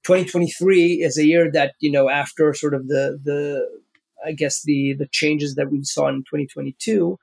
[0.04, 3.66] 2023 is a year that you know after sort of the the
[4.26, 7.16] I guess the the changes that we saw in 2022,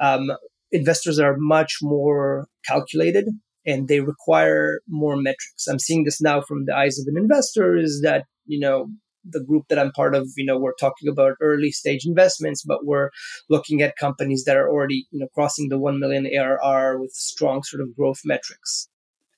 [0.00, 0.30] um,
[0.70, 3.28] investors are much more calculated
[3.66, 5.66] and they require more metrics.
[5.68, 8.88] I'm seeing this now from the eyes of an investor is that you know
[9.24, 12.84] the group that I'm part of, you know, we're talking about early stage investments, but
[12.84, 13.10] we're
[13.48, 17.62] looking at companies that are already, you know, crossing the 1 million ARR with strong
[17.62, 18.88] sort of growth metrics.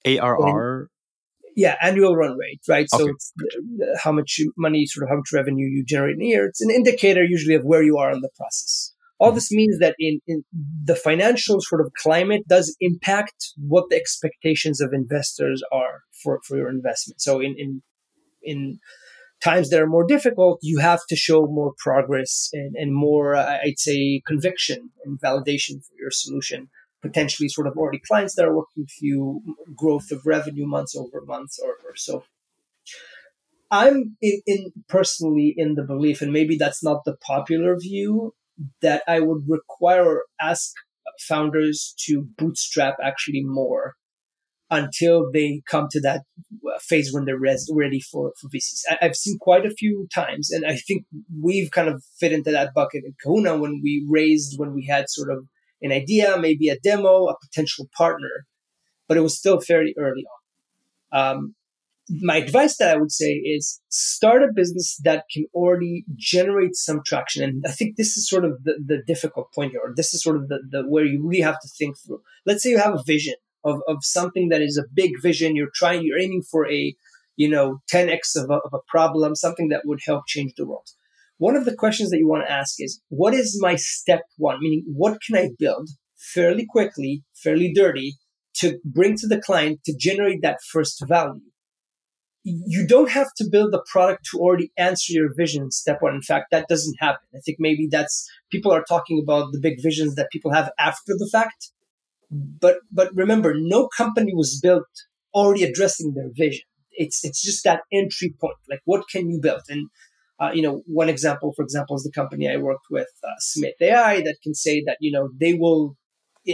[0.04, 0.80] ARR?
[0.80, 0.88] And,
[1.56, 2.86] yeah, annual run rate, right?
[2.92, 3.04] Okay.
[3.04, 3.32] So it's
[4.02, 6.46] how much money, sort of how much revenue you generate in a year.
[6.46, 8.92] It's an indicator usually of where you are in the process.
[9.18, 9.36] All mm-hmm.
[9.36, 10.44] this means that in, in
[10.84, 16.56] the financial sort of climate does impact what the expectations of investors are for, for
[16.56, 17.20] your investment.
[17.20, 17.82] So in, in
[18.42, 18.78] in
[19.42, 23.58] times that are more difficult, you have to show more progress and, and more, uh,
[23.64, 26.68] I'd say, conviction and validation for your solution.
[27.02, 29.42] Potentially, sort of already clients that are working with you,
[29.76, 32.24] growth of revenue months over months or, or so.
[33.70, 38.34] I'm in, in personally in the belief, and maybe that's not the popular view,
[38.82, 40.72] that I would require or ask
[41.20, 43.94] founders to bootstrap actually more
[44.70, 46.22] until they come to that
[46.66, 48.80] uh, phase when they're res- ready for, for VCs.
[48.90, 51.04] I- have seen quite a few times, and I think
[51.40, 55.08] we've kind of fit into that bucket in Kahoona when we raised, when we had
[55.08, 55.46] sort of
[55.82, 58.46] an idea, maybe a demo, a potential partner,
[59.06, 60.24] but it was still fairly early
[61.12, 61.36] on.
[61.36, 61.54] Um,
[62.08, 67.00] my advice that I would say is start a business that can already generate some
[67.04, 67.42] traction.
[67.42, 70.22] And I think this is sort of the, the difficult point here, or this is
[70.22, 72.20] sort of the, the where you really have to think through.
[72.44, 73.34] Let's say you have a vision
[73.64, 75.56] of, of something that is a big vision.
[75.56, 76.94] You're trying, you're aiming for a,
[77.34, 80.88] you know, 10x of a, of a problem, something that would help change the world.
[81.38, 84.58] One of the questions that you want to ask is, what is my step one?
[84.60, 88.14] Meaning, what can I build fairly quickly, fairly dirty
[88.54, 91.40] to bring to the client to generate that first value?
[92.46, 96.14] You don't have to build the product to already answer your vision step one.
[96.14, 97.26] In fact, that doesn't happen.
[97.34, 101.14] I think maybe that's people are talking about the big visions that people have after
[101.18, 101.72] the fact.
[102.30, 104.86] But but remember, no company was built
[105.34, 106.64] already addressing their vision.
[106.92, 108.58] It's it's just that entry point.
[108.70, 109.62] Like what can you build?
[109.68, 109.88] And
[110.38, 113.74] uh, you know, one example, for example, is the company I worked with, uh, Smith
[113.80, 115.96] AI, that can say that you know they will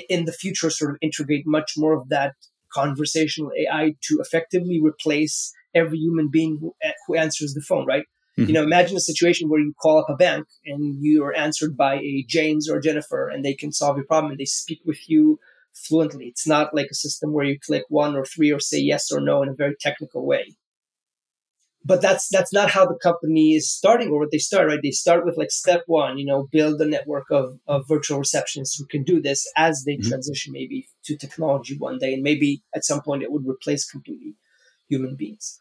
[0.09, 2.33] in the future sort of integrate much more of that
[2.73, 6.75] conversational AI to effectively replace every human being who,
[7.07, 8.05] who answers the phone, right?
[8.39, 8.49] Mm-hmm.
[8.49, 11.77] You know, imagine a situation where you call up a bank and you are answered
[11.77, 15.09] by a James or Jennifer and they can solve your problem and they speak with
[15.09, 15.39] you
[15.75, 16.27] fluently.
[16.27, 19.21] It's not like a system where you click one or three or say yes or
[19.21, 20.57] no in a very technical way.
[21.85, 24.79] But that's that's not how the company is starting or what they start, right?
[24.81, 28.79] They start with like step one, you know, build a network of, of virtual receptionists
[28.79, 30.09] who can do this as they mm-hmm.
[30.09, 32.15] transition maybe to technology one day.
[32.15, 34.37] And maybe at some point it would replace completely
[34.93, 35.59] human beings.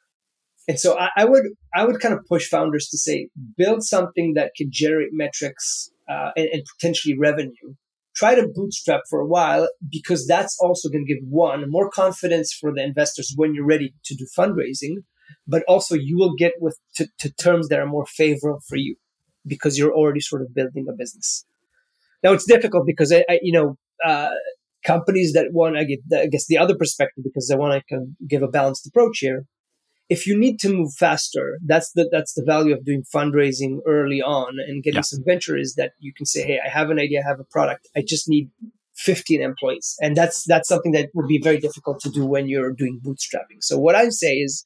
[0.68, 1.44] And so I, I, would
[1.74, 6.32] I would kind of push founders to say build something that can generate metrics uh,
[6.36, 7.68] and, and, potentially revenue.
[8.16, 12.54] Try to bootstrap for a while because that's also going to give one more confidence
[12.54, 14.96] for the investors when you're ready to do fundraising,
[15.48, 18.96] but also you will get with to, to terms that are more favorable for you
[19.48, 21.46] because you're already sort of building a business.
[22.24, 24.36] Now it's difficult because I, I you know uh,
[24.86, 28.42] companies that want I, get, I guess the other perspective because I want to give
[28.42, 29.46] a balanced approach here
[30.12, 34.22] if you need to move faster, that's the that's the value of doing fundraising early
[34.22, 35.12] on and getting yeah.
[35.14, 37.46] some venture is that you can say, hey, I have an idea, I have a
[37.46, 38.50] product, I just need
[38.98, 42.74] 15 employees, and that's that's something that would be very difficult to do when you're
[42.74, 43.62] doing bootstrapping.
[43.62, 44.66] So what I say is,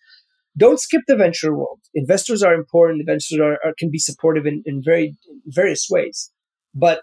[0.58, 1.80] don't skip the venture world.
[1.94, 3.02] Investors are important.
[3.02, 5.16] Investors are, are can be supportive in, in very
[5.46, 6.32] various ways,
[6.74, 7.02] but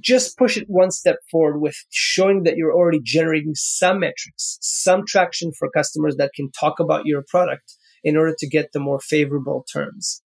[0.00, 5.04] just push it one step forward with showing that you're already generating some metrics, some
[5.06, 9.00] traction for customers that can talk about your product in order to get the more
[9.00, 10.22] favorable terms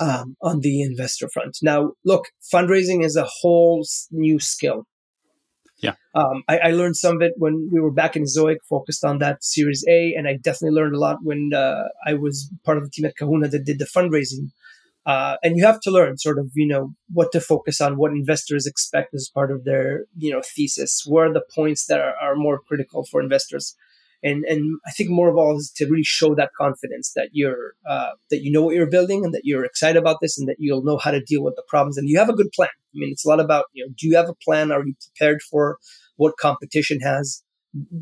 [0.00, 1.58] um, on the investor front.
[1.62, 4.86] Now, look, fundraising is a whole new skill.
[5.78, 5.94] Yeah.
[6.14, 9.18] Um, I, I, learned some of it when we were back in Ezoic, focused on
[9.18, 12.84] that Series A, and I definitely learned a lot when uh, I was part of
[12.84, 14.50] the team at Kahoona that did the fundraising
[15.06, 18.12] uh, and you have to learn sort of, you know, what to focus on, what
[18.12, 21.04] investors expect as part of their, you know, thesis.
[21.06, 23.76] Where are the points that are, are more critical for investors?
[24.22, 27.74] And, and I think more of all is to really show that confidence that you're
[27.86, 30.56] uh, that you know what you're building and that you're excited about this and that
[30.58, 32.70] you'll know how to deal with the problems and you have a good plan.
[32.72, 34.72] I mean, it's a lot about you know, do you have a plan?
[34.72, 35.76] Are you prepared for
[36.16, 37.42] what competition has?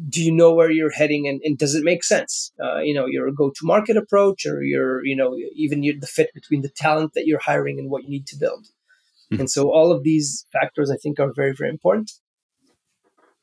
[0.09, 1.27] Do you know where you're heading?
[1.27, 2.53] And, and does it make sense?
[2.63, 6.63] Uh, you know your go-to-market approach or your you know even your, the fit between
[6.63, 8.67] the talent that you're hiring and what you need to build.
[9.33, 9.41] Mm-hmm.
[9.41, 12.13] and so all of these factors i think are very very important.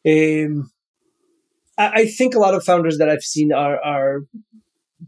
[0.07, 0.71] Um,
[1.77, 4.21] I, I, think a lot of founders that i've seen are are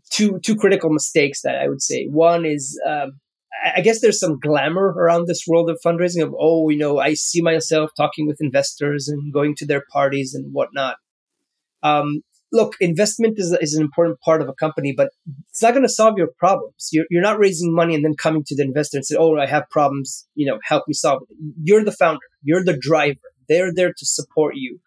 [0.10, 2.08] two two critical mistakes that i would say.
[2.08, 3.20] One is um,
[3.64, 7.14] I guess there's some glamour around this world of fundraising of, oh, you know, I
[7.14, 10.96] see myself talking with investors and going to their parties and whatnot.
[11.84, 12.22] Um,
[12.52, 15.10] look, investment is, is an important part of a company, but
[15.50, 16.90] it's not going to solve your problems.
[16.92, 19.48] You're, you're not raising money and then coming to the investor and say, oh, I
[19.48, 21.38] have problems, you know, help me solve it.
[21.64, 22.20] You're the founder.
[22.44, 23.20] You're the driver.
[23.48, 24.80] They're there to support you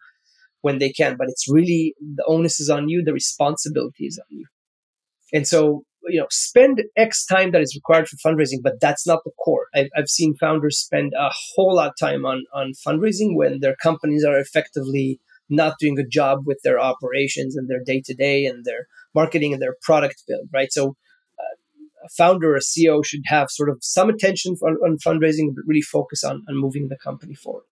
[0.61, 3.03] when they can, but it's really the onus is on you.
[3.03, 4.47] The responsibility is on you.
[5.33, 9.23] And so, you know, spend X time that is required for fundraising, but that's not
[9.25, 9.67] the core.
[9.75, 13.75] I've, I've seen founders spend a whole lot of time on, on fundraising when their
[13.75, 15.19] companies are effectively
[15.49, 19.53] not doing a job with their operations and their day to day and their marketing
[19.53, 20.71] and their product build, right?
[20.71, 20.95] So,
[21.39, 21.55] uh,
[22.05, 25.81] a founder, a CEO should have sort of some attention on, on fundraising, but really
[25.81, 27.63] focus on, on moving the company forward.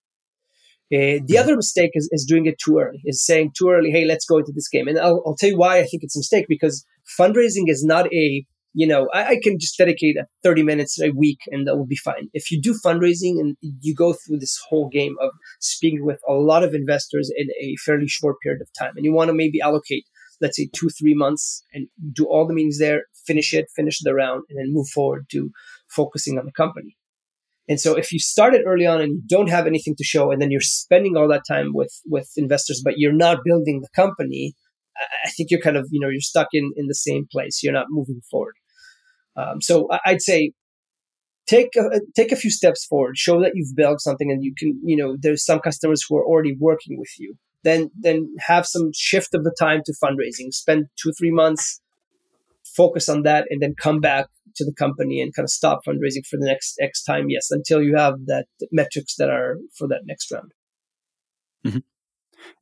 [0.93, 4.05] Uh, the other mistake is, is doing it too early, is saying too early, hey,
[4.05, 4.87] let's go into this game.
[4.87, 6.85] And I'll, I'll tell you why I think it's a mistake because
[7.19, 11.11] fundraising is not a you know, I, I, can just dedicate uh, 30 minutes a
[11.11, 12.29] week and that will be fine.
[12.33, 16.33] If you do fundraising and you go through this whole game of speaking with a
[16.33, 19.61] lot of investors in a fairly short period of time, and you want to maybe
[19.61, 20.05] allocate,
[20.41, 24.13] let's say, two, three months and do all the meetings there, finish it, finish the
[24.13, 25.51] round, and then move forward to
[25.89, 26.97] focusing on the company.
[27.69, 30.31] And so if you start it early on and you don't have anything to show,
[30.31, 33.87] and then you're spending all that time with, with investors, but you're not building the
[33.95, 34.53] company,
[35.25, 37.61] I think you're kind of you know you're stuck in in the same place.
[37.63, 38.55] You're not moving forward.
[39.35, 40.51] Um, so I'd say
[41.47, 43.17] take a, take a few steps forward.
[43.17, 46.25] Show that you've built something, and you can you know there's some customers who are
[46.25, 47.35] already working with you.
[47.63, 50.53] Then then have some shift of the time to fundraising.
[50.53, 51.81] Spend two three months
[52.75, 56.25] focus on that and then come back to the company and kind of stop fundraising
[56.25, 57.29] for the next X time.
[57.29, 60.51] Yes, until you have that metrics that are for that next round.
[61.65, 61.79] Mm-hmm.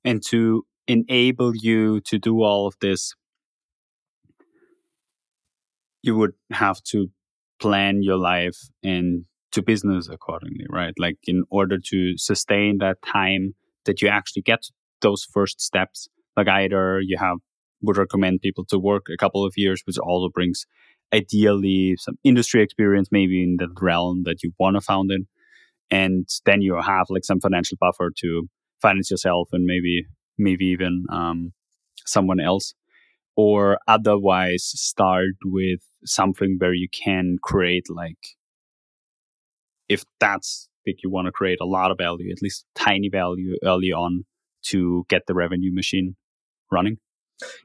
[0.06, 3.14] And to enable you to do all of this,
[6.02, 7.08] you would have to
[7.60, 10.94] plan your life and to business accordingly, right?
[10.98, 13.54] Like in order to sustain that time
[13.86, 14.64] that you actually get
[15.02, 16.08] those first steps,
[16.38, 17.38] like either you have
[17.82, 20.66] would recommend people to work a couple of years, which also brings
[21.14, 25.28] ideally some industry experience, maybe in the realm that you want to found in.
[25.90, 28.48] And then you have like some financial buffer to
[28.82, 30.06] finance yourself and maybe,
[30.38, 31.54] maybe even um,
[32.06, 32.74] someone else.
[33.36, 38.18] Or otherwise, start with something where you can create like,
[39.88, 43.56] if that's like you want to create a lot of value, at least tiny value
[43.64, 44.26] early on
[44.64, 46.16] to get the revenue machine
[46.72, 46.98] running.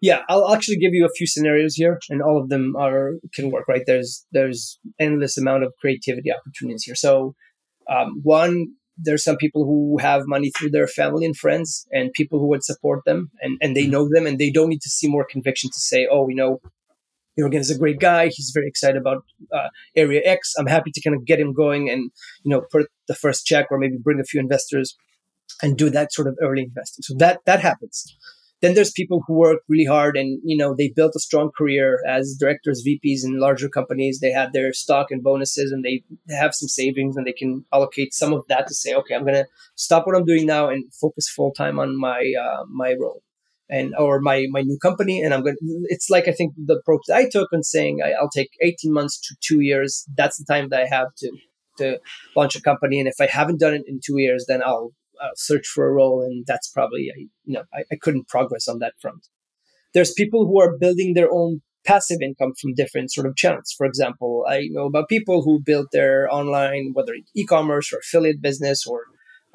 [0.01, 3.51] Yeah, I'll actually give you a few scenarios here, and all of them are can
[3.51, 3.69] work.
[3.69, 3.83] Right?
[3.87, 6.95] There's there's endless amount of creativity opportunities here.
[6.95, 7.35] So,
[7.91, 12.39] um, one, there's some people who have money through their family and friends, and people
[12.39, 13.93] who would support them, and and they mm-hmm.
[13.93, 16.61] know them, and they don't need to see more conviction to say, oh, you know,
[17.39, 18.29] Jürgen is a great guy.
[18.29, 20.55] He's very excited about uh, Area X.
[20.59, 22.11] I'm happy to kind of get him going and
[22.43, 24.97] you know put the first check or maybe bring a few investors
[25.63, 27.03] and do that sort of early investing.
[27.03, 28.17] So that that happens.
[28.67, 32.01] Then there's people who work really hard and, you know, they built a strong career
[32.05, 34.19] as directors, VPs in larger companies.
[34.19, 36.03] They had their stock and bonuses and they
[36.35, 39.35] have some savings and they can allocate some of that to say, okay, I'm going
[39.35, 43.23] to stop what I'm doing now and focus full time on my, uh, my role
[43.71, 45.23] and, or my, my new company.
[45.23, 48.15] And I'm to, it's like, I think the approach that I took on saying I,
[48.21, 50.05] I'll take 18 months to two years.
[50.17, 51.31] That's the time that I have to,
[51.79, 52.01] to
[52.35, 52.99] launch a company.
[52.99, 54.91] And if I haven't done it in two years, then I'll
[55.23, 58.69] uh, search for a role, and that's probably I, you know I, I couldn't progress
[58.69, 59.27] on that front.
[59.95, 63.75] There's people who are building their own passive income from different sort of channels.
[63.77, 68.87] For example, I know about people who built their online, whether e-commerce or affiliate business
[68.87, 69.05] or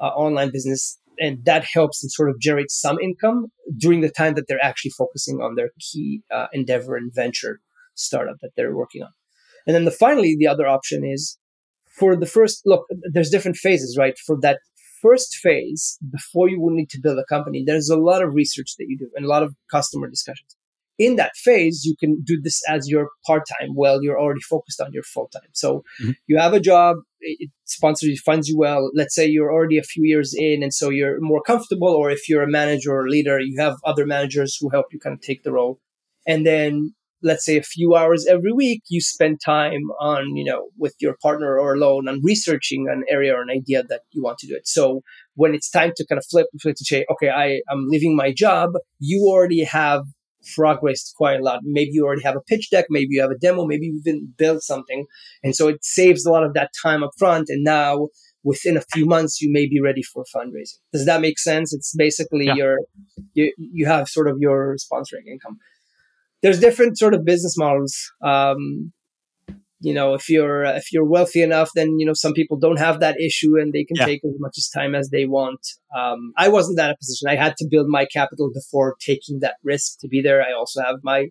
[0.00, 4.34] uh, online business, and that helps and sort of generate some income during the time
[4.34, 7.60] that they're actually focusing on their key uh, endeavor and venture
[7.94, 9.10] startup that they're working on.
[9.66, 11.38] And then the finally, the other option is
[11.98, 12.86] for the first look.
[13.12, 14.18] There's different phases, right?
[14.26, 14.58] For that
[15.02, 18.76] first phase, before you will need to build a company, there's a lot of research
[18.78, 20.56] that you do and a lot of customer discussions.
[20.98, 24.80] In that phase, you can do this as your part time while you're already focused
[24.80, 25.50] on your full time.
[25.52, 26.12] So mm-hmm.
[26.28, 28.90] you have a job, it sponsors you, funds you well.
[28.94, 32.28] Let's say you're already a few years in, and so you're more comfortable, or if
[32.28, 35.42] you're a manager or leader, you have other managers who help you kind of take
[35.42, 35.80] the role.
[36.26, 40.68] And then let's say a few hours every week you spend time on you know
[40.78, 44.38] with your partner or alone on researching an area or an idea that you want
[44.38, 44.66] to do it.
[44.66, 45.02] So
[45.34, 48.70] when it's time to kind of flip to say okay i am leaving my job
[48.98, 50.02] you already have
[50.56, 51.60] progressed quite a lot.
[51.62, 54.32] Maybe you already have a pitch deck maybe you have a demo maybe you even
[54.36, 55.06] built something.
[55.42, 58.08] And so it saves a lot of that time up front and now
[58.44, 60.78] within a few months you may be ready for fundraising.
[60.92, 61.72] Does that make sense?
[61.72, 62.54] It's basically yeah.
[62.54, 62.78] your
[63.34, 65.58] you, you have sort of your sponsoring income
[66.42, 68.12] there's different sort of business models.
[68.22, 68.92] Um,
[69.80, 73.00] you know, if you're if you're wealthy enough, then you know some people don't have
[73.00, 74.06] that issue and they can yeah.
[74.06, 75.60] take as much as time as they want.
[75.96, 77.28] Um, I wasn't that a position.
[77.28, 80.40] I had to build my capital before taking that risk to be there.
[80.40, 81.28] I also have my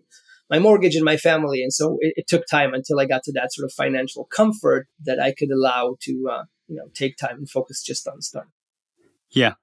[0.50, 3.32] my mortgage and my family, and so it, it took time until I got to
[3.32, 7.38] that sort of financial comfort that I could allow to uh, you know take time
[7.38, 8.48] and focus just on start.
[9.30, 9.54] Yeah,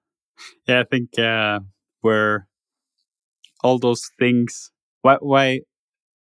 [0.68, 1.60] yeah, I think uh,
[2.02, 2.48] where
[3.64, 4.72] all those things
[5.02, 5.60] why why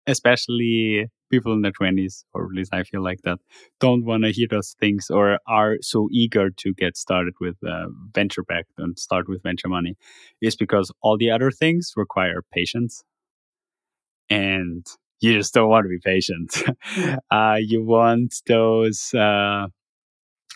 [0.07, 3.39] especially people in their 20s or at least i feel like that
[3.79, 7.87] don't want to hear those things or are so eager to get started with uh,
[8.13, 9.95] venture back and start with venture money
[10.41, 13.03] is because all the other things require patience.
[14.29, 14.85] And
[15.19, 16.63] you just don't want to be patient.
[17.31, 19.67] Uh, you want those uh,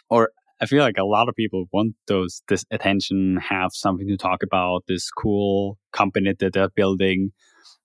[0.09, 0.29] or
[0.61, 4.43] i feel like a lot of people want those this attention have something to talk
[4.43, 7.31] about this cool company that they're building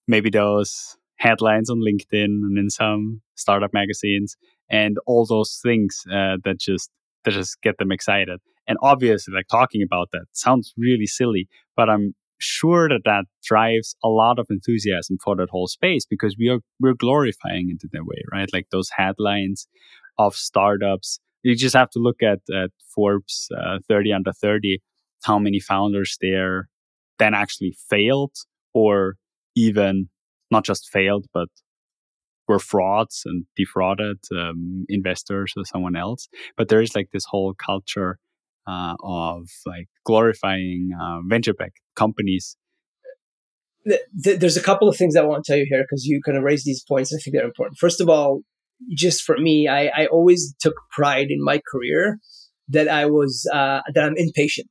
[0.07, 4.37] maybe those headlines on LinkedIn and in some startup magazines
[4.71, 6.91] and all those things uh, that just
[7.25, 8.41] that just get them excited.
[8.69, 13.97] And obviously, like talking about that sounds really silly, but I'm sure that that drives
[14.05, 18.01] a lot of enthusiasm for that whole space because we are we're glorifying it in
[18.01, 18.49] a way, right?
[18.53, 19.67] Like those headlines
[20.19, 21.21] of startups.
[21.43, 24.81] You just have to look at, at Forbes uh, 30 under 30,
[25.23, 26.69] how many founders there
[27.19, 28.35] then actually failed
[28.75, 29.17] or
[29.57, 30.09] even
[30.51, 31.49] not just failed, but
[32.49, 36.29] were frauds and defrauded um, investors or someone else.
[36.57, 38.19] But there is like this whole culture
[38.69, 42.57] uh, of like glorifying uh, venture backed companies.
[44.13, 46.43] There's a couple of things I want to tell you here because you kind of
[46.43, 47.15] raise these points.
[47.15, 47.79] I think they're important.
[47.79, 48.41] First of all,
[48.97, 52.19] just for me, I, I always took pride in my career
[52.69, 54.71] that I was uh, that I'm impatient.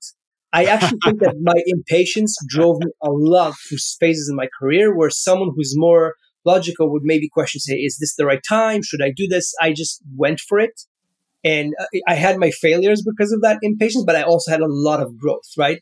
[0.53, 4.95] I actually think that my impatience drove me a lot through phases in my career
[4.95, 6.15] where someone who's more
[6.45, 8.81] logical would maybe question, say, is this the right time?
[8.83, 9.53] Should I do this?
[9.61, 10.79] I just went for it.
[11.43, 14.67] And uh, I had my failures because of that impatience, but I also had a
[14.67, 15.81] lot of growth, right?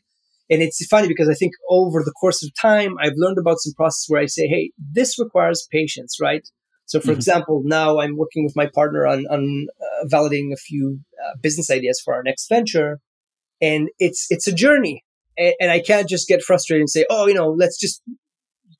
[0.50, 3.72] And it's funny because I think over the course of time, I've learned about some
[3.74, 6.46] process where I say, hey, this requires patience, right?
[6.86, 7.16] So, for mm-hmm.
[7.16, 11.70] example, now I'm working with my partner on, on uh, validating a few uh, business
[11.70, 13.00] ideas for our next venture.
[13.60, 15.04] And it's, it's a journey.
[15.36, 18.02] And, and I can't just get frustrated and say, oh, you know, let's just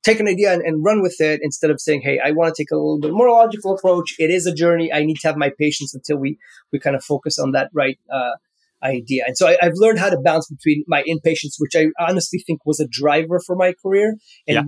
[0.05, 2.61] take an idea and, and, run with it instead of saying, "Hey, I want to
[2.61, 4.15] take a little bit more logical approach.
[4.19, 4.93] It is a journey.
[4.93, 6.37] I need to have my patience until we
[6.71, 8.35] we kind of focus on that right uh,
[8.83, 12.39] idea." And so I, have learned how to balance between my impatience, which I honestly
[12.45, 14.15] think was a driver for my career,
[14.47, 14.63] and yeah.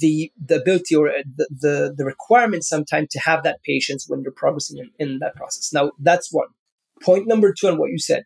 [0.00, 4.20] the the ability or uh, the, the, the requirement sometimes to have that patience when
[4.22, 5.72] you're progressing in, in that process.
[5.72, 6.48] Now that's one
[7.02, 7.26] point.
[7.26, 8.24] Number two, on what you said.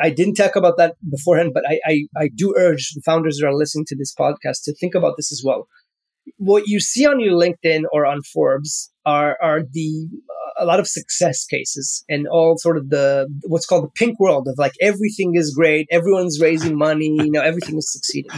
[0.00, 3.46] I didn't talk about that beforehand, but I, I, I do urge the founders that
[3.46, 5.66] are listening to this podcast to think about this as well
[6.36, 10.08] what you see on your LinkedIn or on Forbes are are the
[10.58, 14.46] a lot of success cases and all sort of the what's called the pink world
[14.48, 18.30] of like everything is great, everyone's raising money, you know, everything is succeeding.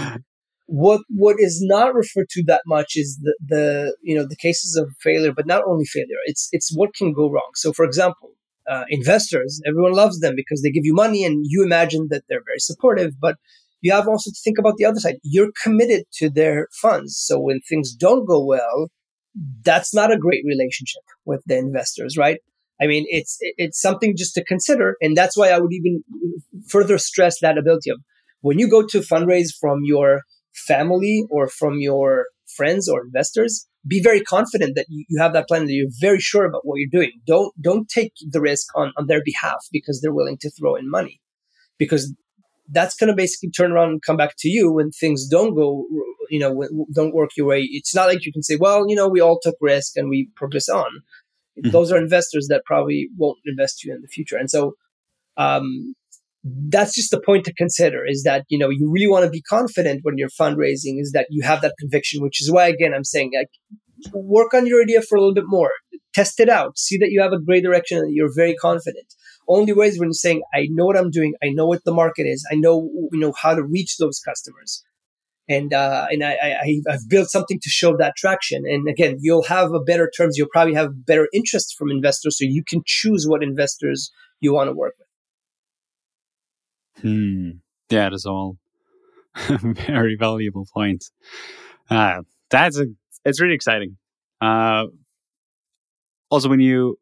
[0.67, 4.77] What what is not referred to that much is the the you know the cases
[4.77, 6.21] of failure, but not only failure.
[6.27, 7.51] It's it's what can go wrong.
[7.55, 8.31] So, for example,
[8.71, 12.45] uh, investors, everyone loves them because they give you money, and you imagine that they're
[12.47, 13.37] very supportive, but
[13.83, 15.17] you have also to think about the other side.
[15.23, 17.19] You're committed to their funds.
[17.19, 18.91] So when things don't go well,
[19.65, 22.39] that's not a great relationship with the investors, right?
[22.81, 26.03] I mean, it's it's something just to consider, and that's why I would even
[26.69, 27.99] further stress that ability of
[28.41, 30.23] when you go to fundraise from your
[30.55, 32.27] family or from your
[32.57, 36.21] friends or investors, be very confident that you, you have that plan that you're very
[36.21, 37.13] sure about what you're doing.
[37.27, 40.91] Don't don't take the risk on on their behalf because they're willing to throw in
[40.91, 41.21] money,
[41.79, 42.15] because
[42.73, 45.85] that's going to basically turn around and come back to you when things don't go,
[46.31, 47.63] you know, don't work your way.
[47.63, 50.31] It's not like you can say, well, you know, we all took risk and we
[50.37, 51.03] progress on.
[51.59, 51.71] Mm-hmm.
[51.71, 54.37] Those are investors that probably won't invest you in the future.
[54.37, 54.75] And so,
[55.37, 55.95] um,
[56.45, 59.43] that's just the point to consider is that, you know, you really want to be
[59.43, 63.05] confident when you're fundraising is that you have that conviction, which is why, again, I'm
[63.05, 63.51] saying like,
[64.15, 65.71] work on your idea for a little bit more,
[66.15, 69.07] test it out, see that you have a great direction and you're very confident
[69.51, 72.23] only ways when you're saying, I know what I'm doing, I know what the market
[72.23, 74.83] is, I know you know how to reach those customers.
[75.49, 78.63] And uh, and I, I I've built something to show that traction.
[78.65, 80.37] And again, you'll have a better terms.
[80.39, 84.69] You'll probably have better interest from investors, so you can choose what investors you want
[84.69, 85.09] to work with.
[87.03, 87.51] Hmm.
[87.91, 88.57] Yeah, that's all
[89.87, 91.11] very valuable points.
[91.89, 92.87] Uh, that's a,
[93.25, 93.97] it's really exciting.
[94.41, 94.87] Uh,
[96.31, 96.99] also, when you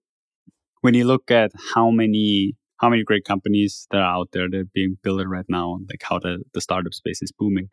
[0.81, 4.59] when you look at how many how many great companies that are out there that
[4.59, 7.69] are being built right now, like how the, the startup space is booming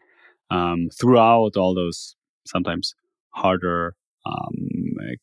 [0.49, 2.15] um, throughout all those
[2.47, 2.95] sometimes
[3.29, 3.95] harder
[4.25, 4.53] um,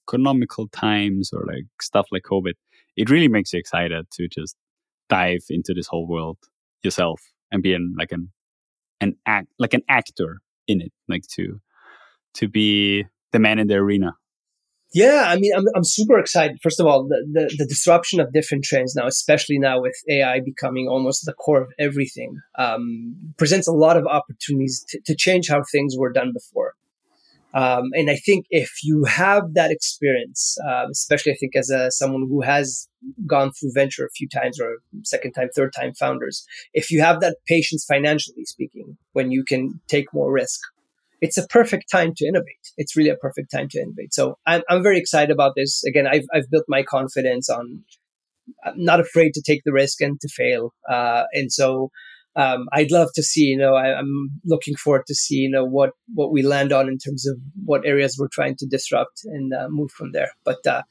[0.08, 2.52] economical times or like stuff like COVID,
[2.96, 4.56] it really makes you excited to just
[5.08, 6.38] dive into this whole world
[6.82, 8.30] yourself and being like an
[9.00, 11.60] an act like an actor in it, like to
[12.34, 14.14] to be the man in the arena
[14.94, 16.58] yeah, I mean, I'm, I'm super excited.
[16.62, 20.40] First of all, the, the, the, disruption of different trends now, especially now with AI
[20.40, 25.48] becoming almost the core of everything, um, presents a lot of opportunities to, to, change
[25.48, 26.74] how things were done before.
[27.54, 31.90] Um, and I think if you have that experience, uh, especially I think as a,
[31.90, 32.88] someone who has
[33.26, 37.20] gone through venture a few times or second time, third time founders, if you have
[37.20, 40.60] that patience financially speaking, when you can take more risk,
[41.20, 42.72] it's a perfect time to innovate.
[42.76, 44.14] It's really a perfect time to innovate.
[44.14, 45.84] So I'm, I'm very excited about this.
[45.84, 47.84] Again, I've, I've built my confidence on
[48.64, 50.74] I'm not afraid to take the risk and to fail.
[50.90, 51.90] Uh, and so
[52.36, 55.64] um, I'd love to see, you know, I, am looking forward to see, you know,
[55.64, 59.52] what, what we land on in terms of what areas we're trying to disrupt and
[59.52, 60.30] uh, move from there.
[60.44, 60.82] But uh,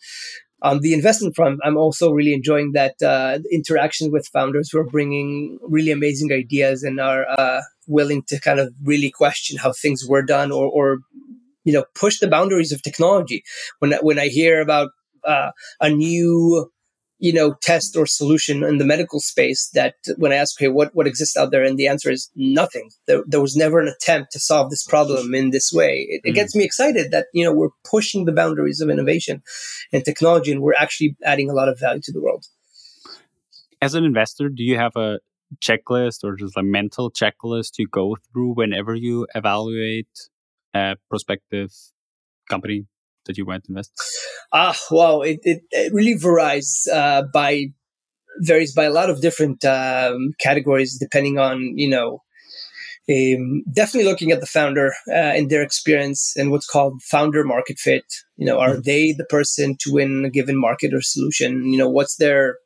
[0.62, 4.90] on the investment front, I'm also really enjoying that uh, interactions with founders who are
[4.90, 10.06] bringing really amazing ideas and are uh, willing to kind of really question how things
[10.08, 11.00] were done or, or
[11.64, 13.44] you know push the boundaries of technology.
[13.80, 14.92] When when I hear about
[15.26, 16.72] uh, a new
[17.22, 20.94] you know test or solution in the medical space that when I ask, okay, what
[20.94, 22.90] what exists out there, and the answer is nothing.
[23.06, 26.08] There, there was never an attempt to solve this problem in this way.
[26.10, 26.36] It, it mm.
[26.36, 29.44] gets me excited that you know we're pushing the boundaries of innovation
[29.94, 32.46] and technology, and we're actually adding a lot of value to the world.
[33.82, 35.20] As an investor, do you have a
[35.60, 40.30] checklist or just a mental checklist you go through whenever you evaluate
[40.74, 41.72] a prospective
[42.50, 42.86] company
[43.26, 43.92] that you want to invest?
[44.54, 45.22] Ah, wow!
[45.22, 47.68] It, it, it really varies uh, by
[48.40, 52.22] varies by a lot of different um, categories depending on you know
[53.10, 57.80] um, definitely looking at the founder uh, and their experience and what's called founder market
[57.80, 58.06] fit.
[58.38, 58.82] You know, are mm-hmm.
[58.82, 61.72] they the person to win a given market or solution?
[61.72, 62.58] You know, what's their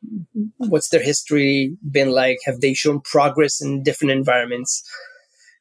[0.57, 2.38] what's their history been like?
[2.45, 4.84] Have they shown progress in different environments?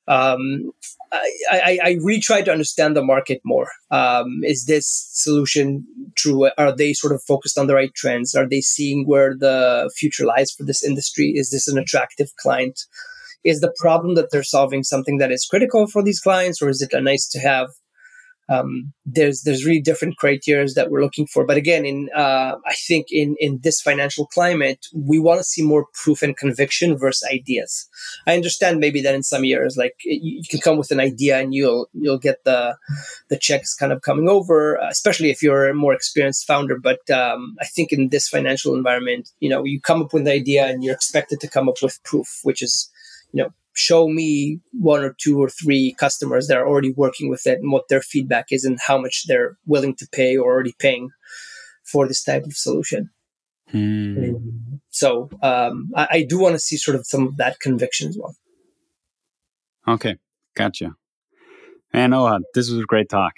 [0.07, 0.73] Um,
[1.13, 3.69] I, I, I really try to understand the market more.
[3.91, 5.87] Um, is this solution
[6.17, 6.51] true?
[6.59, 8.35] Are they sort of focused on the right trends?
[8.35, 11.33] Are they seeing where the future lies for this industry?
[11.37, 12.81] Is this an attractive client?
[13.45, 16.81] is the problem that they're solving something that is critical for these clients or is
[16.81, 17.69] it a nice to have
[18.49, 21.47] um, there's there's really different criteria that we're looking for.
[21.47, 25.63] But again in uh, i think in in this financial climate we want to see
[25.63, 27.89] more proof and conviction versus ideas.
[28.27, 31.55] I understand maybe that in some years like you, can come with an idea and
[31.55, 32.77] you'll you'll get the
[33.29, 36.79] the checks kind of coming over especially if you're a more experienced founder.
[36.79, 40.29] But um, i think in this financial environment you know you come up with an
[40.29, 42.91] idea and you're expected to come up with proof which is
[43.33, 47.47] you know show me one or two or three customers that are already working with
[47.47, 50.75] it and what their feedback is and how much they're willing to pay or already
[50.79, 51.11] paying
[51.85, 53.11] for this type of solution.
[53.71, 54.35] Hmm.
[54.91, 58.17] So um, I, I, do want to see sort of some of that conviction as
[58.17, 58.37] well.
[59.89, 60.17] Okay,
[60.55, 60.95] gotcha.
[61.93, 63.33] And Ohad, this was a great talk.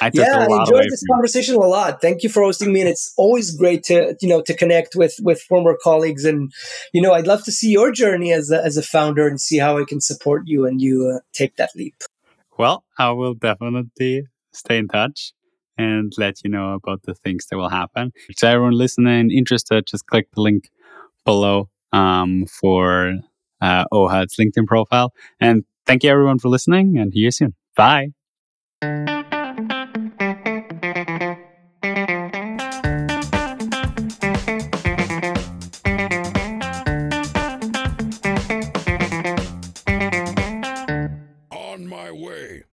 [0.00, 2.00] I yeah, I enjoyed this conversation a lot.
[2.00, 5.14] Thank you for hosting me, and it's always great to you know to connect with
[5.22, 6.24] with former colleagues.
[6.24, 6.52] And
[6.92, 9.58] you know, I'd love to see your journey as a, as a founder and see
[9.58, 11.94] how I can support you and you uh, take that leap.
[12.58, 15.32] Well, I will definitely stay in touch
[15.78, 18.12] and let you know about the things that will happen.
[18.36, 20.70] So everyone listening interested, just click the link
[21.24, 23.14] below um, for
[23.60, 25.12] uh, Ohad's LinkedIn profile.
[25.40, 27.54] And thank you everyone for listening, and see you soon.
[27.76, 28.12] Bye.